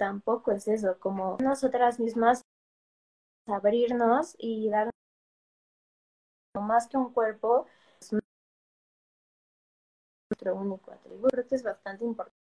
tampoco 0.00 0.50
es 0.50 0.66
eso, 0.66 0.98
como 0.98 1.36
nosotras 1.42 2.00
mismas 2.00 2.40
abrirnos 3.46 4.34
y 4.38 4.70
dar 4.70 4.88
más 6.58 6.88
que 6.88 6.96
un 6.96 7.12
cuerpo, 7.12 7.66
es 8.00 8.14
nuestro 10.30 10.54
único 10.54 10.90
atributo. 10.90 11.28
Creo 11.28 11.46
que 11.46 11.54
es 11.54 11.62
bastante 11.62 12.06
importante. 12.06 12.38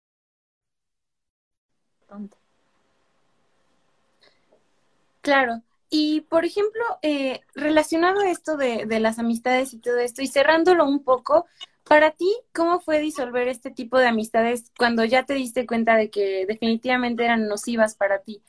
Claro. 5.20 5.62
Y, 5.90 6.20
por 6.22 6.44
ejemplo, 6.44 6.84
eh, 7.02 7.40
relacionado 7.56 8.20
a 8.20 8.30
esto 8.30 8.56
de, 8.56 8.86
de 8.86 9.00
las 9.00 9.18
amistades 9.18 9.74
y 9.74 9.80
todo 9.80 9.98
esto, 9.98 10.22
y 10.22 10.28
cerrándolo 10.28 10.84
un 10.84 11.02
poco, 11.02 11.46
para 11.88 12.12
ti, 12.12 12.32
¿cómo 12.54 12.80
fue 12.80 13.00
disolver 13.00 13.48
este 13.48 13.70
tipo 13.70 13.98
de 13.98 14.08
amistades 14.08 14.70
cuando 14.76 15.04
ya 15.04 15.24
te 15.24 15.34
diste 15.34 15.66
cuenta 15.66 15.96
de 15.96 16.10
que 16.10 16.46
definitivamente 16.46 17.24
eran 17.24 17.48
nocivas 17.48 17.94
para 17.96 18.20
ti? 18.20 18.42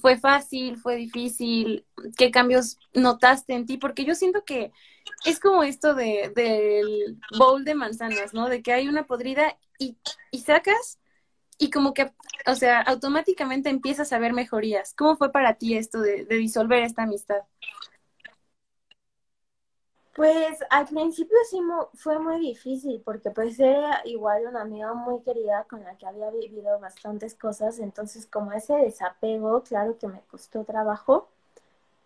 ¿Fue 0.00 0.18
fácil? 0.18 0.76
¿Fue 0.76 0.96
difícil? 0.96 1.86
¿Qué 2.16 2.30
cambios 2.30 2.78
notaste 2.94 3.54
en 3.54 3.66
ti? 3.66 3.78
Porque 3.78 4.04
yo 4.04 4.14
siento 4.14 4.44
que 4.44 4.72
es 5.24 5.40
como 5.40 5.62
esto 5.62 5.94
de, 5.94 6.32
del 6.34 7.18
bowl 7.38 7.64
de 7.64 7.74
manzanas, 7.74 8.34
¿no? 8.34 8.48
De 8.48 8.62
que 8.62 8.72
hay 8.72 8.88
una 8.88 9.06
podrida 9.06 9.56
y, 9.78 9.96
y 10.30 10.40
sacas 10.40 10.98
y 11.58 11.70
como 11.70 11.94
que, 11.94 12.12
o 12.46 12.54
sea, 12.56 12.80
automáticamente 12.82 13.70
empiezas 13.70 14.12
a 14.12 14.18
ver 14.18 14.32
mejorías. 14.32 14.94
¿Cómo 14.94 15.16
fue 15.16 15.32
para 15.32 15.54
ti 15.54 15.76
esto 15.76 16.00
de, 16.00 16.24
de 16.24 16.36
disolver 16.36 16.82
esta 16.82 17.04
amistad? 17.04 17.42
Pues 20.14 20.58
al 20.70 20.86
principio 20.86 21.36
sí 21.50 21.60
fue 21.94 22.18
muy 22.20 22.38
difícil 22.40 23.02
porque 23.04 23.30
pues 23.30 23.58
era 23.58 24.00
igual 24.04 24.46
una 24.46 24.62
amiga 24.62 24.94
muy 24.94 25.20
querida 25.22 25.64
con 25.64 25.82
la 25.82 25.96
que 25.98 26.06
había 26.06 26.30
vivido 26.30 26.78
bastantes 26.78 27.34
cosas, 27.34 27.80
entonces 27.80 28.26
como 28.26 28.52
ese 28.52 28.74
desapego, 28.76 29.62
claro 29.64 29.98
que 29.98 30.06
me 30.08 30.20
costó 30.30 30.64
trabajo. 30.64 31.28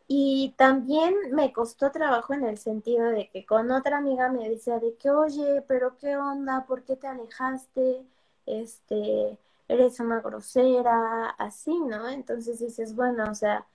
Y 0.08 0.54
también 0.58 1.14
me 1.32 1.52
costó 1.52 1.90
trabajo 1.92 2.34
en 2.34 2.44
el 2.44 2.58
sentido 2.58 3.06
de 3.10 3.28
que 3.30 3.46
con 3.46 3.70
otra 3.72 3.98
amiga 3.98 4.30
me 4.30 4.48
decía 4.48 4.78
de 4.80 4.94
que, 4.96 5.10
oye, 5.10 5.62
pero 5.68 5.96
qué 5.98 6.16
onda, 6.16 6.66
¿por 6.66 6.82
qué 6.84 6.96
te 6.96 7.06
alejaste? 7.08 8.02
Este, 8.46 9.38
eres 9.68 10.00
una 10.00 10.20
grosera, 10.20 11.30
así, 11.38 11.78
¿no? 11.80 12.08
Entonces 12.08 12.60
dices, 12.60 12.94
bueno, 12.96 13.24
o 13.30 13.34
sea, 13.34 13.66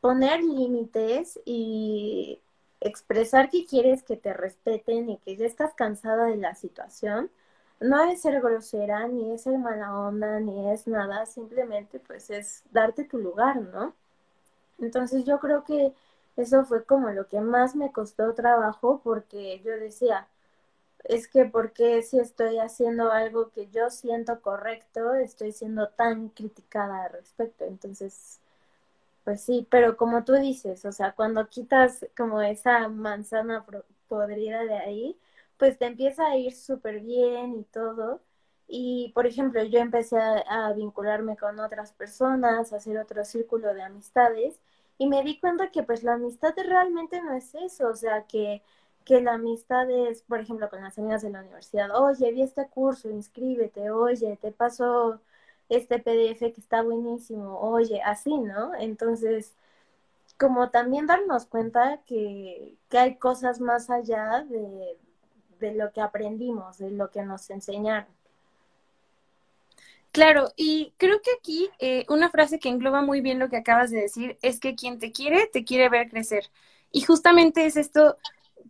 poner 0.00 0.42
límites 0.44 1.40
y 1.46 2.40
expresar 2.84 3.50
que 3.50 3.66
quieres 3.66 4.02
que 4.04 4.16
te 4.16 4.32
respeten 4.34 5.10
y 5.10 5.18
que 5.18 5.36
ya 5.36 5.46
estás 5.46 5.74
cansada 5.74 6.26
de 6.26 6.36
la 6.36 6.54
situación, 6.54 7.30
no 7.80 8.04
es 8.04 8.22
ser 8.22 8.40
grosera, 8.40 9.08
ni 9.08 9.32
es 9.32 9.42
ser 9.42 9.58
mala 9.58 9.98
onda, 9.98 10.40
ni 10.40 10.70
es 10.70 10.86
nada, 10.86 11.26
simplemente 11.26 12.00
pues 12.00 12.30
es 12.30 12.62
darte 12.72 13.04
tu 13.04 13.18
lugar, 13.18 13.56
¿no? 13.60 13.94
Entonces 14.78 15.24
yo 15.24 15.40
creo 15.40 15.64
que 15.64 15.94
eso 16.36 16.64
fue 16.64 16.84
como 16.84 17.10
lo 17.10 17.28
que 17.28 17.40
más 17.40 17.76
me 17.76 17.92
costó 17.92 18.34
trabajo 18.34 19.00
porque 19.04 19.60
yo 19.64 19.72
decía, 19.78 20.28
es 21.04 21.28
que 21.28 21.44
porque 21.46 22.02
si 22.02 22.18
estoy 22.18 22.58
haciendo 22.58 23.12
algo 23.12 23.50
que 23.50 23.68
yo 23.70 23.90
siento 23.90 24.40
correcto, 24.40 25.14
estoy 25.14 25.52
siendo 25.52 25.88
tan 25.90 26.30
criticada 26.30 27.04
al 27.04 27.12
respecto. 27.12 27.64
Entonces, 27.64 28.40
pues 29.24 29.42
sí, 29.42 29.66
pero 29.70 29.96
como 29.96 30.24
tú 30.24 30.34
dices, 30.34 30.84
o 30.84 30.92
sea, 30.92 31.12
cuando 31.12 31.48
quitas 31.48 32.06
como 32.16 32.42
esa 32.42 32.88
manzana 32.88 33.64
podrida 34.08 34.64
de 34.64 34.76
ahí, 34.76 35.18
pues 35.58 35.78
te 35.78 35.86
empieza 35.86 36.26
a 36.26 36.36
ir 36.36 36.54
súper 36.54 37.00
bien 37.00 37.54
y 37.60 37.64
todo. 37.64 38.20
Y, 38.66 39.12
por 39.14 39.26
ejemplo, 39.26 39.62
yo 39.64 39.78
empecé 39.80 40.18
a, 40.18 40.68
a, 40.68 40.72
vincularme 40.72 41.36
con 41.36 41.58
otras 41.60 41.92
personas, 41.92 42.72
a 42.72 42.76
hacer 42.76 42.98
otro 42.98 43.24
círculo 43.24 43.74
de 43.74 43.82
amistades 43.82 44.60
y 44.98 45.06
me 45.08 45.22
di 45.22 45.38
cuenta 45.40 45.70
que 45.70 45.82
pues 45.82 46.02
la 46.02 46.14
amistad 46.14 46.54
realmente 46.56 47.20
no 47.22 47.34
es 47.34 47.54
eso, 47.54 47.88
o 47.88 47.94
sea, 47.96 48.26
que 48.26 48.62
que 49.04 49.20
la 49.20 49.34
amistad 49.34 49.90
es, 49.90 50.22
por 50.22 50.40
ejemplo, 50.40 50.70
con 50.70 50.82
las 50.82 50.98
amigas 50.98 51.22
de 51.22 51.30
la 51.30 51.40
universidad, 51.40 51.90
oye, 51.94 52.32
vi 52.32 52.42
este 52.42 52.68
curso, 52.68 53.10
inscríbete, 53.10 53.90
oye, 53.90 54.38
te 54.40 54.50
paso 54.52 55.20
este 55.68 55.98
PDF 55.98 56.52
que 56.52 56.60
está 56.60 56.82
buenísimo, 56.82 57.58
oye, 57.60 58.02
así, 58.02 58.36
¿no? 58.36 58.74
Entonces, 58.74 59.54
como 60.38 60.70
también 60.70 61.06
darnos 61.06 61.46
cuenta 61.46 62.00
que, 62.06 62.74
que 62.88 62.98
hay 62.98 63.16
cosas 63.16 63.60
más 63.60 63.90
allá 63.90 64.44
de, 64.48 64.96
de 65.60 65.74
lo 65.74 65.92
que 65.92 66.00
aprendimos, 66.00 66.78
de 66.78 66.90
lo 66.90 67.10
que 67.10 67.22
nos 67.22 67.50
enseñaron. 67.50 68.12
Claro, 70.12 70.52
y 70.56 70.92
creo 70.96 71.20
que 71.20 71.30
aquí 71.36 71.68
eh, 71.80 72.06
una 72.08 72.30
frase 72.30 72.60
que 72.60 72.68
engloba 72.68 73.02
muy 73.02 73.20
bien 73.20 73.40
lo 73.40 73.48
que 73.48 73.56
acabas 73.56 73.90
de 73.90 74.02
decir 74.02 74.38
es 74.42 74.60
que 74.60 74.76
quien 74.76 75.00
te 75.00 75.10
quiere, 75.10 75.48
te 75.52 75.64
quiere 75.64 75.88
ver 75.88 76.08
crecer. 76.08 76.44
Y 76.92 77.00
justamente 77.00 77.66
es 77.66 77.76
esto 77.76 78.16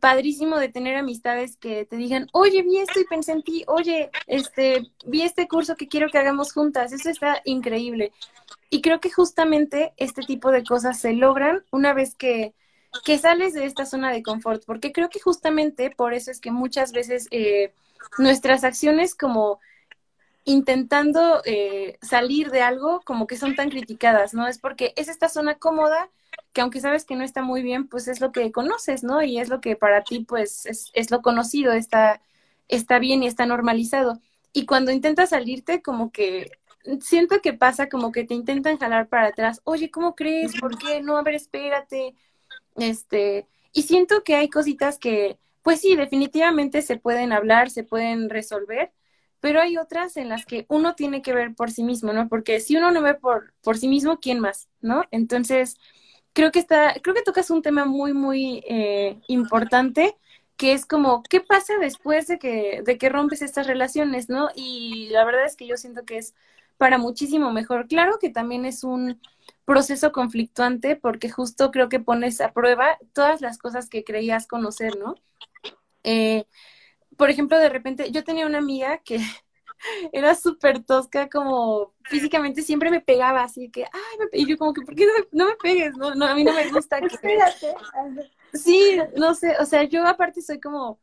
padrísimo 0.01 0.59
de 0.59 0.69
tener 0.69 0.97
amistades 0.97 1.57
que 1.57 1.85
te 1.85 1.97
digan, 1.97 2.29
oye, 2.33 2.63
vi 2.63 2.79
esto 2.79 3.01
y 3.01 3.05
pensé 3.05 3.33
en 3.33 3.43
ti, 3.43 3.65
oye, 3.67 4.11
este, 4.27 4.91
vi 5.07 5.23
este 5.23 5.49
curso 5.49 5.77
que 5.77 5.89
quiero 5.89 6.09
que 6.11 6.19
hagamos 6.19 6.53
juntas, 6.53 6.93
eso 6.93 7.11
está 7.11 7.41
increíble. 7.45 8.13
Y 8.71 8.81
creo 8.81 9.01
que 9.01 9.11
justamente 9.11 9.93
este 9.97 10.23
tipo 10.23 10.51
de 10.51 10.65
cosas 10.65 10.99
se 10.99 11.13
logran 11.13 11.65
una 11.71 11.93
vez 11.93 12.15
que, 12.15 12.55
que 13.05 13.19
sales 13.19 13.55
de 13.55 13.67
esta 13.67 13.87
zona 13.87 14.13
de 14.13 14.23
confort, 14.23 14.65
porque 14.67 14.93
creo 14.93 15.09
que 15.09 15.21
justamente 15.21 15.91
por 15.91 16.15
eso 16.15 16.31
es 16.31 16.41
que 16.41 16.51
muchas 16.51 16.93
veces 16.93 17.29
eh, 17.31 17.73
nuestras 18.19 18.65
acciones 18.65 19.15
como 19.15 19.61
intentando 20.45 21.41
eh, 21.45 21.99
salir 22.03 22.51
de 22.51 22.61
algo 22.61 23.01
como 23.05 23.27
que 23.27 23.39
son 23.39 23.55
tan 23.57 23.71
criticadas, 23.71 24.35
¿no? 24.35 24.47
Es 24.47 24.59
porque 24.59 24.93
es 24.97 25.09
esta 25.09 25.29
zona 25.29 25.55
cómoda 25.55 26.11
que 26.53 26.61
aunque 26.61 26.81
sabes 26.81 27.05
que 27.05 27.17
no 27.17 27.25
está 27.25 27.43
muy 27.43 27.63
bien, 27.63 27.89
pues 27.89 28.09
es 28.09 28.21
lo 28.21 28.33
que 28.33 28.53
conoces, 28.53 29.03
¿no? 29.05 29.23
Y 29.23 29.39
es 29.39 29.49
lo 29.49 29.61
que 29.61 29.77
para 29.77 30.05
ti, 30.05 30.21
pues, 30.21 30.67
es, 30.67 30.91
es 30.95 31.11
lo 31.11 31.23
conocido, 31.23 31.73
está, 31.73 32.21
está 32.69 32.99
bien 32.99 33.23
y 33.23 33.27
está 33.27 33.47
normalizado. 33.47 34.21
Y 34.53 34.67
cuando 34.67 34.93
intentas 34.93 35.31
salirte, 35.31 35.83
como 35.83 36.13
que 36.13 36.51
siento 37.01 37.41
que 37.41 37.53
pasa 37.53 37.89
como 37.89 38.13
que 38.13 38.25
te 38.25 38.35
intentan 38.35 38.79
jalar 38.79 39.09
para 39.09 39.29
atrás. 39.29 39.61
Oye, 39.65 39.91
¿cómo 39.91 40.15
crees? 40.15 40.53
¿Por 40.61 40.79
qué? 40.79 41.01
No, 41.03 41.17
a 41.17 41.23
ver, 41.23 41.35
espérate. 41.35 42.15
Este, 42.77 43.47
y 43.73 43.83
siento 43.83 44.23
que 44.23 44.37
hay 44.37 44.49
cositas 44.49 44.99
que, 44.99 45.39
pues 45.63 45.81
sí, 45.81 45.97
definitivamente 45.97 46.83
se 46.83 46.97
pueden 46.97 47.33
hablar, 47.33 47.71
se 47.71 47.85
pueden 47.85 48.31
resolver, 48.31 48.93
pero 49.41 49.61
hay 49.61 49.77
otras 49.77 50.17
en 50.17 50.29
las 50.29 50.47
que 50.47 50.67
uno 50.69 50.95
tiene 50.95 51.23
que 51.23 51.35
ver 51.35 51.55
por 51.55 51.71
sí 51.71 51.83
mismo, 51.83 52.13
¿no? 52.13 52.29
Porque 52.29 52.61
si 52.61 52.77
uno 52.77 52.91
no 52.91 53.03
ve 53.03 53.15
por, 53.15 53.55
por 53.63 53.79
sí 53.79 53.89
mismo, 53.89 54.21
¿quién 54.21 54.41
más? 54.41 54.69
¿No? 54.81 55.05
Entonces, 55.11 55.77
creo 56.35 56.53
que 56.53 56.59
está, 56.59 56.95
creo 57.03 57.15
que 57.15 57.23
tocas 57.23 57.51
un 57.51 57.63
tema 57.63 57.87
muy, 57.87 58.13
muy 58.13 58.63
eh, 58.69 59.19
importante, 59.29 60.17
que 60.57 60.73
es 60.73 60.85
como, 60.85 61.23
¿qué 61.23 61.41
pasa 61.41 61.79
después 61.79 62.27
de 62.27 62.39
que, 62.39 62.83
de 62.85 62.99
que 62.99 63.09
rompes 63.09 63.41
estas 63.43 63.67
relaciones, 63.67 64.29
no? 64.29 64.51
Y 64.55 65.09
la 65.11 65.25
verdad 65.25 65.47
es 65.47 65.57
que 65.57 65.67
yo 65.67 65.77
siento 65.77 66.05
que 66.05 66.19
es 66.19 66.35
para 66.77 66.99
muchísimo 66.99 67.53
mejor. 67.53 67.89
Claro 67.89 68.19
que 68.21 68.31
también 68.31 68.65
es 68.65 68.85
un 68.85 69.21
proceso 69.65 70.13
conflictuante 70.13 70.97
porque 70.97 71.31
justo 71.31 71.71
creo 71.71 71.89
que 71.89 72.01
pones 72.01 72.41
a 72.41 72.53
prueba 72.53 72.99
todas 73.13 73.41
las 73.41 73.59
cosas 73.59 73.89
que 73.89 74.05
creías 74.05 74.47
conocer, 74.47 74.99
¿no? 74.99 75.15
Eh, 76.03 76.45
por 77.17 77.31
ejemplo, 77.31 77.59
de 77.59 77.69
repente, 77.69 78.11
yo 78.11 78.25
tenía 78.25 78.47
una 78.47 78.59
amiga 78.59 78.99
que 78.99 79.21
era 80.13 80.35
súper 80.35 80.83
tosca, 80.85 81.29
como 81.29 81.93
físicamente 82.05 82.63
siempre 82.63 82.91
me 82.91 83.01
pegaba, 83.01 83.43
así 83.43 83.71
que, 83.71 83.85
ay, 83.85 84.29
y 84.33 84.47
yo 84.47 84.57
como 84.57 84.73
que, 84.73 84.83
¿por 84.83 84.95
qué 84.95 85.07
no 85.33 85.47
me, 85.47 85.57
pegues? 85.57 85.97
No, 85.97 86.15
no, 86.15 86.27
a 86.27 86.35
mí 86.35 86.45
no 86.45 86.53
me 86.53 86.71
gusta 86.71 87.01
que... 87.01 87.09
Sí, 88.53 88.99
no 89.17 89.35
sé, 89.35 89.57
o 89.59 89.65
sea, 89.65 89.85
yo 89.85 90.07
aparte 90.07 90.41
soy 90.41 90.61
como 90.61 91.01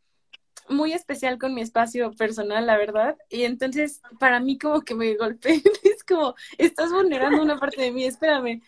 muy 0.70 0.94
especial 0.94 1.38
con 1.38 1.54
mi 1.54 1.62
espacio 1.62 2.12
personal, 2.14 2.66
la 2.66 2.78
verdad, 2.78 3.18
y 3.30 3.44
entonces 3.44 4.02
para 4.20 4.40
mí 4.40 4.58
como 4.58 4.82
que 4.82 4.96
me 4.96 5.16
golpeé, 5.16 5.62
es 5.84 6.04
como, 6.04 6.36
estás 6.58 6.92
vulnerando 6.92 7.42
una 7.42 7.60
parte 7.60 7.82
de 7.82 7.92
mí, 7.92 8.06
espérame. 8.06 8.62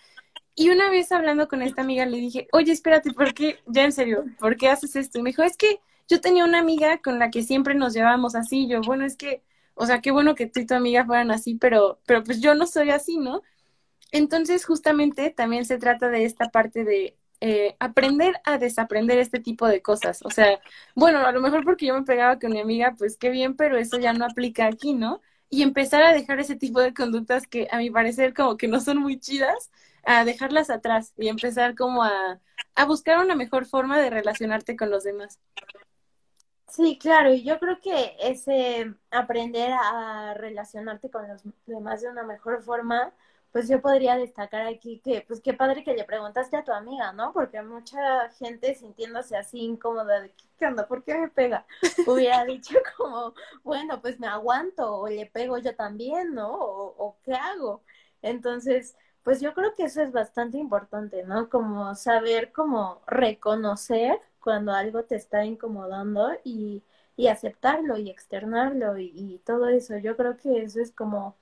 Y 0.56 0.70
una 0.70 0.90
vez 0.92 1.12
hablando 1.12 1.48
con 1.48 1.64
esta 1.64 1.82
amiga 1.82 2.06
le 2.06 2.18
dije, 2.18 2.48
oye, 2.52 2.72
espérate, 2.72 3.12
¿por 3.12 3.34
qué? 3.34 3.60
Ya 3.66 3.86
en 3.86 3.92
serio, 3.92 4.26
¿por 4.38 4.56
qué 4.56 4.70
haces 4.70 4.96
esto? 4.96 5.18
Y 5.18 5.24
me 5.24 5.32
dijo, 5.32 5.42
es 5.42 5.58
que 5.58 5.80
yo 6.08 6.22
tenía 6.22 6.46
una 6.46 6.60
amiga 6.60 7.00
con 7.00 7.18
la 7.18 7.32
que 7.32 7.42
siempre 7.42 7.74
nos 7.74 7.94
llevábamos 7.94 8.36
así, 8.36 8.68
yo, 8.68 8.82
bueno, 8.82 9.06
es 9.06 9.16
que 9.16 9.42
o 9.76 9.86
sea, 9.86 10.02
qué 10.02 10.12
bueno 10.12 10.36
que 10.36 10.48
tú 10.48 10.60
y 10.60 10.66
tu 10.66 10.74
amiga 10.76 11.06
fueran 11.06 11.32
así, 11.32 11.56
pero, 11.56 12.00
pero 12.06 12.24
pues 12.24 12.42
yo 12.42 12.56
no 12.56 12.68
soy 12.68 12.92
así, 12.92 13.18
¿no? 13.18 13.42
Entonces, 14.12 14.66
justamente 14.66 15.32
también 15.32 15.66
se 15.66 15.78
trata 15.80 16.10
de 16.10 16.26
esta 16.26 16.50
parte 16.52 16.84
de 16.84 17.18
eh, 17.42 17.76
aprender 17.80 18.36
a 18.46 18.58
desaprender 18.58 19.20
este 19.20 19.40
tipo 19.40 19.68
de 19.68 19.82
cosas. 19.82 20.22
O 20.24 20.30
sea, 20.30 20.60
bueno, 20.96 21.20
a 21.26 21.32
lo 21.32 21.42
mejor 21.42 21.64
porque 21.66 21.88
yo 21.88 21.96
me 21.96 22.04
pegaba 22.06 22.40
con 22.40 22.52
mi 22.52 22.60
amiga, 22.62 22.96
pues 22.98 23.18
qué 23.18 23.30
bien, 23.30 23.56
pero 23.56 23.78
eso 23.78 23.98
ya 24.00 24.14
no 24.14 24.26
aplica 24.26 24.68
aquí, 24.68 24.94
¿no? 24.94 25.22
Y 25.50 25.64
empezar 25.64 26.04
a 26.04 26.14
dejar 26.14 26.40
ese 26.40 26.56
tipo 26.56 26.80
de 26.82 26.94
conductas 26.94 27.48
que 27.48 27.68
a 27.72 27.78
mi 27.80 27.90
parecer 27.92 28.34
como 28.34 28.58
que 28.58 28.68
no 28.68 28.80
son 28.82 28.98
muy 29.00 29.20
chidas, 29.20 29.72
a 30.06 30.26
dejarlas 30.26 30.70
atrás 30.70 31.14
y 31.18 31.28
empezar 31.30 31.76
como 31.76 32.04
a, 32.04 32.40
a 32.76 32.86
buscar 32.86 33.20
una 33.20 33.36
mejor 33.36 33.66
forma 33.66 34.00
de 34.00 34.10
relacionarte 34.10 34.76
con 34.76 34.90
los 34.92 35.04
demás. 35.04 35.40
Sí, 36.68 36.98
claro, 36.98 37.32
y 37.34 37.44
yo 37.44 37.60
creo 37.60 37.80
que 37.80 38.16
ese 38.20 38.96
aprender 39.12 39.72
a 39.74 40.34
relacionarte 40.34 41.10
con 41.12 41.28
los 41.28 41.44
demás 41.68 42.02
de 42.02 42.10
una 42.10 42.24
mejor 42.24 42.64
forma, 42.64 43.14
pues 43.52 43.68
yo 43.70 43.80
podría 43.82 44.16
destacar 44.18 44.66
aquí 44.66 45.00
que, 45.04 45.22
pues 45.28 45.40
qué 45.42 45.54
padre 45.54 45.84
que 45.84 45.94
le 45.94 46.04
preguntaste 46.04 46.58
a 46.58 46.64
tu 46.64 46.72
amiga, 46.72 47.12
¿no? 47.14 47.32
Porque 47.32 47.62
mucha 47.62 48.30
gente 48.40 48.74
sintiéndose 48.74 49.38
así 49.38 49.60
incómoda 49.60 50.22
de 50.22 50.34
qué 50.58 50.66
onda, 50.66 50.88
¿por 50.88 51.04
qué 51.04 51.14
me 51.16 51.30
pega? 51.30 51.68
Hubiera 52.06 52.44
dicho 52.46 52.76
como, 52.98 53.36
bueno, 53.64 54.02
pues 54.02 54.20
me 54.20 54.26
aguanto 54.28 54.96
o 54.98 55.08
le 55.08 55.28
pego 55.28 55.60
yo 55.60 55.76
también, 55.76 56.34
¿no? 56.34 56.50
O, 56.56 56.96
o 56.98 57.18
qué 57.24 57.34
hago. 57.36 57.84
Entonces, 58.24 58.96
pues 59.24 59.42
yo 59.42 59.54
creo 59.54 59.76
que 59.76 59.84
eso 59.84 60.02
es 60.02 60.12
bastante 60.12 60.58
importante, 60.58 61.24
¿no? 61.24 61.50
Como 61.50 61.94
saber 61.96 62.52
cómo 62.52 63.02
reconocer 63.06 64.20
cuando 64.44 64.74
algo 64.74 65.04
te 65.04 65.16
está 65.16 65.46
incomodando 65.46 66.32
y, 66.44 66.84
y 67.16 67.28
aceptarlo 67.28 67.98
y 67.98 68.10
externarlo 68.10 68.98
y, 68.98 69.42
todo 69.46 69.70
eso. 69.70 69.98
Yo 69.98 70.18
creo 70.18 70.38
que 70.38 70.64
eso 70.64 70.82
es 70.82 70.92
como 70.92 71.36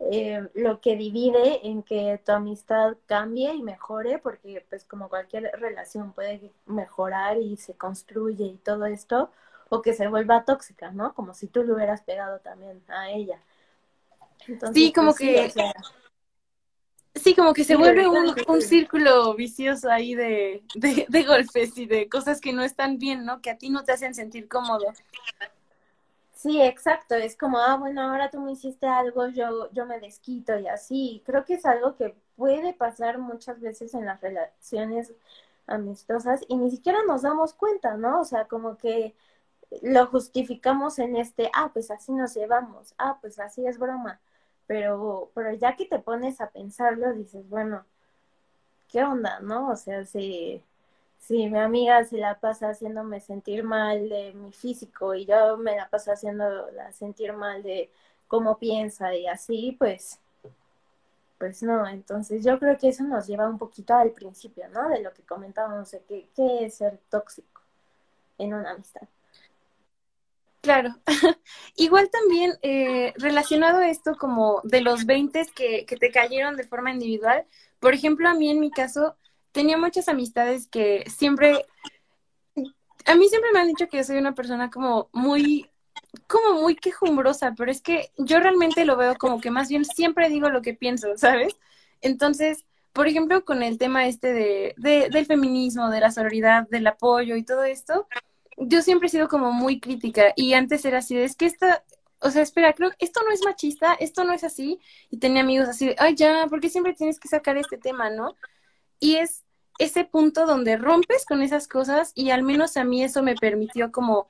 eh, 0.00 0.48
lo 0.54 0.80
que 0.80 0.96
divide 0.96 1.66
en 1.66 1.82
que 1.82 2.20
tu 2.24 2.32
amistad 2.32 2.96
cambie 3.06 3.54
y 3.54 3.62
mejore, 3.62 4.18
porque 4.18 4.64
pues 4.68 4.84
como 4.84 5.08
cualquier 5.08 5.50
relación 5.58 6.12
puede 6.12 6.52
mejorar 6.66 7.38
y 7.38 7.56
se 7.56 7.74
construye 7.74 8.44
y 8.44 8.56
todo 8.58 8.86
esto, 8.86 9.30
o 9.68 9.82
que 9.82 9.94
se 9.94 10.08
vuelva 10.08 10.44
tóxica, 10.44 10.90
¿no? 10.90 11.14
Como 11.14 11.34
si 11.34 11.46
tú 11.46 11.62
le 11.62 11.72
hubieras 11.72 12.02
pegado 12.02 12.40
también 12.40 12.82
a 12.88 13.10
ella. 13.10 13.40
sí, 14.72 14.92
como 14.92 15.14
pues, 15.14 15.18
que... 15.18 15.50
Sí, 15.50 15.60
como 17.36 17.52
que 17.52 17.64
se 17.64 17.76
vuelve 17.76 18.08
un, 18.08 18.34
un, 18.48 18.62
círculo 18.62 19.34
vicioso 19.34 19.90
ahí 19.90 20.14
de, 20.14 20.62
de, 20.74 21.06
de, 21.08 21.22
golpes 21.24 21.76
y 21.76 21.86
de 21.86 22.08
cosas 22.08 22.40
que 22.40 22.52
no 22.52 22.62
están 22.62 22.98
bien, 22.98 23.24
¿no? 23.24 23.40
Que 23.40 23.50
a 23.50 23.58
ti 23.58 23.68
no 23.68 23.84
te 23.84 23.92
hacen 23.92 24.14
sentir 24.14 24.48
cómodo. 24.48 24.86
Sí, 26.34 26.60
exacto. 26.62 27.14
Es 27.14 27.36
como, 27.36 27.58
ah, 27.58 27.76
bueno, 27.76 28.02
ahora 28.02 28.30
tú 28.30 28.40
me 28.40 28.52
hiciste 28.52 28.86
algo, 28.86 29.28
yo, 29.28 29.70
yo 29.72 29.86
me 29.86 30.00
desquito 30.00 30.58
y 30.58 30.68
así. 30.68 31.22
Creo 31.26 31.44
que 31.44 31.54
es 31.54 31.66
algo 31.66 31.96
que 31.96 32.14
puede 32.36 32.72
pasar 32.74 33.18
muchas 33.18 33.60
veces 33.60 33.94
en 33.94 34.06
las 34.06 34.20
relaciones 34.20 35.12
amistosas 35.66 36.40
y 36.48 36.56
ni 36.56 36.70
siquiera 36.70 36.98
nos 37.06 37.22
damos 37.22 37.54
cuenta, 37.54 37.96
¿no? 37.96 38.20
O 38.20 38.24
sea, 38.24 38.46
como 38.46 38.76
que 38.78 39.14
lo 39.82 40.06
justificamos 40.06 40.98
en 40.98 41.16
este, 41.16 41.50
ah, 41.54 41.70
pues 41.72 41.90
así 41.90 42.12
nos 42.12 42.34
llevamos, 42.34 42.94
ah, 42.98 43.18
pues 43.20 43.38
así 43.38 43.66
es 43.66 43.78
broma 43.78 44.20
pero, 44.66 45.30
pero 45.34 45.54
ya 45.54 45.76
que 45.76 45.86
te 45.86 45.98
pones 45.98 46.40
a 46.40 46.50
pensarlo, 46.50 47.12
dices, 47.14 47.48
bueno, 47.48 47.84
¿qué 48.88 49.02
onda, 49.04 49.40
no? 49.40 49.70
O 49.70 49.76
sea, 49.76 50.04
si, 50.04 50.62
si 51.18 51.48
mi 51.48 51.58
amiga 51.58 52.04
se 52.04 52.18
la 52.18 52.38
pasa 52.40 52.70
haciéndome 52.70 53.20
sentir 53.20 53.64
mal 53.64 54.08
de 54.08 54.32
mi 54.34 54.52
físico 54.52 55.14
y 55.14 55.26
yo 55.26 55.56
me 55.56 55.76
la 55.76 55.88
paso 55.88 56.12
haciéndola 56.12 56.92
sentir 56.92 57.32
mal 57.32 57.62
de 57.62 57.90
cómo 58.28 58.58
piensa 58.58 59.14
y 59.14 59.26
así, 59.26 59.76
pues, 59.78 60.20
pues 61.38 61.62
no. 61.62 61.86
Entonces 61.88 62.44
yo 62.44 62.58
creo 62.58 62.78
que 62.78 62.88
eso 62.88 63.04
nos 63.04 63.26
lleva 63.26 63.48
un 63.48 63.58
poquito 63.58 63.94
al 63.94 64.12
principio, 64.12 64.68
¿no? 64.68 64.88
De 64.88 65.00
lo 65.02 65.12
que 65.12 65.22
comentábamos, 65.22 65.90
de 65.90 66.00
que, 66.02 66.28
qué 66.34 66.66
es 66.66 66.76
ser 66.76 66.98
tóxico 67.10 67.60
en 68.38 68.54
una 68.54 68.72
amistad. 68.72 69.02
Claro. 70.62 70.94
Igual 71.76 72.08
también 72.10 72.54
eh, 72.62 73.12
relacionado 73.16 73.78
a 73.78 73.90
esto 73.90 74.14
como 74.16 74.60
de 74.62 74.80
los 74.80 75.04
20 75.06 75.44
que, 75.54 75.84
que 75.86 75.96
te 75.96 76.10
cayeron 76.10 76.56
de 76.56 76.64
forma 76.64 76.92
individual, 76.92 77.44
por 77.80 77.94
ejemplo, 77.94 78.28
a 78.28 78.34
mí 78.34 78.48
en 78.48 78.60
mi 78.60 78.70
caso 78.70 79.16
tenía 79.50 79.76
muchas 79.76 80.08
amistades 80.08 80.68
que 80.68 81.04
siempre, 81.10 81.66
a 83.04 83.14
mí 83.16 83.28
siempre 83.28 83.50
me 83.52 83.58
han 83.58 83.66
dicho 83.66 83.88
que 83.88 83.96
yo 83.98 84.04
soy 84.04 84.18
una 84.18 84.36
persona 84.36 84.70
como 84.70 85.08
muy, 85.12 85.68
como 86.28 86.60
muy 86.60 86.76
quejumbrosa, 86.76 87.54
pero 87.56 87.72
es 87.72 87.82
que 87.82 88.12
yo 88.16 88.38
realmente 88.38 88.84
lo 88.84 88.96
veo 88.96 89.16
como 89.16 89.40
que 89.40 89.50
más 89.50 89.68
bien 89.68 89.84
siempre 89.84 90.28
digo 90.28 90.48
lo 90.48 90.62
que 90.62 90.74
pienso, 90.74 91.08
¿sabes? 91.16 91.56
Entonces, 92.00 92.64
por 92.92 93.08
ejemplo, 93.08 93.44
con 93.44 93.64
el 93.64 93.78
tema 93.78 94.06
este 94.06 94.32
de, 94.32 94.74
de, 94.76 95.08
del 95.10 95.26
feminismo, 95.26 95.90
de 95.90 96.00
la 96.00 96.12
sororidad, 96.12 96.68
del 96.68 96.86
apoyo 96.86 97.34
y 97.34 97.42
todo 97.42 97.64
esto, 97.64 98.06
yo 98.56 98.82
siempre 98.82 99.08
he 99.08 99.10
sido 99.10 99.28
como 99.28 99.52
muy 99.52 99.80
crítica 99.80 100.32
y 100.36 100.54
antes 100.54 100.84
era 100.84 100.98
así, 100.98 101.16
es 101.16 101.36
que 101.36 101.46
esta, 101.46 101.84
o 102.20 102.30
sea, 102.30 102.42
espera, 102.42 102.72
creo 102.72 102.90
que 102.90 103.04
esto 103.04 103.20
no 103.26 103.32
es 103.32 103.42
machista, 103.44 103.94
esto 103.94 104.24
no 104.24 104.32
es 104.32 104.44
así, 104.44 104.80
y 105.10 105.18
tenía 105.18 105.42
amigos 105.42 105.68
así 105.68 105.86
de, 105.86 105.96
ay, 105.98 106.14
ya, 106.14 106.46
¿por 106.48 106.60
qué 106.60 106.68
siempre 106.68 106.94
tienes 106.94 107.18
que 107.18 107.28
sacar 107.28 107.56
este 107.56 107.78
tema, 107.78 108.10
no? 108.10 108.36
Y 109.00 109.16
es 109.16 109.44
ese 109.78 110.04
punto 110.04 110.46
donde 110.46 110.76
rompes 110.76 111.24
con 111.26 111.42
esas 111.42 111.66
cosas 111.66 112.12
y 112.14 112.30
al 112.30 112.42
menos 112.42 112.76
a 112.76 112.84
mí 112.84 113.02
eso 113.02 113.22
me 113.22 113.34
permitió 113.34 113.90
como 113.90 114.28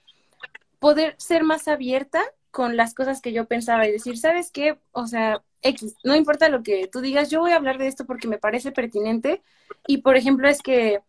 poder 0.79 1.15
ser 1.19 1.45
más 1.45 1.69
abierta 1.69 2.23
con 2.51 2.77
las 2.77 2.95
cosas 2.95 3.21
que 3.21 3.33
yo 3.33 3.47
pensaba 3.47 3.87
y 3.87 3.93
decir, 3.93 4.19
¿sabes 4.19 4.51
qué? 4.51 4.79
O 4.93 5.07
sea, 5.07 5.43
X, 5.63 5.97
no 6.05 6.17
importa 6.17 6.49
lo 6.49 6.63
que 6.63 6.89
tú 6.89 7.01
digas, 7.01 7.31
yo 7.31 7.41
voy 7.41 7.53
a 7.53 7.57
hablar 7.57 7.79
de 7.79 7.87
esto 7.87 8.05
porque 8.07 8.29
me 8.29 8.39
parece 8.39 8.73
pertinente 8.73 9.43
y 9.87 9.99
por 9.99 10.17
ejemplo 10.17 10.49
es 10.49 10.61
que 10.61 11.01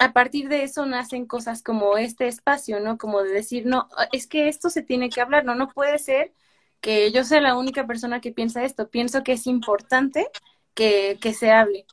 a 0.00 0.12
partir 0.14 0.48
de 0.48 0.64
eso 0.64 0.86
nacen 0.86 1.26
cosas 1.26 1.62
como 1.62 1.98
este 1.98 2.26
espacio, 2.28 2.80
¿no? 2.80 2.98
Como 2.98 3.22
de 3.22 3.32
decir, 3.32 3.66
no, 3.66 3.88
es 4.12 4.26
que 4.26 4.48
esto 4.48 4.70
se 4.70 4.82
tiene 4.82 5.10
que 5.10 5.20
hablar, 5.20 5.44
no, 5.44 5.54
no 5.54 5.68
puede 5.68 5.98
ser 5.98 6.32
que 6.80 7.12
yo 7.12 7.24
sea 7.24 7.40
la 7.42 7.56
única 7.56 7.86
persona 7.86 8.20
que 8.20 8.32
piensa 8.32 8.64
esto, 8.64 8.88
pienso 8.90 9.22
que 9.22 9.32
es 9.34 9.46
importante 9.46 10.26
que, 10.74 11.18
que 11.20 11.34
se 11.34 11.52
hable. 11.52 11.86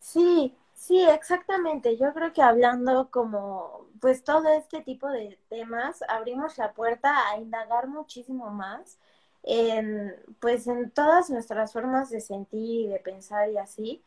Sí, 0.00 0.54
sí, 0.74 1.02
exactamente. 1.02 1.96
Yo 1.96 2.12
creo 2.14 2.32
que 2.32 2.42
hablando 2.42 3.10
como, 3.10 3.88
pues 4.00 4.22
todo 4.24 4.48
este 4.54 4.82
tipo 4.82 5.08
de 5.10 5.38
temas, 5.48 6.02
abrimos 6.08 6.58
la 6.58 6.72
puerta 6.74 7.30
a 7.30 7.38
indagar 7.38 7.88
muchísimo 7.88 8.50
más 8.50 8.98
en, 9.42 10.14
pues 10.40 10.66
en 10.66 10.90
todas 10.90 11.30
nuestras 11.30 11.72
formas 11.72 12.10
de 12.10 12.20
sentir 12.20 12.82
y 12.82 12.88
de 12.88 13.00
pensar 13.00 13.50
y 13.50 13.58
así, 13.58 14.02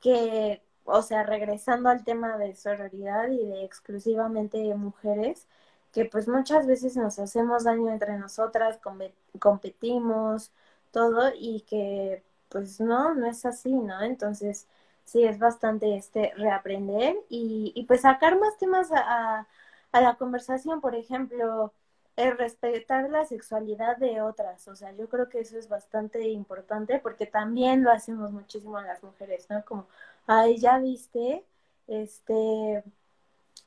que 0.00 0.62
o 0.88 1.02
sea, 1.02 1.22
regresando 1.24 1.88
al 1.90 2.04
tema 2.04 2.38
de 2.38 2.54
sororidad 2.54 3.28
y 3.30 3.38
de 3.46 3.64
exclusivamente 3.64 4.74
mujeres, 4.74 5.46
que 5.92 6.04
pues 6.06 6.28
muchas 6.28 6.66
veces 6.66 6.96
nos 6.96 7.18
hacemos 7.18 7.64
daño 7.64 7.90
entre 7.90 8.18
nosotras, 8.18 8.78
competimos, 9.38 10.52
todo, 10.92 11.30
y 11.38 11.62
que 11.62 12.22
pues 12.48 12.80
no, 12.80 13.14
no 13.14 13.26
es 13.26 13.44
así, 13.46 13.72
¿no? 13.72 14.02
Entonces, 14.02 14.66
sí, 15.04 15.24
es 15.24 15.38
bastante 15.38 15.96
este 15.96 16.32
reaprender 16.36 17.16
y, 17.28 17.72
y 17.74 17.84
pues 17.84 18.02
sacar 18.02 18.38
más 18.38 18.56
temas 18.58 18.90
a, 18.92 19.46
a 19.92 20.00
la 20.00 20.14
conversación, 20.16 20.80
por 20.80 20.94
ejemplo, 20.94 21.72
el 22.16 22.36
respetar 22.36 23.08
la 23.10 23.24
sexualidad 23.26 23.96
de 23.98 24.20
otras, 24.22 24.66
o 24.68 24.74
sea, 24.76 24.92
yo 24.92 25.08
creo 25.08 25.28
que 25.28 25.40
eso 25.40 25.56
es 25.58 25.68
bastante 25.68 26.28
importante 26.28 26.98
porque 27.00 27.26
también 27.26 27.84
lo 27.84 27.92
hacemos 27.92 28.32
muchísimo 28.32 28.80
las 28.80 29.02
mujeres, 29.04 29.46
¿no? 29.50 29.64
Como, 29.64 29.86
ay, 30.28 30.58
ya 30.58 30.78
viste, 30.80 31.44
este, 31.88 32.84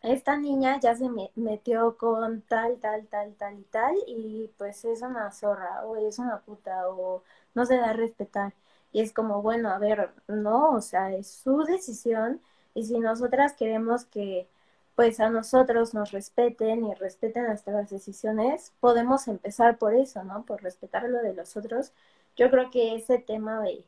esta 0.04 0.38
niña 0.38 0.80
ya 0.80 0.96
se 0.96 1.10
metió 1.36 1.98
con 1.98 2.42
tal, 2.44 2.80
tal, 2.80 3.08
tal, 3.08 3.36
tal 3.36 3.60
y 3.60 3.64
tal, 3.66 3.96
y 4.08 4.52
pues 4.58 4.86
es 4.86 5.02
una 5.02 5.32
zorra, 5.32 5.86
o 5.86 5.96
es 5.98 6.20
una 6.20 6.40
puta, 6.42 6.90
o 6.90 7.24
no 7.56 7.66
se 7.66 7.78
da 7.78 7.92
a 7.92 7.94
respetar. 7.94 8.54
Y 8.94 9.02
es 9.02 9.14
como, 9.14 9.42
bueno, 9.42 9.70
a 9.70 9.80
ver, 9.80 10.12
no, 10.28 10.72
o 10.74 10.82
sea, 10.82 11.12
es 11.14 11.28
su 11.32 11.64
decisión, 11.66 12.42
y 12.76 12.84
si 12.86 13.00
nosotras 13.00 13.54
queremos 13.54 14.06
que 14.06 14.48
pues 14.96 15.20
a 15.20 15.30
nosotros 15.30 15.94
nos 15.94 16.12
respeten 16.12 16.86
y 16.86 16.94
respeten 16.96 17.46
nuestras 17.48 17.90
decisiones, 17.90 18.74
podemos 18.80 19.28
empezar 19.28 19.78
por 19.78 19.96
eso, 19.96 20.24
¿no? 20.24 20.44
Por 20.46 20.62
respetar 20.62 21.04
lo 21.10 21.20
de 21.22 21.34
los 21.34 21.56
otros. 21.58 21.94
Yo 22.36 22.50
creo 22.52 22.70
que 22.72 22.96
ese 22.96 23.18
tema 23.20 23.62
de 23.62 23.84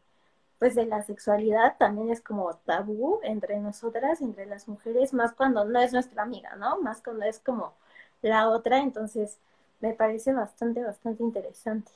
pues 0.63 0.75
de 0.75 0.85
la 0.85 1.03
sexualidad 1.03 1.75
también 1.77 2.09
es 2.09 2.21
como 2.21 2.55
tabú 2.65 3.19
entre 3.23 3.59
nosotras, 3.59 4.21
entre 4.21 4.45
las 4.45 4.69
mujeres, 4.69 5.11
más 5.13 5.33
cuando 5.33 5.65
no 5.65 5.77
es 5.81 5.91
nuestra 5.91 6.23
amiga, 6.23 6.55
¿no? 6.55 6.79
Más 6.79 7.01
cuando 7.01 7.25
es 7.25 7.39
como 7.39 7.73
la 8.21 8.47
otra, 8.47 8.79
entonces 8.79 9.39
me 9.81 9.91
parece 9.91 10.31
bastante, 10.31 10.81
bastante 10.81 11.21
interesante. 11.21 11.91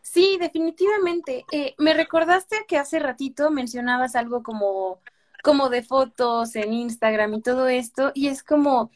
Sí, 0.00 0.38
definitivamente. 0.40 1.44
Eh, 1.52 1.74
me 1.76 1.92
recordaste 1.92 2.64
que 2.66 2.78
hace 2.78 3.00
ratito 3.00 3.50
mencionabas 3.50 4.16
algo 4.16 4.42
como, 4.42 5.00
como 5.44 5.68
de 5.68 5.82
fotos 5.82 6.56
en 6.56 6.72
Instagram 6.72 7.34
y 7.34 7.42
todo 7.42 7.68
esto, 7.68 8.12
y 8.14 8.28
es 8.28 8.42
como, 8.42 8.90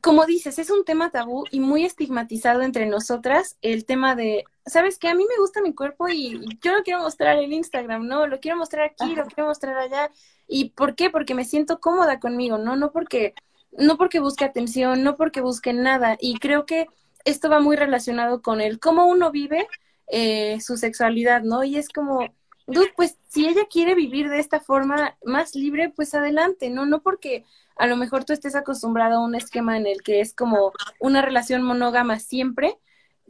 como 0.00 0.26
dices, 0.26 0.58
es 0.58 0.70
un 0.70 0.84
tema 0.84 1.10
tabú 1.10 1.44
y 1.50 1.60
muy 1.60 1.84
estigmatizado 1.84 2.62
entre 2.62 2.86
nosotras, 2.86 3.56
el 3.62 3.84
tema 3.84 4.14
de, 4.14 4.44
¿sabes 4.66 4.98
qué? 4.98 5.08
A 5.08 5.14
mí 5.14 5.24
me 5.28 5.40
gusta 5.40 5.62
mi 5.62 5.74
cuerpo 5.74 6.08
y 6.08 6.40
yo 6.60 6.76
lo 6.76 6.82
quiero 6.82 7.00
mostrar 7.00 7.38
en 7.38 7.52
Instagram, 7.52 8.06
¿no? 8.06 8.26
Lo 8.26 8.40
quiero 8.40 8.56
mostrar 8.56 8.90
aquí, 8.90 9.14
lo 9.14 9.24
quiero 9.26 9.48
mostrar 9.48 9.76
allá. 9.78 10.10
¿Y 10.46 10.70
por 10.70 10.94
qué? 10.94 11.10
Porque 11.10 11.34
me 11.34 11.44
siento 11.44 11.80
cómoda 11.80 12.20
conmigo, 12.20 12.58
¿no? 12.58 12.76
No 12.76 12.92
porque, 12.92 13.34
no 13.72 13.96
porque 13.96 14.20
busque 14.20 14.44
atención, 14.44 15.02
no 15.02 15.16
porque 15.16 15.40
busque 15.40 15.72
nada. 15.72 16.16
Y 16.20 16.38
creo 16.38 16.66
que 16.66 16.88
esto 17.24 17.48
va 17.48 17.60
muy 17.60 17.76
relacionado 17.76 18.42
con 18.42 18.60
el 18.60 18.78
cómo 18.78 19.06
uno 19.06 19.30
vive 19.30 19.66
eh, 20.08 20.60
su 20.60 20.76
sexualidad, 20.76 21.42
¿no? 21.42 21.64
Y 21.64 21.76
es 21.76 21.88
como, 21.88 22.20
dude, 22.66 22.92
pues 22.96 23.18
si 23.28 23.46
ella 23.48 23.66
quiere 23.70 23.94
vivir 23.94 24.28
de 24.28 24.38
esta 24.40 24.60
forma 24.60 25.16
más 25.24 25.54
libre, 25.54 25.90
pues 25.90 26.14
adelante, 26.14 26.70
¿no? 26.70 26.86
No 26.86 27.02
porque 27.02 27.44
a 27.76 27.86
lo 27.86 27.96
mejor 27.96 28.24
tú 28.24 28.32
estés 28.32 28.54
acostumbrado 28.56 29.16
a 29.18 29.24
un 29.24 29.34
esquema 29.34 29.76
en 29.76 29.86
el 29.86 30.02
que 30.02 30.20
es 30.20 30.34
como 30.34 30.72
una 31.00 31.22
relación 31.22 31.62
monógama 31.62 32.18
siempre, 32.20 32.78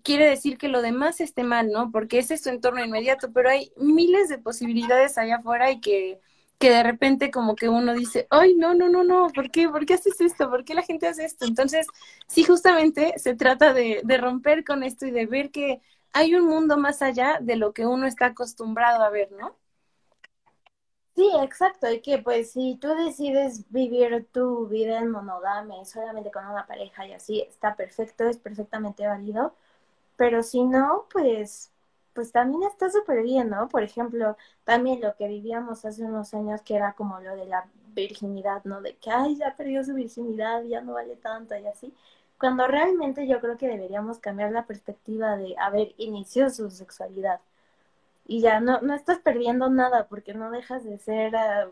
quiere 0.02 0.26
decir 0.28 0.58
que 0.58 0.68
lo 0.68 0.82
demás 0.82 1.20
esté 1.20 1.42
mal, 1.44 1.70
¿no? 1.70 1.90
Porque 1.90 2.18
ese 2.18 2.34
es 2.34 2.42
su 2.42 2.48
entorno 2.50 2.84
inmediato, 2.84 3.32
pero 3.32 3.50
hay 3.50 3.72
miles 3.76 4.28
de 4.28 4.38
posibilidades 4.38 5.18
allá 5.18 5.36
afuera 5.36 5.70
y 5.70 5.80
que, 5.80 6.20
que 6.58 6.70
de 6.70 6.82
repente 6.82 7.30
como 7.30 7.56
que 7.56 7.68
uno 7.68 7.92
dice, 7.94 8.26
ay, 8.30 8.54
no, 8.54 8.74
no, 8.74 8.88
no, 8.88 9.02
no, 9.04 9.28
¿por 9.34 9.50
qué? 9.50 9.68
¿Por 9.68 9.84
qué 9.86 9.94
haces 9.94 10.20
esto? 10.20 10.48
¿Por 10.50 10.64
qué 10.64 10.74
la 10.74 10.82
gente 10.82 11.06
hace 11.08 11.24
esto? 11.24 11.44
Entonces, 11.46 11.86
sí, 12.28 12.44
justamente 12.44 13.14
se 13.18 13.34
trata 13.34 13.72
de, 13.74 14.00
de 14.04 14.16
romper 14.18 14.64
con 14.64 14.82
esto 14.82 15.06
y 15.06 15.10
de 15.10 15.26
ver 15.26 15.50
que 15.50 15.80
hay 16.16 16.34
un 16.34 16.46
mundo 16.46 16.76
más 16.78 17.02
allá 17.02 17.38
de 17.40 17.56
lo 17.56 17.72
que 17.72 17.86
uno 17.86 18.06
está 18.06 18.26
acostumbrado 18.26 19.02
a 19.04 19.10
ver, 19.10 19.32
¿no? 19.32 19.56
Sí, 21.14 21.30
exacto, 21.42 21.90
y 21.90 22.00
que 22.02 22.18
pues 22.18 22.50
si 22.52 22.76
tú 22.76 22.88
decides 22.94 23.64
vivir 23.70 24.28
tu 24.32 24.66
vida 24.68 24.98
en 24.98 25.10
monogamia 25.10 25.82
solamente 25.86 26.30
con 26.30 26.46
una 26.46 26.66
pareja 26.66 27.06
y 27.06 27.14
así, 27.14 27.40
está 27.40 27.74
perfecto, 27.74 28.24
es 28.28 28.36
perfectamente 28.36 29.06
válido, 29.06 29.54
pero 30.16 30.42
si 30.42 30.64
no, 30.64 31.06
pues, 31.12 31.72
pues 32.14 32.32
también 32.32 32.64
está 32.64 32.90
súper 32.90 33.22
bien, 33.22 33.50
¿no? 33.50 33.68
Por 33.68 33.82
ejemplo, 33.84 34.36
también 34.64 35.00
lo 35.02 35.16
que 35.16 35.28
vivíamos 35.28 35.84
hace 35.86 36.04
unos 36.04 36.34
años 36.34 36.62
que 36.62 36.76
era 36.76 36.94
como 36.94 37.20
lo 37.20 37.36
de 37.36 37.46
la 37.46 37.68
virginidad, 37.94 38.64
¿no? 38.64 38.82
De 38.82 38.96
que, 38.96 39.10
ay, 39.10 39.36
ya 39.36 39.54
perdió 39.56 39.84
su 39.84 39.94
virginidad, 39.94 40.64
ya 40.64 40.80
no 40.82 40.94
vale 40.94 41.16
tanto 41.16 41.56
y 41.56 41.66
así. 41.66 41.94
Cuando 42.38 42.66
realmente 42.66 43.26
yo 43.26 43.40
creo 43.40 43.56
que 43.56 43.68
deberíamos 43.68 44.18
cambiar 44.18 44.52
la 44.52 44.66
perspectiva 44.66 45.36
de 45.36 45.56
haber 45.58 45.94
inició 45.98 46.50
su 46.50 46.70
sexualidad 46.70 47.40
y 48.26 48.40
ya 48.40 48.60
no, 48.60 48.80
no 48.80 48.94
estás 48.94 49.18
perdiendo 49.20 49.70
nada 49.70 50.06
porque 50.08 50.34
no 50.34 50.50
dejas 50.50 50.84
de 50.84 50.98
ser 50.98 51.36
ah, 51.36 51.68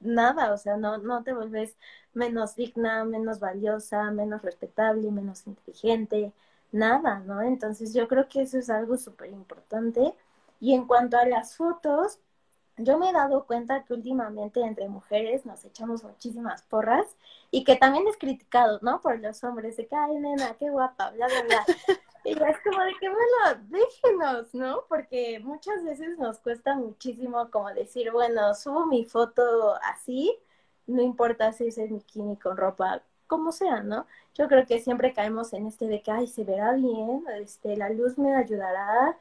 nada, 0.00 0.52
o 0.52 0.58
sea, 0.58 0.76
no, 0.76 0.98
no 0.98 1.22
te 1.24 1.32
vuelves 1.34 1.76
menos 2.14 2.54
digna, 2.56 3.04
menos 3.04 3.40
valiosa, 3.40 4.10
menos 4.10 4.42
respetable, 4.42 5.10
menos 5.10 5.46
inteligente, 5.46 6.32
nada, 6.72 7.20
¿no? 7.20 7.42
Entonces 7.42 7.94
yo 7.94 8.08
creo 8.08 8.28
que 8.28 8.42
eso 8.42 8.58
es 8.58 8.70
algo 8.70 8.96
súper 8.98 9.30
importante. 9.30 10.14
Y 10.60 10.74
en 10.74 10.86
cuanto 10.86 11.16
a 11.18 11.26
las 11.26 11.56
fotos, 11.56 12.18
yo 12.76 12.98
me 12.98 13.10
he 13.10 13.12
dado 13.12 13.44
cuenta 13.46 13.84
que 13.84 13.94
últimamente 13.94 14.60
entre 14.60 14.88
mujeres 14.88 15.46
nos 15.46 15.64
echamos 15.64 16.04
muchísimas 16.04 16.62
porras 16.62 17.06
y 17.50 17.64
que 17.64 17.76
también 17.76 18.06
es 18.08 18.16
criticado, 18.16 18.78
¿no? 18.82 19.00
Por 19.00 19.20
los 19.20 19.42
hombres, 19.44 19.76
de 19.76 19.86
que, 19.86 19.96
ay, 19.96 20.16
nena, 20.18 20.54
qué 20.58 20.70
guapa, 20.70 21.10
bla, 21.10 21.26
bla, 21.26 21.42
bla. 21.42 21.64
Y 22.26 22.32
es 22.32 22.56
como 22.64 22.82
de 22.82 22.94
que, 22.98 23.08
bueno, 23.10 23.66
déjenos, 23.68 24.54
¿no? 24.54 24.84
Porque 24.88 25.40
muchas 25.40 25.84
veces 25.84 26.18
nos 26.18 26.38
cuesta 26.38 26.74
muchísimo 26.74 27.50
como 27.50 27.68
decir, 27.74 28.10
bueno, 28.12 28.54
subo 28.54 28.86
mi 28.86 29.04
foto 29.04 29.74
así 29.82 30.34
no 30.86 31.02
importa 31.02 31.52
si 31.52 31.68
es 31.68 31.78
el 31.78 31.88
bikini 31.88 32.36
con 32.36 32.56
ropa, 32.56 33.02
como 33.26 33.52
sea, 33.52 33.82
¿no? 33.82 34.06
Yo 34.34 34.48
creo 34.48 34.66
que 34.66 34.80
siempre 34.80 35.12
caemos 35.14 35.52
en 35.52 35.66
este 35.66 35.86
de 35.86 36.02
que, 36.02 36.10
ay, 36.10 36.26
se 36.26 36.44
verá 36.44 36.72
bien, 36.72 37.24
este, 37.40 37.76
la 37.76 37.90
luz 37.90 38.18
me 38.18 38.34
ayudará, 38.36 39.16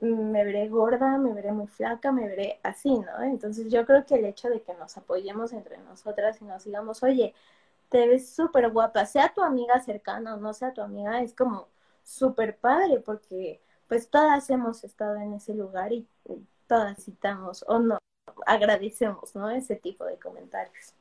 me 0.00 0.44
veré 0.44 0.68
gorda, 0.68 1.18
me 1.18 1.32
veré 1.34 1.52
muy 1.52 1.66
flaca, 1.66 2.12
me 2.12 2.26
veré 2.26 2.58
así, 2.62 2.90
¿no? 2.90 3.22
Entonces 3.22 3.70
yo 3.70 3.84
creo 3.84 4.04
que 4.06 4.14
el 4.16 4.24
hecho 4.24 4.48
de 4.48 4.62
que 4.62 4.74
nos 4.74 4.96
apoyemos 4.96 5.52
entre 5.52 5.78
nosotras 5.78 6.40
y 6.40 6.44
nos 6.44 6.64
digamos, 6.64 7.02
oye, 7.02 7.34
te 7.90 8.08
ves 8.08 8.30
súper 8.30 8.70
guapa, 8.70 9.04
sea 9.06 9.32
tu 9.34 9.42
amiga 9.42 9.80
cercana 9.80 10.34
o 10.34 10.38
no 10.38 10.54
sea 10.54 10.72
tu 10.72 10.80
amiga, 10.80 11.20
es 11.22 11.34
como 11.34 11.68
súper 12.02 12.56
padre 12.56 13.00
porque 13.00 13.60
pues 13.88 14.08
todas 14.08 14.48
hemos 14.50 14.84
estado 14.84 15.16
en 15.16 15.34
ese 15.34 15.54
lugar 15.54 15.92
y 15.92 16.06
todas 16.66 17.04
citamos 17.04 17.64
o 17.68 17.78
no, 17.78 17.98
agradecemos, 18.46 19.34
¿no? 19.34 19.50
Ese 19.50 19.76
tipo 19.76 20.04
de 20.04 20.16
comentarios. 20.18 20.94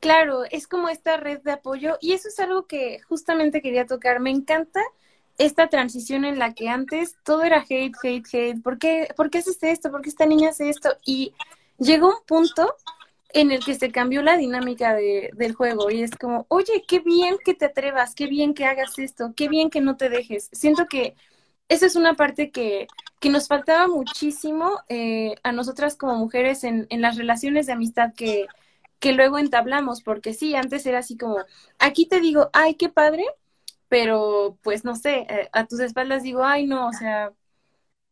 Claro, 0.00 0.44
es 0.50 0.66
como 0.66 0.88
esta 0.88 1.18
red 1.18 1.40
de 1.42 1.52
apoyo 1.52 1.98
y 2.00 2.14
eso 2.14 2.28
es 2.28 2.38
algo 2.40 2.66
que 2.66 3.00
justamente 3.02 3.60
quería 3.62 3.86
tocar. 3.86 4.18
Me 4.18 4.30
encanta 4.30 4.80
esta 5.38 5.68
transición 5.68 6.24
en 6.24 6.38
la 6.38 6.54
que 6.54 6.68
antes 6.68 7.16
todo 7.24 7.42
era 7.42 7.64
hate, 7.68 7.94
hate, 8.02 8.26
hate. 8.32 8.62
¿Por 8.62 8.78
qué, 8.78 9.08
¿Por 9.16 9.30
qué 9.30 9.38
haces 9.38 9.62
esto? 9.62 9.90
¿Por 9.90 10.02
qué 10.02 10.10
esta 10.10 10.26
niña 10.26 10.50
hace 10.50 10.68
esto? 10.68 10.90
Y 11.04 11.34
llegó 11.78 12.08
un 12.08 12.24
punto 12.26 12.74
en 13.32 13.52
el 13.52 13.64
que 13.64 13.74
se 13.74 13.92
cambió 13.92 14.22
la 14.22 14.36
dinámica 14.36 14.94
de, 14.94 15.30
del 15.34 15.54
juego 15.54 15.90
y 15.90 16.02
es 16.02 16.10
como, 16.12 16.46
oye, 16.48 16.84
qué 16.86 17.00
bien 17.00 17.36
que 17.44 17.54
te 17.54 17.66
atrevas, 17.66 18.14
qué 18.14 18.26
bien 18.26 18.54
que 18.54 18.64
hagas 18.66 18.98
esto, 18.98 19.32
qué 19.36 19.48
bien 19.48 19.70
que 19.70 19.80
no 19.80 19.96
te 19.96 20.08
dejes. 20.08 20.48
Siento 20.52 20.86
que 20.86 21.14
esa 21.68 21.86
es 21.86 21.96
una 21.96 22.14
parte 22.14 22.50
que, 22.50 22.88
que 23.20 23.30
nos 23.30 23.46
faltaba 23.48 23.86
muchísimo 23.88 24.80
eh, 24.88 25.36
a 25.44 25.52
nosotras 25.52 25.96
como 25.96 26.16
mujeres 26.16 26.64
en, 26.64 26.86
en 26.90 27.00
las 27.02 27.16
relaciones 27.16 27.66
de 27.66 27.72
amistad 27.72 28.12
que, 28.16 28.46
que 28.98 29.12
luego 29.12 29.38
entablamos, 29.38 30.02
porque 30.02 30.34
sí, 30.34 30.54
antes 30.56 30.84
era 30.86 30.98
así 30.98 31.16
como, 31.16 31.36
aquí 31.78 32.06
te 32.06 32.20
digo, 32.20 32.50
ay, 32.52 32.74
qué 32.74 32.88
padre, 32.88 33.24
pero 33.90 34.58
pues 34.64 34.84
no 34.86 34.96
sé, 34.96 35.26
eh, 35.30 35.50
a 35.54 35.66
tus 35.68 35.80
espaldas 35.80 36.24
digo, 36.24 36.44
ay, 36.44 36.66
no, 36.66 36.88
o 36.88 36.94
sea, 36.94 37.34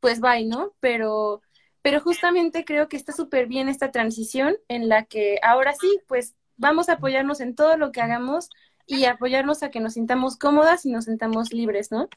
pues 0.00 0.20
bye, 0.20 0.46
¿no? 0.46 0.74
Pero 0.80 1.42
pero 1.82 2.00
justamente 2.00 2.64
creo 2.66 2.88
que 2.88 2.96
está 2.96 3.12
súper 3.12 3.46
bien 3.48 3.68
esta 3.68 3.90
transición 3.92 4.56
en 4.68 4.88
la 4.88 5.06
que 5.06 5.38
ahora 5.42 5.74
sí, 5.74 6.00
pues 6.08 6.36
vamos 6.56 6.88
a 6.90 6.94
apoyarnos 6.94 7.40
en 7.40 7.54
todo 7.56 7.76
lo 7.78 7.92
que 7.92 8.02
hagamos 8.02 8.50
y 8.86 9.06
apoyarnos 9.06 9.62
a 9.62 9.70
que 9.70 9.80
nos 9.80 9.94
sintamos 9.94 10.36
cómodas 10.38 10.86
y 10.86 10.90
nos 10.92 11.06
sintamos 11.06 11.52
libres, 11.52 11.92
¿no? 11.92 12.10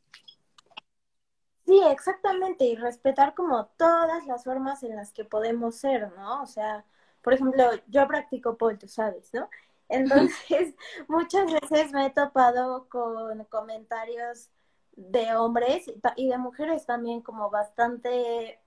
Sí, 1.66 1.80
exactamente, 1.92 2.66
y 2.66 2.76
respetar 2.76 3.34
como 3.36 3.68
todas 3.78 4.26
las 4.28 4.44
formas 4.44 4.84
en 4.84 4.96
las 4.96 5.14
que 5.14 5.24
podemos 5.26 5.76
ser, 5.78 6.12
¿no? 6.18 6.42
O 6.44 6.48
sea, 6.48 6.86
por 7.22 7.34
ejemplo, 7.34 7.64
yo 7.88 8.08
practico 8.08 8.58
pole, 8.58 8.78
tú 8.78 8.88
sabes, 8.88 9.34
¿no? 9.34 9.50
Entonces, 9.92 10.74
muchas 11.08 11.52
veces 11.52 11.92
me 11.92 12.08
he 12.08 12.10
topado 12.10 12.88
con 12.90 13.44
comentarios 13.46 14.50
de 14.96 15.36
hombres 15.36 15.92
y 16.16 16.30
de 16.30 16.38
mujeres 16.38 16.86
también 16.86 17.22
como 17.22 17.50
bastante 17.50 18.60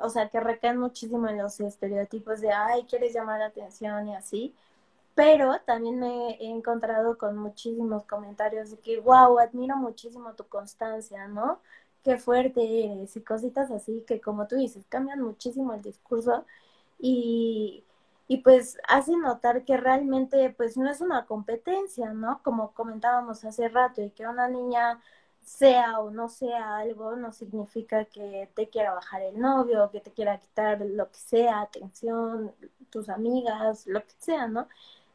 o 0.00 0.08
sea, 0.08 0.28
que 0.28 0.40
recaen 0.40 0.78
muchísimo 0.78 1.28
en 1.28 1.38
los 1.38 1.60
estereotipos 1.60 2.40
de, 2.40 2.52
ay, 2.52 2.84
quieres 2.84 3.14
llamar 3.14 3.40
la 3.40 3.46
atención 3.46 4.08
y 4.08 4.14
así. 4.14 4.54
Pero 5.14 5.60
también 5.66 5.98
me 5.98 6.32
he 6.40 6.50
encontrado 6.50 7.18
con 7.18 7.38
muchísimos 7.38 8.04
comentarios 8.04 8.70
de 8.70 8.78
que, 8.78 9.00
wow, 9.00 9.38
admiro 9.38 9.76
muchísimo 9.76 10.34
tu 10.34 10.44
constancia, 10.48 11.28
¿no? 11.28 11.60
Qué 12.04 12.18
fuerte 12.18 12.84
eres 12.92 13.16
y 13.16 13.22
cositas 13.22 13.70
así 13.70 14.04
que, 14.06 14.20
como 14.20 14.46
tú 14.46 14.56
dices, 14.56 14.84
cambian 14.88 15.22
muchísimo 15.22 15.74
el 15.74 15.82
discurso 15.82 16.44
y, 16.98 17.84
y 18.28 18.38
pues 18.38 18.78
hacen 18.88 19.20
notar 19.22 19.64
que 19.64 19.76
realmente 19.76 20.50
pues 20.50 20.76
no 20.76 20.90
es 20.90 21.00
una 21.00 21.26
competencia, 21.26 22.12
¿no? 22.12 22.42
Como 22.42 22.72
comentábamos 22.72 23.44
hace 23.44 23.68
rato 23.68 24.02
y 24.02 24.10
que 24.10 24.26
una 24.26 24.48
niña 24.48 25.00
sea 25.42 26.00
o 26.00 26.10
no 26.10 26.28
sea 26.28 26.78
algo, 26.78 27.16
no 27.16 27.32
significa 27.32 28.04
que 28.06 28.50
te 28.54 28.68
quiera 28.68 28.94
bajar 28.94 29.22
el 29.22 29.38
novio, 29.40 29.90
que 29.92 30.00
te 30.00 30.12
quiera 30.12 30.40
quitar 30.40 30.80
lo 30.80 31.10
que 31.10 31.18
sea, 31.18 31.60
atención, 31.62 32.52
tus 32.90 33.08
amigas, 33.08 33.86
lo 33.86 34.02
que 34.02 34.14
sea, 34.18 34.48
¿no? 34.48 34.68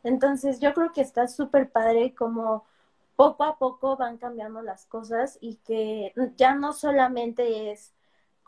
Entonces 0.03 0.59
yo 0.59 0.73
creo 0.73 0.91
que 0.93 1.01
está 1.01 1.27
súper 1.27 1.69
padre 1.71 2.15
como 2.15 2.65
poco 3.15 3.43
a 3.43 3.57
poco 3.57 3.97
van 3.97 4.17
cambiando 4.17 4.61
las 4.61 4.85
cosas 4.85 5.37
y 5.41 5.57
que 5.57 6.13
ya 6.37 6.55
no 6.55 6.73
solamente 6.73 7.71
es 7.71 7.93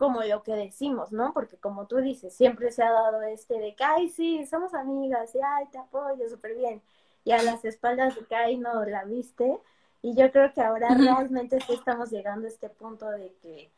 como 0.04 0.22
lo 0.22 0.44
que 0.44 0.52
decimos, 0.52 1.14
¿no? 1.14 1.32
Porque 1.32 1.56
como 1.56 1.88
tú 1.88 2.00
dices, 2.00 2.36
siempre 2.36 2.74
se 2.74 2.84
ha 2.84 2.92
dado 2.92 3.22
este 3.22 3.58
de 3.58 3.74
que, 3.74 3.86
ay, 3.86 4.10
sí, 4.10 4.46
somos 4.46 4.74
amigas, 4.74 5.34
y 5.34 5.40
ay, 5.40 5.66
te 5.72 5.78
apoyo 5.78 6.28
súper 6.28 6.56
bien. 6.56 6.82
Y 7.24 7.32
a 7.32 7.42
las 7.42 7.64
espaldas 7.64 8.14
de 8.14 8.26
que, 8.26 8.36
ay, 8.36 8.58
no, 8.58 8.84
la 8.84 9.06
viste, 9.06 9.62
y 10.02 10.14
yo 10.14 10.30
creo 10.30 10.52
que 10.52 10.60
ahora 10.60 10.90
realmente 10.94 11.58
sí 11.62 11.72
estamos 11.72 12.12
llegando 12.12 12.48
a 12.48 12.50
este 12.50 12.68
punto 12.68 13.10
de 13.12 13.34
que 13.42 13.72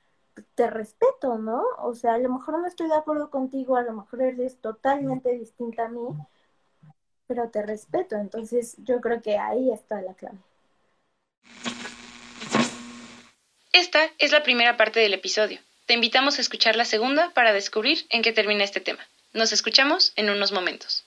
te 0.56 0.68
respeto, 0.68 1.38
¿no? 1.38 1.64
O 1.78 1.94
sea, 1.94 2.16
a 2.16 2.18
lo 2.18 2.30
mejor 2.30 2.58
no 2.58 2.66
estoy 2.66 2.88
de 2.88 2.96
acuerdo 2.96 3.30
contigo, 3.30 3.78
a 3.78 3.84
lo 3.84 3.94
mejor 3.94 4.24
eres 4.24 4.58
totalmente 4.58 5.32
distinta 5.32 5.86
a 5.86 5.90
mí, 5.90 6.08
pero 7.28 7.50
te 7.50 7.62
respeto. 7.62 8.16
Entonces 8.16 8.78
yo 8.80 9.00
creo 9.00 9.22
que 9.22 9.38
ahí 9.38 9.72
está 9.72 10.02
la 10.02 10.16
clave. 10.16 10.40
Esta 13.72 14.00
es 14.18 14.32
la 14.32 14.42
primera 14.42 14.76
parte 14.76 15.02
del 15.02 15.14
episodio. 15.14 15.60
Te 15.86 15.94
invitamos 15.94 16.38
a 16.38 16.42
escuchar 16.42 16.76
la 16.76 16.86
segunda 16.86 17.32
para 17.34 17.54
descubrir 17.54 18.08
en 18.10 18.24
qué 18.24 18.32
termina 18.32 18.64
este 18.64 18.80
tema. 18.80 19.08
Nos 19.34 19.52
escuchamos 19.52 20.14
en 20.16 20.30
unos 20.30 20.52
momentos. 20.52 21.06